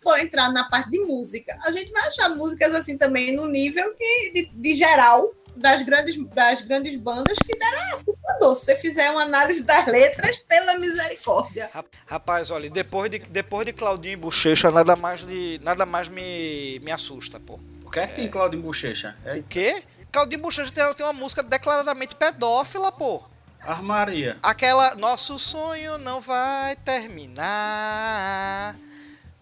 [0.00, 3.92] for entrar na parte de música, a gente vai achar músicas assim também no nível
[3.96, 8.54] que, de, de geral das grandes, das grandes bandas que deram assustador.
[8.54, 11.68] Se você fizer uma análise das letras, pela misericórdia.
[11.74, 16.08] Ra- Rapaz, olha, depois de, depois de Claudinho e Bochecha, nada mais, de, nada mais
[16.08, 17.58] me, me assusta, pô.
[17.84, 19.16] O que é que tem Claudio Bochecha?
[19.24, 19.82] É O quê?
[20.10, 23.22] Claudinho e Bochecha tem, tem uma música declaradamente pedófila, pô.
[23.60, 24.38] armaria.
[24.42, 28.76] Aquela Nosso sonho não vai terminar.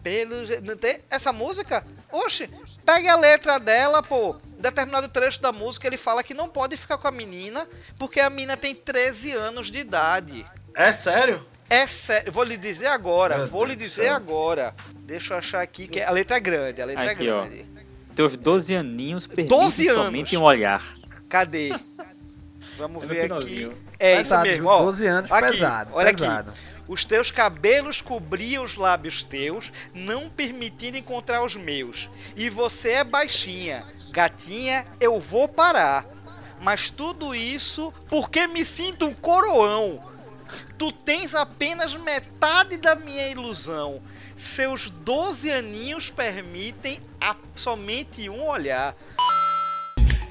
[0.03, 1.85] Pelo je- não tem essa música?
[2.11, 2.49] Oxe,
[2.85, 4.35] pegue a letra dela, pô.
[4.57, 7.67] Em determinado trecho da música ele fala que não pode ficar com a menina
[7.97, 10.45] porque a menina tem 13 anos de idade.
[10.75, 11.45] É sério?
[11.69, 14.15] É sério, vou lhe dizer agora, Meu vou Deus lhe dizer céu.
[14.15, 14.73] agora.
[14.95, 17.45] Deixa eu achar aqui que a letra é grande, a letra Aqui, é ó.
[18.17, 20.03] Teus 12 aninhos permitem 12 anos.
[20.05, 20.83] somente um olhar.
[21.29, 21.69] Cadê?
[22.77, 23.71] Vamos É ver aqui.
[23.99, 24.67] É isso Pesado, mesmo, viu?
[24.69, 24.83] ó.
[24.83, 26.49] 12 anos, Aqui, pesado, olha pesado.
[26.51, 26.59] aqui.
[26.87, 32.09] Os teus cabelos cobriam os lábios teus, não permitindo encontrar os meus.
[32.35, 36.05] E você é baixinha, gatinha, eu vou parar.
[36.61, 40.01] Mas tudo isso porque me sinto um coroão.
[40.77, 44.01] Tu tens apenas metade da minha ilusão.
[44.37, 47.01] Seus 12 aninhos permitem
[47.55, 48.95] somente um olhar.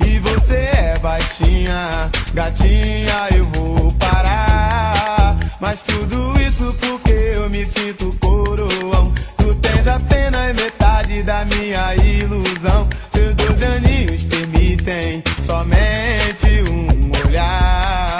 [0.06, 5.36] E você é baixinha, gatinha, eu vou parar.
[5.60, 9.12] Mas tudo isso porque eu me sinto coroão.
[9.36, 12.88] Tu tens apenas metade da minha ilusão.
[13.12, 18.15] Seus dois aninhos permitem somente um olhar.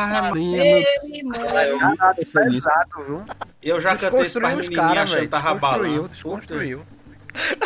[0.00, 0.42] Ah, Meu
[1.14, 1.40] irmão.
[2.32, 3.24] Pesado, viu?
[3.62, 6.08] eu já cantei isso pra menininha caras, achando que tava Desconstruiu, balando.
[6.08, 6.82] desconstruiu.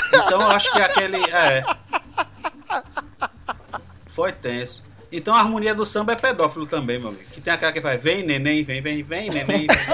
[0.09, 1.19] Então eu acho que aquele.
[1.31, 1.63] É.
[4.07, 4.83] Foi tenso.
[5.11, 7.25] Então a harmonia do samba é pedófilo também, meu amigo.
[7.31, 9.67] Que tem aquela que faz vem neném, vem, vem, vem, neném.
[9.67, 9.77] Meu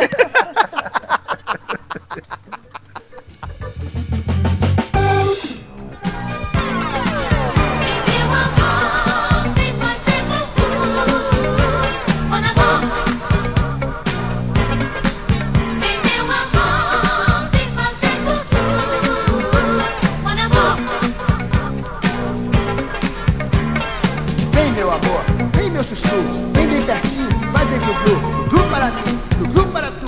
[25.80, 26.14] meu chuchu,
[26.52, 30.06] vem bem pertinho, faz bem pro Glu, do para mim, do Glu para tu.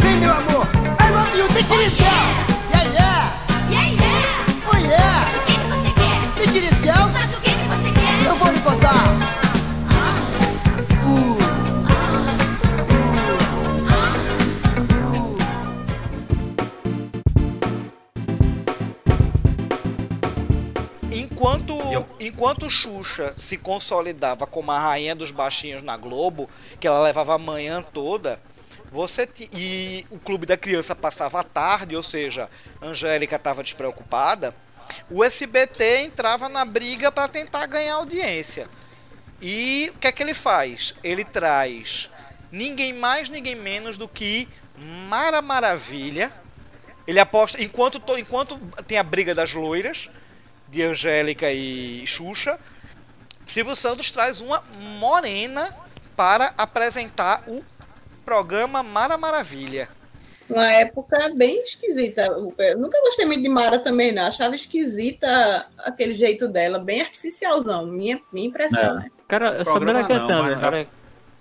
[0.00, 0.66] Vem meu amor,
[1.00, 2.03] I love you, take it
[22.44, 27.38] enquanto Xuxa se consolidava como a rainha dos baixinhos na Globo, que ela levava a
[27.38, 28.38] manhã toda,
[28.92, 32.50] você ti- e o Clube da Criança passava a tarde, ou seja,
[32.82, 34.54] Angélica estava despreocupada,
[35.10, 38.66] o SBT entrava na briga para tentar ganhar audiência.
[39.40, 40.94] E o que é que ele faz?
[41.02, 42.10] Ele traz
[42.52, 44.46] ninguém mais, ninguém menos do que
[45.08, 46.30] Mara Maravilha.
[47.06, 50.10] Ele aposta, enquanto, to- enquanto tem a briga das loiras,
[50.74, 52.58] de Angélica e Xuxa,
[53.46, 54.62] Silvio Santos traz uma
[54.98, 55.72] morena
[56.16, 57.64] para apresentar o
[58.24, 59.88] programa Mara Maravilha.
[60.50, 62.22] Uma época bem esquisita.
[62.58, 64.26] Eu nunca gostei muito de Mara também, não.
[64.26, 67.86] Achava esquisita aquele jeito dela, bem artificialzão.
[67.86, 68.94] Minha, minha impressão, É.
[68.94, 69.10] né?
[69.28, 70.50] Cara, ela não, cantando.
[70.52, 70.86] Ela,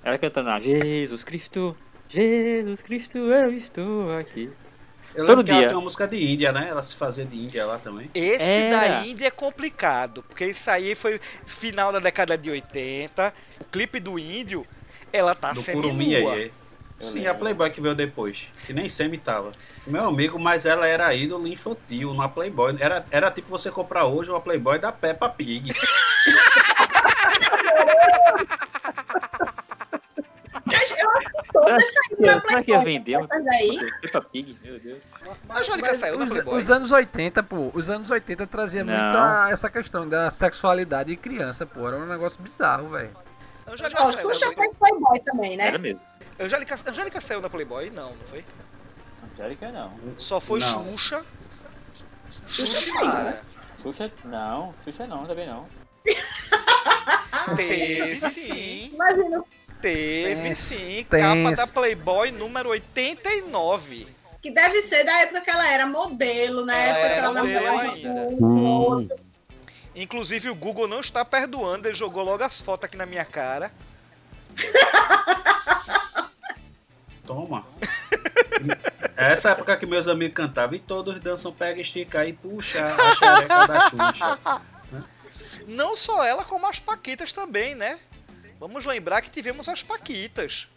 [0.03, 1.75] ela cantando lá, Jesus Cristo,
[2.07, 4.49] Jesus Cristo, eu estou aqui.
[5.15, 5.67] Eu Todo lembro que ela dia.
[5.67, 6.67] tinha uma música de Índia, né?
[6.69, 8.09] Ela se fazia de Índia lá também.
[8.13, 8.69] Esse Era.
[8.69, 13.33] da Índia é complicado, porque isso aí foi final da década de 80.
[13.61, 14.65] O clipe do índio,
[15.11, 16.51] ela tá do Curumi aí.
[16.99, 18.47] Sim, a Playboy que veio depois.
[18.65, 19.51] Que nem Semi tava.
[19.85, 22.77] Meu amigo, mas ela era ídolo infantil numa Playboy.
[22.79, 25.73] Era, era tipo você comprar hoje uma Playboy da Peppa Pig.
[30.65, 33.27] Mas eu que Será, na que- será que ia Playboy, vender?
[34.01, 34.99] Peppa Pig, meu Deus.
[35.49, 36.57] Angélica Mas saiu os, Playboy.
[36.59, 38.93] os anos 80, pô, os anos 80 trazia Não.
[38.93, 43.11] muito essa questão da sexualidade de criança, pô, era um negócio bizarro, velho.
[43.67, 45.67] Angélica, saiu Xuxa foi Playboy também, né?
[45.67, 46.01] Era mesmo.
[46.39, 47.89] Angélica, Angélica saiu da Playboy?
[47.89, 48.43] Não, não foi?
[49.33, 49.91] Angélica não.
[50.17, 50.85] Só foi Não.
[50.91, 51.23] Xuxa.
[52.47, 53.05] Xuxa saiu.
[53.05, 53.41] Mara.
[53.81, 54.73] Xuxa, não.
[54.83, 55.65] Xuxa não, também não.
[57.55, 58.91] Teve sim.
[58.93, 59.43] Imagina
[59.83, 61.03] Teve Tenso, sim.
[61.09, 61.65] Capa tenso.
[61.65, 64.07] da Playboy número 89.
[64.41, 67.81] que deve ser da época que ela era modelo, na É, época que ela namorava
[67.91, 69.15] ainda.
[69.95, 73.71] Inclusive o Google não está perdoando, ele jogou logo as fotos aqui na minha cara.
[77.25, 77.65] Toma.
[79.15, 83.67] Essa época que meus amigos cantavam e todos dançam, pega, estica e puxa a xereca
[83.67, 84.39] da Xuxa.
[85.67, 87.99] Não só ela, como as Paquitas também, né?
[88.63, 90.69] Vamos lembrar que tivemos as Paquitas.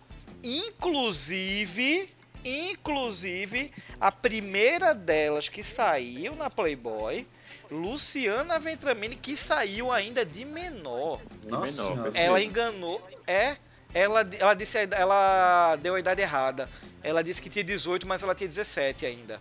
[0.43, 2.13] Inclusive,
[2.45, 7.25] inclusive, a primeira delas que saiu na Playboy,
[7.71, 11.21] Luciana Ventramini, que saiu ainda de menor.
[11.49, 11.85] Nossa.
[12.13, 13.01] Ela enganou.
[13.25, 13.57] É.
[13.95, 16.69] Ela, ela disse ela deu a idade errada.
[17.05, 19.41] Ela disse que tinha 18, mas ela tinha 17 ainda.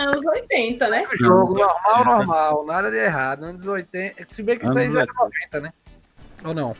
[0.00, 1.06] Anos 80, né?
[1.20, 3.44] Jogo normal, normal, nada de errado.
[3.44, 4.28] Anos 80.
[4.30, 5.74] Se bem que isso aí já era 90, né?
[6.42, 6.74] Ou não?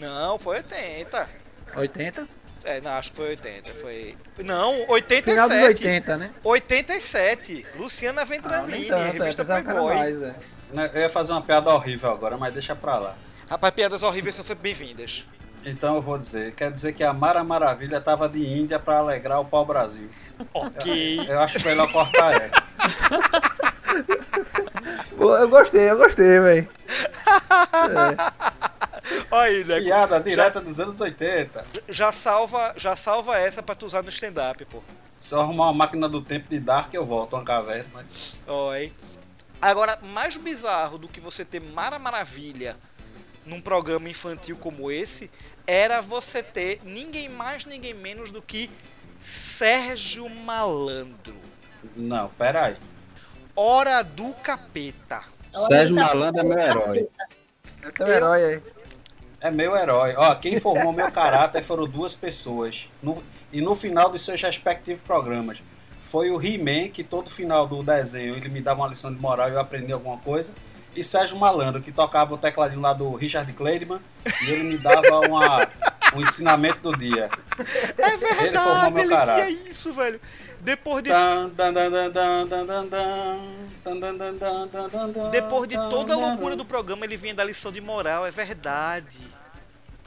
[0.00, 1.28] Não, foi 80.
[1.76, 2.28] 80?
[2.64, 3.70] É, não, acho que foi 80.
[3.74, 4.16] Foi.
[4.38, 5.30] Não, 87.
[5.30, 6.30] Final dos 80, né?
[6.42, 7.66] 87.
[7.76, 9.94] Luciana Ah, Ventramini, nem tanto, é, revista era Playboy.
[9.94, 10.34] mais, é.
[10.72, 13.16] Né, Eu ia fazer uma piada horrível agora, mas deixa pra lá.
[13.48, 15.24] Rapaz, piadas horríveis são sempre bem-vindas.
[15.64, 19.40] Então eu vou dizer, quer dizer que a Mara Maravilha tava de Índia pra alegrar
[19.40, 20.08] o pau-brasil.
[20.54, 21.18] Ok.
[21.20, 22.62] Eu, eu acho melhor cortar essa.
[25.18, 26.68] Pô, Eu gostei, eu gostei, velho.
[29.30, 29.80] Olha aí, né?
[29.80, 31.66] Piada direta dos anos 80.
[31.88, 34.82] Já salva, já salva essa pra tu usar no stand-up, pô.
[35.18, 37.88] Se eu arrumar uma máquina do tempo de Dark, eu volto uma caverna.
[37.92, 38.38] Mas...
[38.46, 38.92] Oi.
[39.60, 42.76] Agora, mais bizarro do que você ter Mara Maravilha
[43.44, 45.30] num programa infantil como esse,
[45.66, 48.70] era você ter ninguém mais, ninguém menos do que
[49.20, 51.36] Sérgio Malandro.
[51.94, 52.76] Não, peraí.
[53.54, 55.22] Hora do Capeta.
[55.68, 57.08] Sérgio Malandro é meu herói.
[57.82, 58.62] É teu herói aí.
[59.40, 60.14] É meu herói.
[60.16, 62.86] Ó, quem formou meu caráter foram duas pessoas.
[63.02, 63.22] No-
[63.52, 65.62] e no final dos seus respectivos programas.
[66.00, 69.48] Foi o He-Man, que todo final do desenho ele me dava uma lição de moral
[69.48, 70.52] e eu aprendi alguma coisa.
[70.94, 74.00] E Sérgio Malandro, que tocava o tecladinho lá do Richard Kleiderman
[74.42, 75.68] e ele me dava uma,
[76.14, 77.30] o ensinamento do dia.
[77.96, 79.46] É verdade, ele formou meu caráter.
[79.46, 80.20] Que é isso, velho.
[80.60, 81.10] Depois de.
[85.30, 89.20] Depois de toda a loucura do programa, ele vinha da lição de moral, é verdade.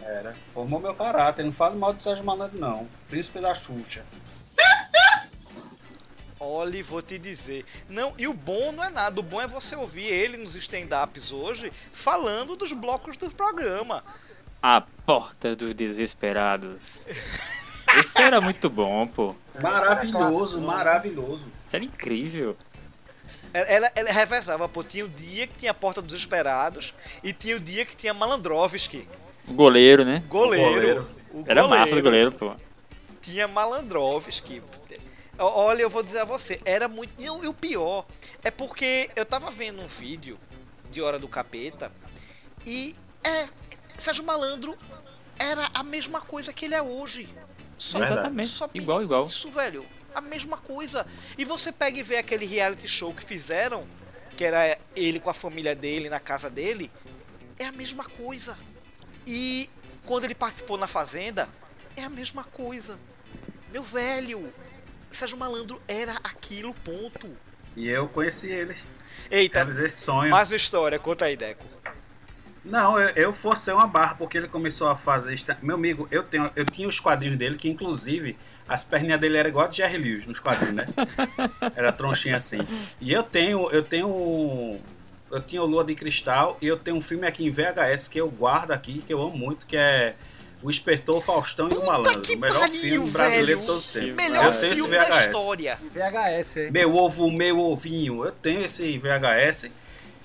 [0.01, 0.35] Era.
[0.53, 1.43] Formou meu caráter.
[1.43, 2.88] Não fale mal de Sérgio Malandro, não.
[3.09, 4.05] Príncipe da Xuxa.
[6.39, 7.65] Olha, vou te dizer.
[7.88, 9.17] Não, e o bom não é nada.
[9.21, 14.03] O bom é você ouvir ele nos stand-ups hoje falando dos blocos do programa.
[14.64, 17.06] A Porta dos Desesperados.
[17.99, 19.35] Esse era muito bom, pô.
[19.61, 21.52] Maravilhoso, maravilhoso.
[21.65, 22.56] Isso era incrível.
[23.53, 24.81] Ela, ela, ela revezava, pô.
[24.81, 28.14] Tinha o dia que tinha a Porta dos Esperados e tinha o dia que tinha
[28.14, 29.06] Malandrovski.
[29.45, 30.23] O goleiro, né?
[30.30, 30.73] Goleiro.
[30.73, 31.10] goleiro.
[31.34, 32.56] O Era massa do goleiro, pô.
[33.22, 34.61] Tinha Malandrovski.
[35.38, 37.11] Olha, eu vou dizer a você, era muito.
[37.22, 38.06] E o, e o pior
[38.41, 40.40] é porque eu tava vendo um vídeo
[40.90, 41.91] de Hora do Capeta
[42.65, 42.95] e
[43.26, 43.45] é.
[43.98, 44.78] Sérgio Malandro
[45.40, 47.30] era a mesma coisa que ele é hoje.
[47.78, 48.49] Só, Exatamente.
[48.49, 49.26] somente Igual, igual.
[49.26, 49.86] Isso, velho.
[50.14, 51.06] A mesma coisa.
[51.38, 53.88] E você pega e vê aquele reality show que fizeram,
[54.38, 56.91] que era ele com a família dele na casa dele,
[57.57, 58.57] é a mesma coisa.
[59.26, 59.70] E
[60.06, 61.49] quando ele participou na Fazenda,
[61.95, 62.99] é a mesma coisa.
[63.72, 64.53] Meu velho,
[65.11, 67.30] Sérgio Malandro era aquilo, ponto.
[67.76, 68.78] E eu conheci ele.
[69.32, 70.30] Eita, Realizei esse sonho.
[70.30, 71.65] mais uma história, conta aí, Deco.
[72.64, 75.40] Não, eu, eu forcei uma barra porque ele começou a fazer.
[75.61, 78.38] Meu amigo, eu, tenho, eu tinha os quadrinhos dele, que inclusive
[78.68, 80.88] as perninhas dele eram igual a de Jerry Lewis nos quadrinhos, né?
[81.76, 82.60] Era tronchinha assim.
[83.02, 84.80] E eu tenho, eu tenho.
[85.30, 88.19] Eu tinha o Lua de Cristal e eu tenho um filme aqui em VHS que
[88.22, 90.15] eu guardo aqui, que eu amo muito, que é
[90.61, 92.34] O Espertor, Faustão e o Malandro.
[92.34, 93.60] O melhor pariu, filme brasileiro velho.
[93.60, 94.15] de todos os tempos.
[94.15, 95.26] Melhor eu tenho esse filme da VHS.
[95.26, 95.80] história.
[95.91, 96.72] VHS, hein?
[96.72, 98.23] Meu ovo, meu ovinho.
[98.23, 99.72] Eu tenho esse VHS.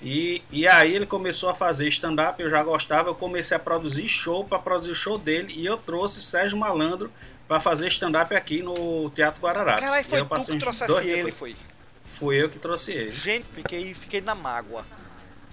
[0.01, 4.07] E, e aí ele começou a fazer stand-up, eu já gostava, eu comecei a produzir
[4.07, 7.11] show para produzir o show dele e eu trouxe Sérgio Malandro
[7.47, 9.83] para fazer stand-up aqui no Teatro Guararapes.
[9.83, 11.55] Caralho, E foi eu tu que trouxesse dois ele, foi.
[12.01, 13.11] Fui eu que trouxe ele.
[13.11, 14.85] Gente, fiquei, fiquei na mágoa.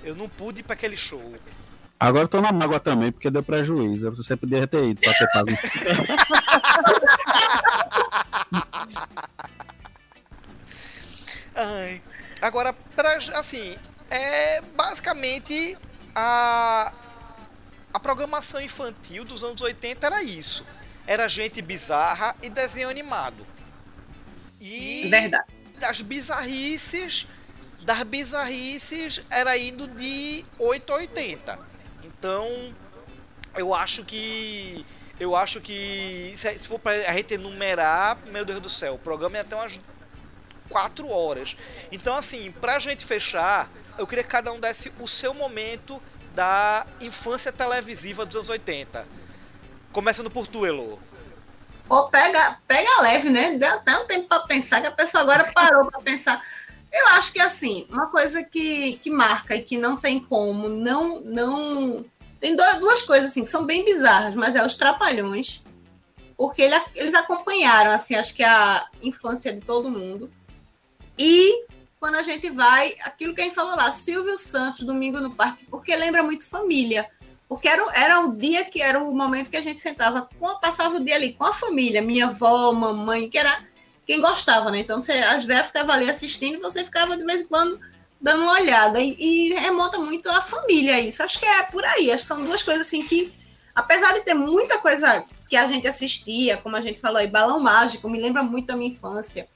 [0.05, 1.35] Eu não pude ir pra aquele show.
[1.99, 4.11] Agora eu tô na mágoa também, porque deu prejuízo.
[4.13, 5.49] Você podia ter ido pra ter pago.
[11.55, 12.03] Ai.
[12.41, 13.77] Agora, pra, assim,
[14.11, 15.77] é basicamente
[16.15, 16.93] a,
[17.93, 20.65] a programação infantil dos anos 80 era isso.
[21.07, 23.47] Era gente bizarra e desenho animado.
[24.61, 25.45] E Verdade.
[25.79, 27.27] das bizarrices,
[27.83, 31.59] das bizarrices era indo de 8 a 80.
[32.03, 32.75] Então,
[33.55, 34.85] eu acho que
[35.19, 39.37] eu acho que se, for pra a gente enumerar, meu Deus do céu, o programa
[39.37, 39.81] ia até umas
[40.69, 41.57] 4 horas.
[41.91, 46.01] Então, assim, pra gente fechar, eu queria que cada um desse o seu momento
[46.35, 49.07] da infância televisiva dos anos 80.
[49.93, 50.99] Começando por tu, Elo.
[51.89, 53.53] Pô, pega, pega leve, né?
[53.57, 56.43] Deu até um tempo para pensar, que a pessoa agora parou para pensar.
[56.93, 61.21] Eu acho que, assim, uma coisa que, que marca e que não tem como, não.
[61.21, 62.05] não
[62.41, 65.63] Tem do- duas coisas, assim, que são bem bizarras, mas é os Trapalhões,
[66.37, 70.31] porque ele- eles acompanharam, assim, acho que a infância de todo mundo.
[71.19, 71.67] E
[71.99, 75.65] quando a gente vai, aquilo que a gente falou lá, Silvio Santos, Domingo no Parque,
[75.71, 77.09] porque lembra muito família.
[77.49, 80.97] Porque era, era o dia que era o momento que a gente sentava, com, passava
[80.97, 83.65] o dia ali com a família, minha avó, mamãe, que era.
[84.05, 84.81] quem gostava, né?
[84.81, 87.81] Então você, as velhas ficavam ali assistindo você ficava de vez em quando
[88.21, 89.01] dando uma olhada.
[89.01, 91.23] E, e remonta muito à família isso.
[91.23, 92.11] Acho que é por aí.
[92.11, 93.33] Acho que são duas coisas assim que,
[93.75, 97.61] apesar de ter muita coisa que a gente assistia, como a gente falou aí, Balão
[97.61, 99.49] Mágico, me lembra muito da minha infância.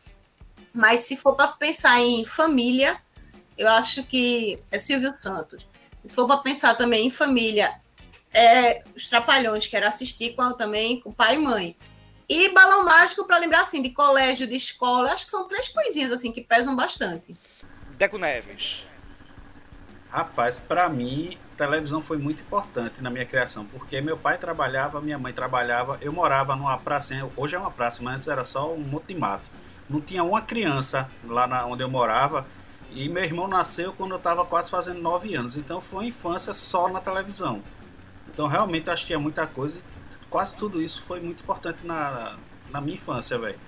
[0.73, 2.97] Mas se for para pensar em família,
[3.59, 5.69] eu acho que é Silvio Santos.
[6.05, 7.71] Se for para pensar também em família,
[8.33, 11.77] é os Trapalhões, que era assistir com, também com pai e mãe.
[12.29, 16.13] E Balão Mágico, para lembrar assim, de colégio, de escola, acho que são três coisinhas
[16.13, 17.37] assim que pesam bastante.
[17.99, 18.87] Deco Neves.
[20.11, 25.19] Rapaz, pra mim, televisão foi muito importante na minha criação, porque meu pai trabalhava, minha
[25.19, 28.81] mãe trabalhava, eu morava numa praça, hoje é uma praça, mas antes era só um
[28.81, 29.51] monte de mato.
[29.91, 32.47] Não tinha uma criança lá na, onde eu morava,
[32.93, 36.55] e meu irmão nasceu quando eu estava quase fazendo nove anos, então foi uma infância
[36.55, 37.61] só na televisão.
[38.33, 39.81] Então realmente eu assistia muita coisa,
[40.31, 42.37] quase tudo isso foi muito importante na,
[42.71, 43.59] na minha infância, velho.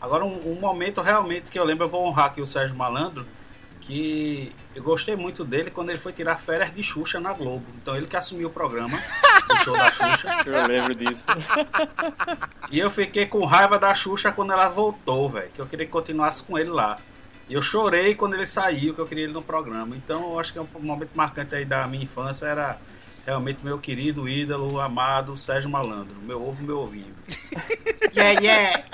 [0.00, 3.24] Agora, um, um momento realmente que eu lembro, eu vou honrar aqui o Sérgio Malandro,
[3.88, 7.64] que eu gostei muito dele quando ele foi tirar férias de Xuxa na Globo.
[7.80, 8.98] Então ele que assumiu o programa,
[9.50, 10.28] o show da Xuxa.
[10.44, 11.24] Eu lembro disso.
[12.70, 15.50] E eu fiquei com raiva da Xuxa quando ela voltou, velho.
[15.54, 16.98] Que eu queria que continuasse com ele lá.
[17.48, 19.96] E eu chorei quando ele saiu, que eu queria ele no programa.
[19.96, 22.78] Então eu acho que é um momento marcante aí da minha infância era
[23.24, 26.16] realmente meu querido ídolo, amado Sérgio Malandro.
[26.22, 27.14] Meu ovo, meu ovinho.
[28.14, 28.84] Yeah, yeah!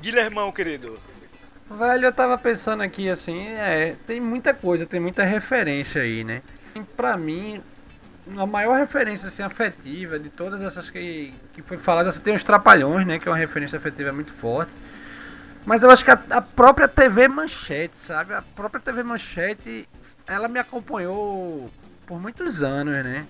[0.00, 0.98] Guilhermão, querido.
[1.70, 6.42] Velho, eu tava pensando aqui assim, é, tem muita coisa, tem muita referência aí, né?
[6.74, 7.62] E pra mim,
[8.36, 12.42] a maior referência assim, afetiva de todas essas que, que foi falada, você tem os
[12.42, 13.18] Trapalhões, né?
[13.18, 14.74] Que é uma referência afetiva muito forte.
[15.64, 18.34] Mas eu acho que a, a própria TV Manchete, sabe?
[18.34, 19.88] A própria TV Manchete,
[20.26, 21.70] ela me acompanhou
[22.06, 23.26] por muitos anos, né?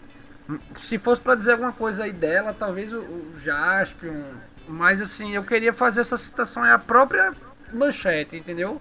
[0.76, 4.22] Se fosse pra dizer alguma coisa aí dela, talvez o, o Jaspion.
[4.70, 7.34] Mas assim, eu queria fazer essa citação é a própria
[7.72, 8.80] manchete, entendeu?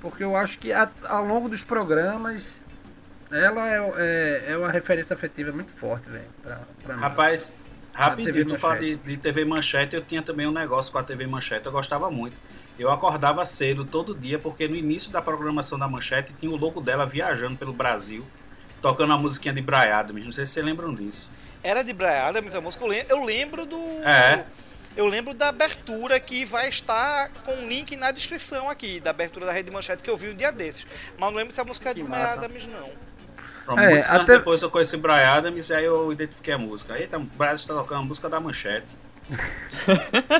[0.00, 2.56] Porque eu acho que a- ao longo dos programas
[3.30, 6.24] ela é, é, é uma referência afetiva muito forte, velho.
[6.82, 6.96] Pra.
[6.96, 7.52] Rapaz,
[7.92, 11.26] rapidinho, tu fala de, de TV Manchete, eu tinha também um negócio com a TV
[11.26, 12.36] Manchete, eu gostava muito.
[12.78, 16.80] Eu acordava cedo todo dia, porque no início da programação da Manchete tinha o logo
[16.80, 18.26] dela viajando pelo Brasil,
[18.80, 20.24] tocando a musiquinha de Brian Adams.
[20.24, 21.30] Não sei se vocês lembram disso.
[21.62, 22.82] Era de Brian Adams a música.
[22.84, 23.76] Eu lem- Eu lembro do.
[24.04, 24.44] É.
[24.96, 29.46] Eu lembro da abertura que vai estar com o link na descrição aqui, da abertura
[29.46, 30.86] da Rede Manchete que eu vi um dia desses.
[31.18, 32.24] Mas não lembro se a música é de Brian.
[32.24, 32.90] Adams, não.
[33.64, 36.58] Pronto, É, muitos anos até- depois eu conheci Brian Adams e aí eu identifiquei a
[36.58, 36.98] música.
[36.98, 38.86] Eita, o Brian Adams tá tocando a música da Manchete.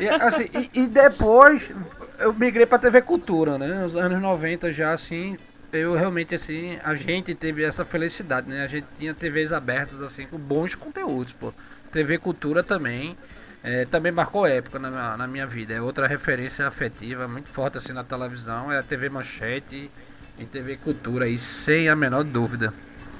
[0.00, 1.72] E, assim, e, e depois
[2.18, 3.66] eu migrei pra TV Cultura, né?
[3.82, 5.38] Nos anos 90 já, assim,
[5.72, 8.64] eu realmente, assim, a gente teve essa felicidade, né?
[8.64, 11.54] A gente tinha TVs abertas, assim, com bons conteúdos, pô.
[11.90, 13.16] TV Cultura também,
[13.62, 15.72] é, também marcou época na minha, na minha vida.
[15.72, 19.90] É outra referência afetiva muito forte, assim, na televisão, é a TV Manchete
[20.38, 22.74] e TV Cultura, aí, sem a menor dúvida.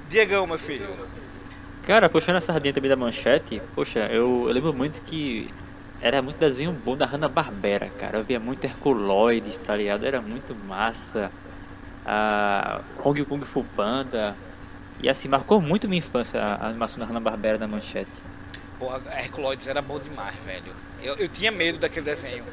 [0.09, 0.87] Diegão, meu filho.
[1.85, 5.53] Cara, puxando a sardinha também da manchete, poxa, eu, eu lembro muito que
[6.01, 8.17] era muito desenho bom da Hanna-Barbera, cara.
[8.17, 10.05] Eu via muito Herculoides, tá ligado?
[10.05, 11.31] Era muito massa.
[12.05, 14.35] A Hong Kong Fu Panda.
[14.99, 18.21] E assim, marcou muito minha infância a a animação da Hanna-Barbera da manchete.
[18.79, 20.73] Porra, Herculoides era bom demais, velho.
[21.01, 22.43] Eu, eu tinha medo daquele desenho.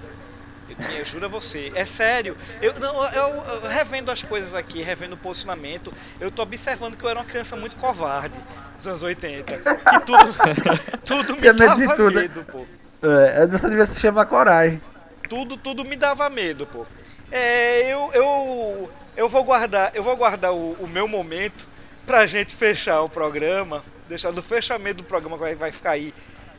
[0.68, 1.72] Eu tinha, eu juro a você.
[1.74, 2.36] É sério.
[2.62, 7.05] Eu, não, eu, eu revendo as coisas aqui, revendo o posicionamento, eu tô observando que
[7.05, 8.38] eu era uma criança muito covarde
[8.76, 9.59] nos anos 80.
[9.59, 10.34] Que tudo,
[11.05, 12.14] tudo me Tinha medo de dava tudo.
[12.14, 12.64] medo, pô.
[13.02, 14.80] É, você devia se chamar Coragem.
[15.28, 16.86] tudo, tudo me dava medo, pô.
[17.32, 21.66] É, eu, eu, eu vou guardar, eu vou guardar o, o meu momento
[22.06, 26.12] pra gente fechar o programa, deixar do fechamento do programa que vai, vai ficar aí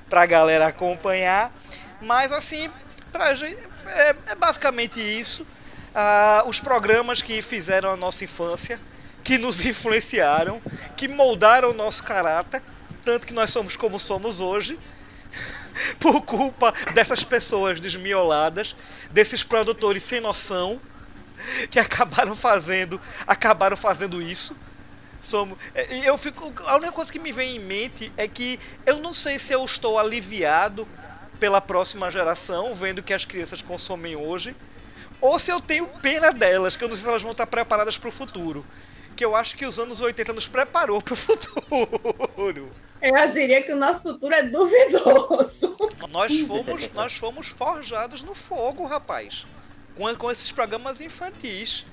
[0.09, 1.53] pra galera acompanhar.
[2.01, 2.69] Mas assim,
[3.11, 5.45] pra gente, é, é basicamente isso.
[5.93, 8.79] Ah, os programas que fizeram a nossa infância,
[9.23, 10.61] que nos influenciaram,
[10.95, 12.63] que moldaram o nosso caráter,
[13.05, 14.79] tanto que nós somos como somos hoje
[15.99, 18.75] por culpa dessas pessoas desmioladas,
[19.11, 20.79] desses produtores sem noção
[21.69, 24.55] que acabaram fazendo, acabaram fazendo isso.
[25.21, 28.97] Somos, é, eu fico, a única coisa que me vem em mente é que eu
[28.97, 30.87] não sei se eu estou aliviado
[31.39, 34.55] pela próxima geração, vendo que as crianças consomem hoje,
[35.19, 37.97] ou se eu tenho pena delas, que eu não sei se elas vão estar preparadas
[37.97, 38.65] para o futuro.
[39.15, 42.71] Que eu acho que os anos 80 nos preparou para o futuro.
[43.01, 45.75] Eu diria que o nosso futuro é duvidoso.
[46.09, 49.45] Nós fomos, nós fomos forjados no fogo, rapaz.
[49.95, 51.85] Com, com esses programas infantis.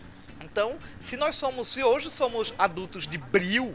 [0.59, 3.72] Então, se nós somos, se hoje somos adultos de bril,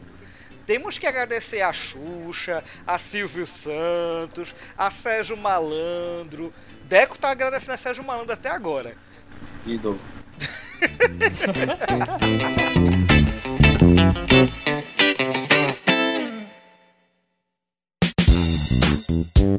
[0.66, 6.52] temos que agradecer a Xuxa, a Silvio Santos, a Sérgio Malandro.
[6.82, 8.98] Deco tá agradecendo a Sérgio Malandro até agora.
[9.64, 9.98] Ídolo.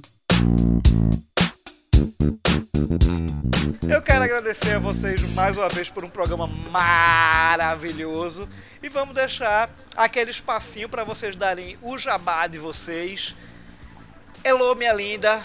[4.06, 8.48] quero agradecer a vocês mais uma vez por um programa maravilhoso
[8.84, 9.68] e vamos deixar
[9.98, 13.34] aquele espacinho para vocês darem o jabá de vocês.
[14.44, 15.42] Elô, minha linda.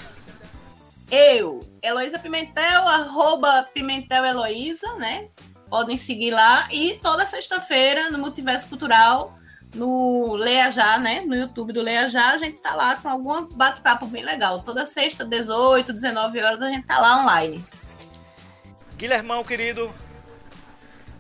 [1.11, 5.29] Eu, Heloísa Pimentel, arroba Pimentel Heloísa, né?
[5.71, 6.69] Podem seguir lá.
[6.71, 9.39] E toda sexta-feira, no Multiverso Cultural,
[9.75, 11.23] no Leia Já, né?
[11.23, 14.61] No YouTube do Leia Já, a gente tá lá com algum bate-papo bem legal.
[14.61, 17.65] Toda sexta, 18, 19 horas, a gente tá lá online.
[19.01, 19.91] Guilhermão, querido.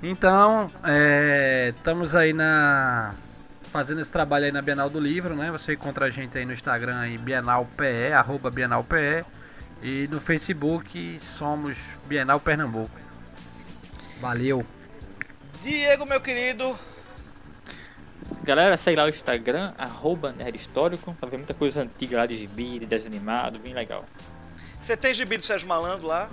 [0.02, 3.14] Então, é, estamos aí na
[3.72, 5.50] fazendo esse trabalho aí na Bienal do Livro, né?
[5.50, 9.24] Você encontra a gente aí no Instagram aí BienalPE, arroba BienalPE
[9.82, 12.90] e no Facebook somos Bienal Pernambuco.
[14.20, 14.62] Valeu.
[15.62, 16.78] Diego, meu querido.
[18.42, 22.36] Galera, segue lá o Instagram, arroba Nerd Histórico, pra ver muita coisa antiga lá de
[22.36, 24.04] gibi, de desenho animado, bem legal.
[24.82, 26.28] Você tem gibi do Sérgio Malandro lá?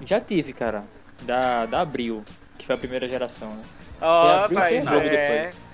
[0.00, 0.84] Já tive, cara,
[1.22, 2.24] da, da Abril,
[2.56, 3.62] que foi a primeira geração, né?
[4.00, 5.10] Ó, Abril vai, jogo é.
[5.50, 5.68] depois.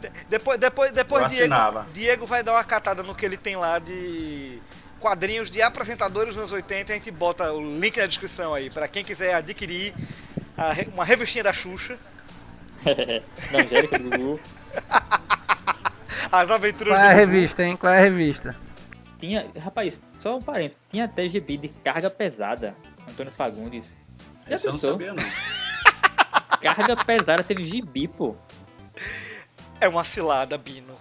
[0.00, 1.54] De- Depois, depois, depois Diego.
[1.94, 4.58] Diego vai dar uma catada no que ele tem lá de
[5.00, 6.92] quadrinhos de apresentadores dos anos 80.
[6.92, 9.94] A gente bota o link na descrição aí, pra quem quiser adquirir
[10.58, 11.96] a uma revistinha da Xuxa,
[12.84, 14.40] da Angélica, do Gugu.
[16.30, 17.76] As Aventuras Qual é a revista, hein?
[17.76, 18.54] Qual é a revista?
[19.18, 22.74] Tinha, rapaz, só um parênteses, tinha até gibi de carga pesada,
[23.08, 23.94] Antônio Fagundes.
[24.46, 24.92] Já Esse eu não pensou?
[24.92, 25.24] sabia, não.
[26.60, 28.34] Carga pesada teve gibi, pô.
[29.80, 30.94] É uma cilada, Bino.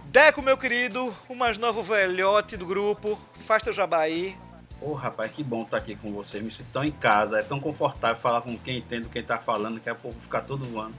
[0.07, 4.37] Deco, meu querido, o mais novo velhote do grupo, faz teu jabá aí.
[4.81, 6.43] Ô, rapaz, que bom estar aqui com vocês.
[6.43, 7.39] Me sinto tão em casa.
[7.39, 10.41] É tão confortável falar com quem entende o que tá falando, que a pouco ficar
[10.41, 10.95] todo voando.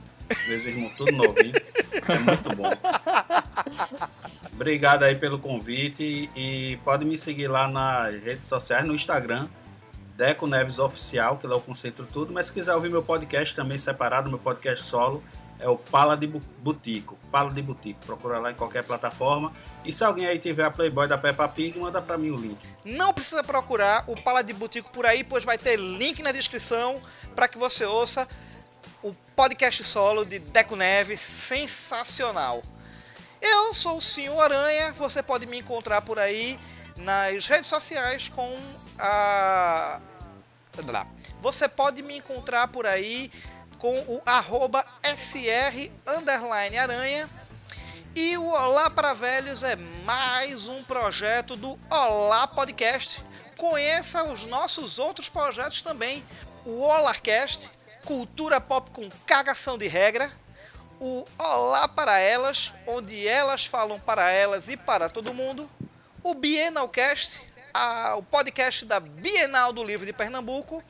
[0.47, 1.53] Meus irmãos tudo novinho.
[2.07, 2.69] É muito bom.
[4.61, 9.47] Obrigado aí pelo convite e pode me seguir lá nas redes sociais, no Instagram,
[10.15, 12.31] Deco Neves Oficial, que lá eu concentro tudo.
[12.31, 15.23] Mas se quiser ouvir meu podcast também separado, meu podcast solo,
[15.59, 17.17] é o Pala de Bu- Butico.
[17.31, 18.05] Pala de Butico.
[18.05, 19.51] Procura lá em qualquer plataforma.
[19.83, 22.59] E se alguém aí tiver a Playboy da Peppa Pig, manda pra mim o link.
[22.85, 27.01] Não precisa procurar o Pala de Butico por aí, pois vai ter link na descrição
[27.35, 28.27] para que você ouça
[29.01, 32.61] o podcast solo de Deco Neves, sensacional.
[33.41, 36.59] Eu sou o Senhor Aranha, você pode me encontrar por aí
[36.97, 38.55] nas redes sociais com
[38.99, 39.99] a.
[40.85, 41.07] Lá.
[41.41, 43.31] Você pode me encontrar por aí
[43.80, 45.89] com o arroba SR
[46.80, 47.27] aranha.
[48.15, 53.23] E o Olá para Velhos é mais um projeto do Olá Podcast.
[53.57, 56.23] Conheça os nossos outros projetos também.
[56.63, 57.69] O Olarcast,
[58.05, 60.31] cultura pop com cagação de regra.
[61.03, 65.67] O Olá para Elas, onde elas falam para elas e para todo mundo.
[66.21, 67.41] O Bienalcast,
[67.73, 70.83] a- o podcast da Bienal do Livro de Pernambuco.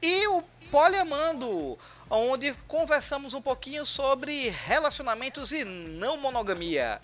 [0.00, 1.78] E o Poliamando,
[2.08, 6.98] onde conversamos um pouquinho sobre relacionamentos e não monogamia.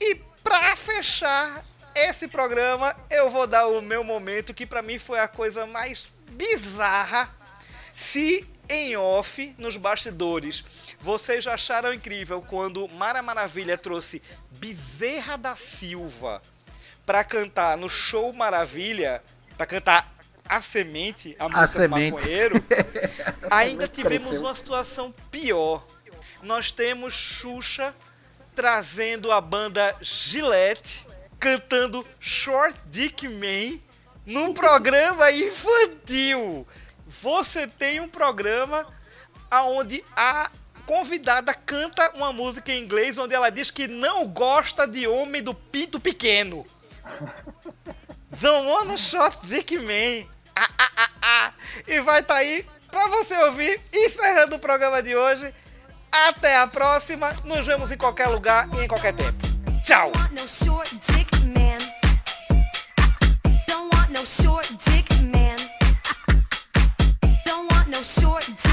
[0.00, 1.62] E para fechar
[1.94, 6.06] esse programa, eu vou dar o meu momento que para mim foi a coisa mais
[6.30, 7.28] bizarra.
[7.94, 10.64] Se em off, nos bastidores,
[11.00, 16.42] vocês já acharam incrível quando Mara Maravilha trouxe Bezerra da Silva
[17.06, 19.22] para cantar no show Maravilha,
[19.56, 20.14] para cantar
[20.48, 22.12] A Semente, a música do Semente.
[22.12, 22.64] maconheiro,
[23.50, 24.46] ainda tivemos cresceu.
[24.46, 25.86] uma situação pior.
[26.42, 27.94] Nós temos Xuxa
[28.54, 31.06] trazendo a banda Gillette
[31.38, 33.80] cantando Short Dick Man
[34.26, 36.66] num programa infantil.
[37.06, 38.86] Você tem um programa
[39.50, 40.50] onde a
[40.80, 45.54] convidada canta uma música em inglês onde ela diz que não gosta de homem do
[45.54, 46.66] pinto pequeno.
[48.40, 50.26] Don't wanna short dick man.
[50.54, 51.52] Ah, ah, ah, ah.
[51.86, 55.52] E vai estar aí pra você ouvir, encerrando o programa de hoje.
[56.28, 57.32] Até a próxima.
[57.44, 59.38] Nos vemos em qualquer lugar e em qualquer tempo.
[59.84, 60.12] Tchau.
[60.30, 60.48] no
[68.04, 68.69] short dick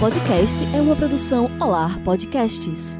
[0.00, 2.98] podcast é uma produção Olar Podcasts.